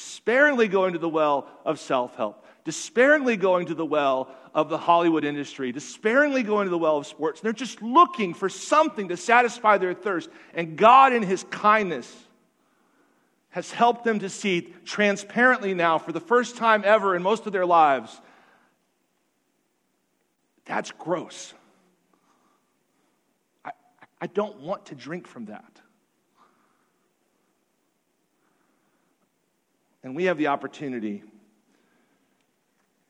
despairingly 0.00 0.66
going 0.66 0.94
to 0.94 0.98
the 0.98 1.08
well 1.08 1.46
of 1.64 1.78
self 1.78 2.16
help, 2.16 2.44
despairingly 2.64 3.36
going 3.36 3.66
to 3.66 3.74
the 3.74 3.84
well 3.84 4.34
of 4.54 4.68
the 4.68 4.78
Hollywood 4.78 5.24
industry, 5.24 5.72
despairingly 5.72 6.42
going 6.42 6.64
to 6.66 6.70
the 6.70 6.78
well 6.78 6.96
of 6.96 7.06
sports. 7.06 7.40
They're 7.40 7.52
just 7.52 7.82
looking 7.82 8.32
for 8.32 8.48
something 8.48 9.08
to 9.08 9.16
satisfy 9.16 9.76
their 9.78 9.92
thirst. 9.92 10.30
And 10.54 10.76
God, 10.76 11.12
in 11.12 11.22
His 11.22 11.44
kindness, 11.44 12.10
has 13.50 13.70
helped 13.70 14.04
them 14.04 14.20
to 14.20 14.30
see 14.30 14.72
transparently 14.84 15.74
now, 15.74 15.98
for 15.98 16.12
the 16.12 16.20
first 16.20 16.56
time 16.56 16.82
ever 16.84 17.14
in 17.14 17.22
most 17.22 17.46
of 17.46 17.52
their 17.52 17.66
lives, 17.66 18.18
that's 20.64 20.92
gross. 20.92 21.52
I 24.22 24.26
don't 24.26 24.60
want 24.60 24.86
to 24.86 24.94
drink 24.94 25.26
from 25.26 25.46
that. 25.46 25.79
And 30.02 30.16
we 30.16 30.24
have 30.24 30.38
the 30.38 30.48
opportunity 30.48 31.22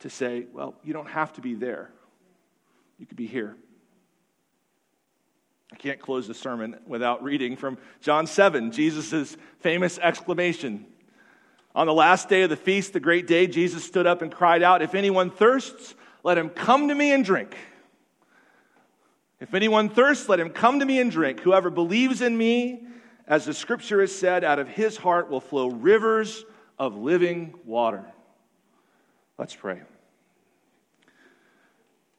to 0.00 0.10
say, 0.10 0.46
well, 0.52 0.74
you 0.82 0.92
don't 0.92 1.08
have 1.08 1.32
to 1.34 1.40
be 1.40 1.54
there. 1.54 1.90
You 2.98 3.06
could 3.06 3.16
be 3.16 3.26
here. 3.26 3.56
I 5.72 5.76
can't 5.76 6.00
close 6.00 6.26
the 6.26 6.34
sermon 6.34 6.76
without 6.86 7.22
reading 7.22 7.56
from 7.56 7.78
John 8.00 8.26
7, 8.26 8.72
Jesus' 8.72 9.36
famous 9.60 9.98
exclamation. 9.98 10.86
On 11.74 11.86
the 11.86 11.94
last 11.94 12.28
day 12.28 12.42
of 12.42 12.50
the 12.50 12.56
feast, 12.56 12.92
the 12.92 13.00
great 13.00 13.28
day, 13.28 13.46
Jesus 13.46 13.84
stood 13.84 14.06
up 14.06 14.22
and 14.22 14.32
cried 14.32 14.62
out, 14.62 14.82
If 14.82 14.96
anyone 14.96 15.30
thirsts, 15.30 15.94
let 16.24 16.36
him 16.36 16.50
come 16.50 16.88
to 16.88 16.94
me 16.94 17.12
and 17.12 17.24
drink. 17.24 17.56
If 19.38 19.54
anyone 19.54 19.88
thirsts, 19.88 20.28
let 20.28 20.40
him 20.40 20.50
come 20.50 20.80
to 20.80 20.84
me 20.84 21.00
and 21.00 21.10
drink. 21.10 21.40
Whoever 21.40 21.70
believes 21.70 22.20
in 22.20 22.36
me, 22.36 22.82
as 23.26 23.44
the 23.44 23.54
scripture 23.54 24.00
has 24.00 24.14
said, 24.14 24.42
out 24.42 24.58
of 24.58 24.66
his 24.66 24.96
heart 24.96 25.30
will 25.30 25.40
flow 25.40 25.68
rivers 25.68 26.44
of 26.80 26.96
living 26.96 27.54
water. 27.66 28.04
Let's 29.38 29.54
pray. 29.54 29.82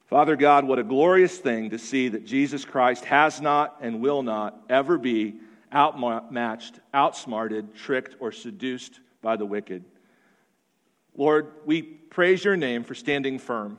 Father 0.06 0.36
God, 0.36 0.64
what 0.64 0.78
a 0.78 0.84
glorious 0.84 1.36
thing 1.36 1.70
to 1.70 1.78
see 1.78 2.08
that 2.08 2.24
Jesus 2.24 2.64
Christ 2.64 3.04
has 3.06 3.40
not 3.40 3.78
and 3.80 4.00
will 4.00 4.22
not 4.22 4.56
ever 4.70 4.98
be 4.98 5.34
outmatched, 5.74 6.78
outsmarted, 6.94 7.74
tricked, 7.74 8.16
or 8.20 8.30
seduced 8.30 9.00
by 9.20 9.36
the 9.36 9.46
wicked. 9.46 9.84
Lord, 11.16 11.50
we 11.66 11.82
praise 11.82 12.44
your 12.44 12.56
name 12.56 12.84
for 12.84 12.94
standing 12.94 13.38
firm. 13.38 13.78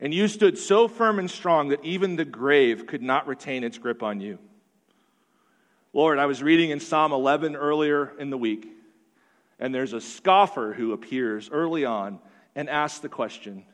And 0.00 0.12
you 0.12 0.26
stood 0.26 0.58
so 0.58 0.88
firm 0.88 1.20
and 1.20 1.30
strong 1.30 1.68
that 1.68 1.84
even 1.84 2.16
the 2.16 2.24
grave 2.24 2.86
could 2.86 3.02
not 3.02 3.28
retain 3.28 3.62
its 3.62 3.78
grip 3.78 4.02
on 4.02 4.20
you. 4.20 4.38
Lord, 5.92 6.18
I 6.18 6.26
was 6.26 6.42
reading 6.42 6.70
in 6.70 6.80
Psalm 6.80 7.12
11 7.12 7.54
earlier 7.54 8.12
in 8.18 8.30
the 8.30 8.38
week, 8.38 8.73
and 9.64 9.74
there's 9.74 9.94
a 9.94 10.00
scoffer 10.00 10.74
who 10.74 10.92
appears 10.92 11.48
early 11.50 11.86
on 11.86 12.18
and 12.54 12.68
asks 12.68 12.98
the 12.98 13.08
question 13.08 13.64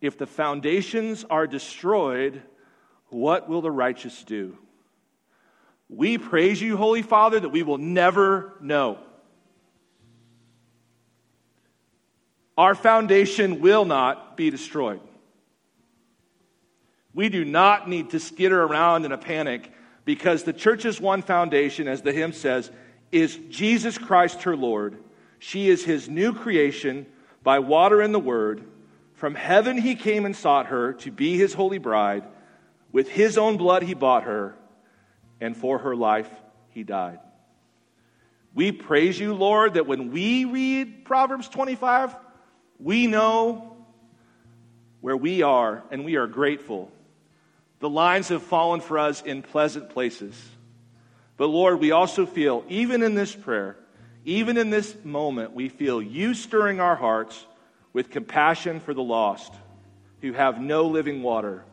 If 0.00 0.18
the 0.18 0.26
foundations 0.26 1.24
are 1.30 1.46
destroyed, 1.46 2.42
what 3.06 3.48
will 3.48 3.62
the 3.62 3.70
righteous 3.70 4.24
do? 4.24 4.58
We 5.88 6.18
praise 6.18 6.60
you, 6.60 6.76
Holy 6.76 7.02
Father, 7.02 7.38
that 7.38 7.50
we 7.50 7.62
will 7.62 7.78
never 7.78 8.56
know. 8.60 8.98
Our 12.58 12.74
foundation 12.74 13.60
will 13.60 13.84
not 13.84 14.36
be 14.36 14.50
destroyed. 14.50 15.02
We 17.14 17.28
do 17.28 17.44
not 17.44 17.88
need 17.88 18.10
to 18.10 18.18
skitter 18.18 18.60
around 18.60 19.04
in 19.04 19.12
a 19.12 19.18
panic 19.18 19.72
because 20.04 20.42
the 20.42 20.52
church's 20.52 21.00
one 21.00 21.22
foundation, 21.22 21.86
as 21.86 22.02
the 22.02 22.12
hymn 22.12 22.32
says, 22.32 22.72
is 23.12 23.38
Jesus 23.48 23.98
Christ 23.98 24.42
her 24.42 24.56
Lord. 24.56 24.98
She 25.38 25.68
is 25.68 25.84
his 25.84 26.08
new 26.08 26.32
creation 26.32 27.06
by 27.42 27.58
water 27.58 28.00
and 28.00 28.14
the 28.14 28.18
word. 28.18 28.64
From 29.14 29.34
heaven 29.34 29.78
he 29.78 29.94
came 29.94 30.26
and 30.26 30.36
sought 30.36 30.66
her 30.66 30.94
to 30.94 31.10
be 31.10 31.36
his 31.36 31.54
holy 31.54 31.78
bride. 31.78 32.24
With 32.92 33.08
his 33.08 33.38
own 33.38 33.56
blood 33.56 33.82
he 33.82 33.94
bought 33.94 34.24
her, 34.24 34.54
and 35.40 35.56
for 35.56 35.78
her 35.78 35.94
life 35.94 36.30
he 36.70 36.82
died. 36.82 37.20
We 38.54 38.72
praise 38.72 39.18
you, 39.18 39.34
Lord, 39.34 39.74
that 39.74 39.86
when 39.86 40.10
we 40.10 40.44
read 40.44 41.04
Proverbs 41.04 41.48
25, 41.48 42.16
we 42.80 43.06
know 43.06 43.76
where 45.00 45.16
we 45.16 45.42
are, 45.42 45.84
and 45.90 46.04
we 46.04 46.16
are 46.16 46.26
grateful 46.26 46.90
the 47.80 47.88
lines 47.88 48.28
have 48.28 48.42
fallen 48.42 48.80
for 48.80 48.98
us 48.98 49.22
in 49.22 49.42
pleasant 49.42 49.90
places. 49.90 50.38
But 51.40 51.48
Lord, 51.48 51.80
we 51.80 51.90
also 51.90 52.26
feel, 52.26 52.66
even 52.68 53.02
in 53.02 53.14
this 53.14 53.34
prayer, 53.34 53.78
even 54.26 54.58
in 54.58 54.68
this 54.68 54.94
moment, 55.04 55.54
we 55.54 55.70
feel 55.70 56.02
you 56.02 56.34
stirring 56.34 56.80
our 56.80 56.96
hearts 56.96 57.46
with 57.94 58.10
compassion 58.10 58.78
for 58.78 58.92
the 58.92 59.02
lost 59.02 59.50
who 60.20 60.34
have 60.34 60.60
no 60.60 60.88
living 60.88 61.22
water. 61.22 61.64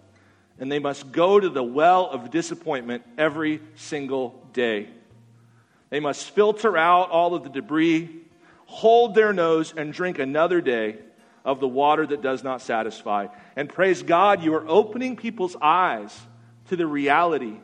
And 0.58 0.72
they 0.72 0.80
must 0.80 1.12
go 1.12 1.38
to 1.38 1.50
the 1.50 1.66
well 1.66 2.10
of 2.10 2.32
disappointment 2.32 3.04
every 3.18 3.60
single 3.76 4.42
day. 4.54 4.88
They 5.90 6.00
must 6.00 6.30
filter 6.30 6.78
out 6.78 7.10
all 7.10 7.36
of 7.36 7.44
the 7.44 7.50
debris, 7.50 8.10
hold 8.68 9.16
their 9.16 9.34
nose, 9.34 9.74
and 9.76 9.92
drink 9.92 10.18
another 10.18 10.62
day 10.62 10.96
of 11.44 11.60
the 11.60 11.68
water 11.68 12.08
that 12.08 12.22
does 12.22 12.42
not 12.42 12.62
satisfy. 12.62 13.28
And 13.58 13.68
praise 13.68 14.02
God, 14.02 14.42
you 14.42 14.54
are 14.54 14.66
opening 14.66 15.18
people's 15.18 15.58
eyes 15.62 16.18
to 16.70 16.78
the 16.78 16.88
reality. 16.88 17.58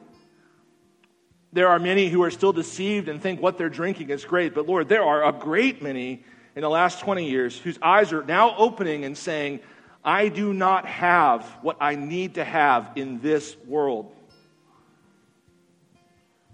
There 1.53 1.67
are 1.67 1.77
many 1.77 2.09
who 2.09 2.23
are 2.23 2.31
still 2.31 2.51
deceived 2.51 3.07
and 3.07 3.21
think 3.21 3.39
what 3.39 3.59
they're 3.59 3.69
drinking 3.69 4.09
is 4.09 4.25
great. 4.25 4.55
But 4.55 4.67
Lord, 4.67 4.89
there 4.89 5.03
are 5.03 5.23
a 5.23 5.31
great 5.31 5.83
many 5.83 6.23
in 6.55 6.63
the 6.63 6.69
last 6.69 6.99
20 6.99 7.29
years 7.29 7.57
whose 7.57 7.77
eyes 7.79 8.11
are 8.11 8.23
now 8.23 8.55
opening 8.57 9.05
and 9.05 9.15
saying, 9.15 9.59
I 10.03 10.29
do 10.29 10.51
not 10.51 10.87
have 10.87 11.45
what 11.61 11.77
I 11.79 11.95
need 11.95 12.35
to 12.35 12.43
have 12.43 12.91
in 12.95 13.21
this 13.21 13.55
world. 13.67 14.11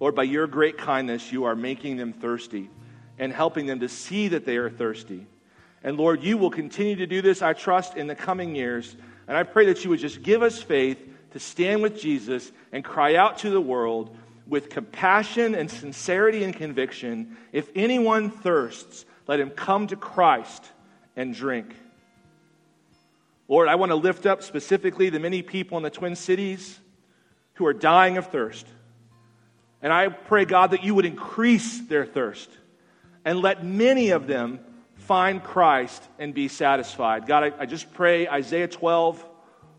Lord, 0.02 0.16
by 0.16 0.24
your 0.24 0.48
great 0.48 0.78
kindness, 0.78 1.32
you 1.32 1.46
are 1.46 1.56
making 1.56 1.96
them 1.96 2.12
thirsty 2.12 2.70
and 3.18 3.32
helping 3.32 3.68
them 3.68 3.80
to 3.80 3.90
see 3.90 4.28
that 4.30 4.46
they 4.46 4.58
are 4.58 4.70
thirsty. 4.70 5.26
And 5.82 5.98
Lord, 5.98 6.24
you 6.24 6.38
will 6.38 6.52
continue 6.52 6.98
to 6.98 7.08
do 7.08 7.22
this, 7.22 7.42
I 7.42 7.54
trust, 7.54 7.96
in 7.96 8.08
the 8.08 8.16
coming 8.16 8.54
years. 8.54 8.98
And 9.30 9.38
I 9.38 9.44
pray 9.44 9.66
that 9.68 9.84
you 9.84 9.92
would 9.92 10.00
just 10.00 10.24
give 10.24 10.44
us 10.44 10.62
faith 10.62 10.98
to 11.32 11.40
stand 11.40 11.82
with 11.82 12.00
Jesus 12.00 12.52
and 12.74 12.84
cry 12.84 13.16
out 13.16 13.40
to 13.40 13.50
the 13.50 13.62
world 13.62 14.16
with 14.50 14.70
compassion 14.70 15.56
and 15.56 15.70
sincerity 15.70 16.44
and 16.44 16.56
conviction 16.56 17.38
if 17.54 17.70
anyone 17.76 18.32
thirsts, 18.32 19.06
let 19.28 19.40
him 19.40 19.52
come 19.52 19.88
to 19.88 19.96
Christ 19.96 20.66
and 21.16 21.34
drink. 21.34 21.76
Lord, 23.48 23.68
I 23.68 23.76
want 23.76 23.92
to 23.92 23.96
lift 23.96 24.26
up 24.26 24.44
specifically 24.44 25.10
the 25.10 25.20
many 25.20 25.42
people 25.42 25.78
in 25.78 25.84
the 25.84 25.90
Twin 25.90 26.16
Cities 26.16 26.80
who 27.54 27.66
are 27.66 27.74
dying 27.74 28.18
of 28.18 28.28
thirst. 28.28 28.68
And 29.82 29.94
I 29.94 30.10
pray, 30.10 30.46
God, 30.46 30.72
that 30.72 30.84
you 30.84 30.96
would 30.96 31.06
increase 31.06 31.80
their 31.82 32.06
thirst 32.06 32.50
and 33.24 33.40
let 33.42 33.64
many 33.64 34.10
of 34.10 34.28
them 34.28 34.60
find 34.96 35.44
Christ 35.44 36.04
and 36.20 36.34
be 36.34 36.48
satisfied. 36.48 37.26
God, 37.26 37.44
I, 37.44 37.64
I 37.64 37.66
just 37.66 37.94
pray 37.94 38.28
Isaiah 38.28 38.68
12 38.68 39.24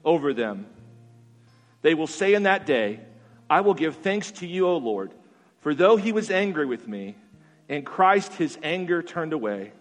over 0.04 0.32
them. 0.32 0.66
They 1.82 1.94
will 1.94 2.06
say 2.06 2.34
in 2.34 2.44
that 2.44 2.66
day, 2.66 3.00
I 3.50 3.62
will 3.62 3.74
give 3.74 3.96
thanks 3.96 4.30
to 4.32 4.46
you, 4.46 4.68
O 4.68 4.76
Lord, 4.76 5.10
for 5.58 5.74
though 5.74 5.96
he 5.96 6.12
was 6.12 6.30
angry 6.30 6.64
with 6.64 6.86
me, 6.86 7.16
in 7.68 7.82
Christ 7.82 8.34
his 8.34 8.56
anger 8.62 9.02
turned 9.02 9.32
away, 9.32 9.72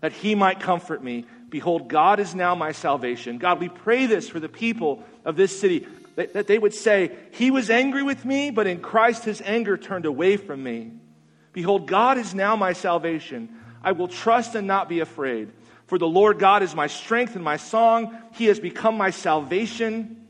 that 0.00 0.12
he 0.12 0.34
might 0.34 0.58
comfort 0.58 1.02
me. 1.02 1.24
Behold, 1.48 1.88
God 1.88 2.18
is 2.18 2.34
now 2.34 2.56
my 2.56 2.72
salvation. 2.72 3.38
God, 3.38 3.60
we 3.60 3.68
pray 3.68 4.06
this 4.06 4.28
for 4.28 4.40
the 4.40 4.48
people 4.48 5.04
of 5.24 5.36
this 5.36 5.58
city, 5.58 5.86
that, 6.16 6.34
that 6.34 6.48
they 6.48 6.58
would 6.58 6.74
say, 6.74 7.16
He 7.30 7.52
was 7.52 7.70
angry 7.70 8.02
with 8.02 8.24
me, 8.24 8.50
but 8.50 8.66
in 8.66 8.80
Christ 8.80 9.24
his 9.24 9.40
anger 9.44 9.76
turned 9.76 10.04
away 10.04 10.36
from 10.36 10.62
me. 10.62 10.90
Behold, 11.52 11.86
God 11.86 12.18
is 12.18 12.34
now 12.34 12.56
my 12.56 12.72
salvation. 12.72 13.48
I 13.82 13.92
will 13.92 14.08
trust 14.08 14.56
and 14.56 14.66
not 14.66 14.88
be 14.88 15.00
afraid. 15.00 15.52
For 15.86 15.96
the 15.96 16.08
Lord 16.08 16.40
God 16.40 16.64
is 16.64 16.74
my 16.74 16.88
strength 16.88 17.36
and 17.36 17.44
my 17.44 17.56
song. 17.56 18.18
He 18.32 18.46
has 18.46 18.58
become 18.58 18.96
my 18.96 19.10
salvation. 19.10 20.26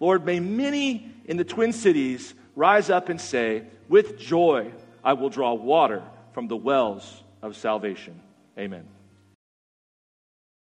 Lord, 0.00 0.26
may 0.26 0.40
many 0.40 1.14
in 1.28 1.36
the 1.36 1.44
Twin 1.44 1.72
Cities 1.72 2.34
rise 2.56 2.90
up 2.90 3.08
and 3.08 3.20
say, 3.20 3.62
With 3.88 4.18
joy 4.18 4.72
I 5.04 5.12
will 5.12 5.30
draw 5.30 5.54
water 5.54 6.02
from 6.32 6.48
the 6.48 6.56
wells 6.56 7.22
of 7.40 7.56
salvation. 7.56 8.20
Amen. 8.58 8.84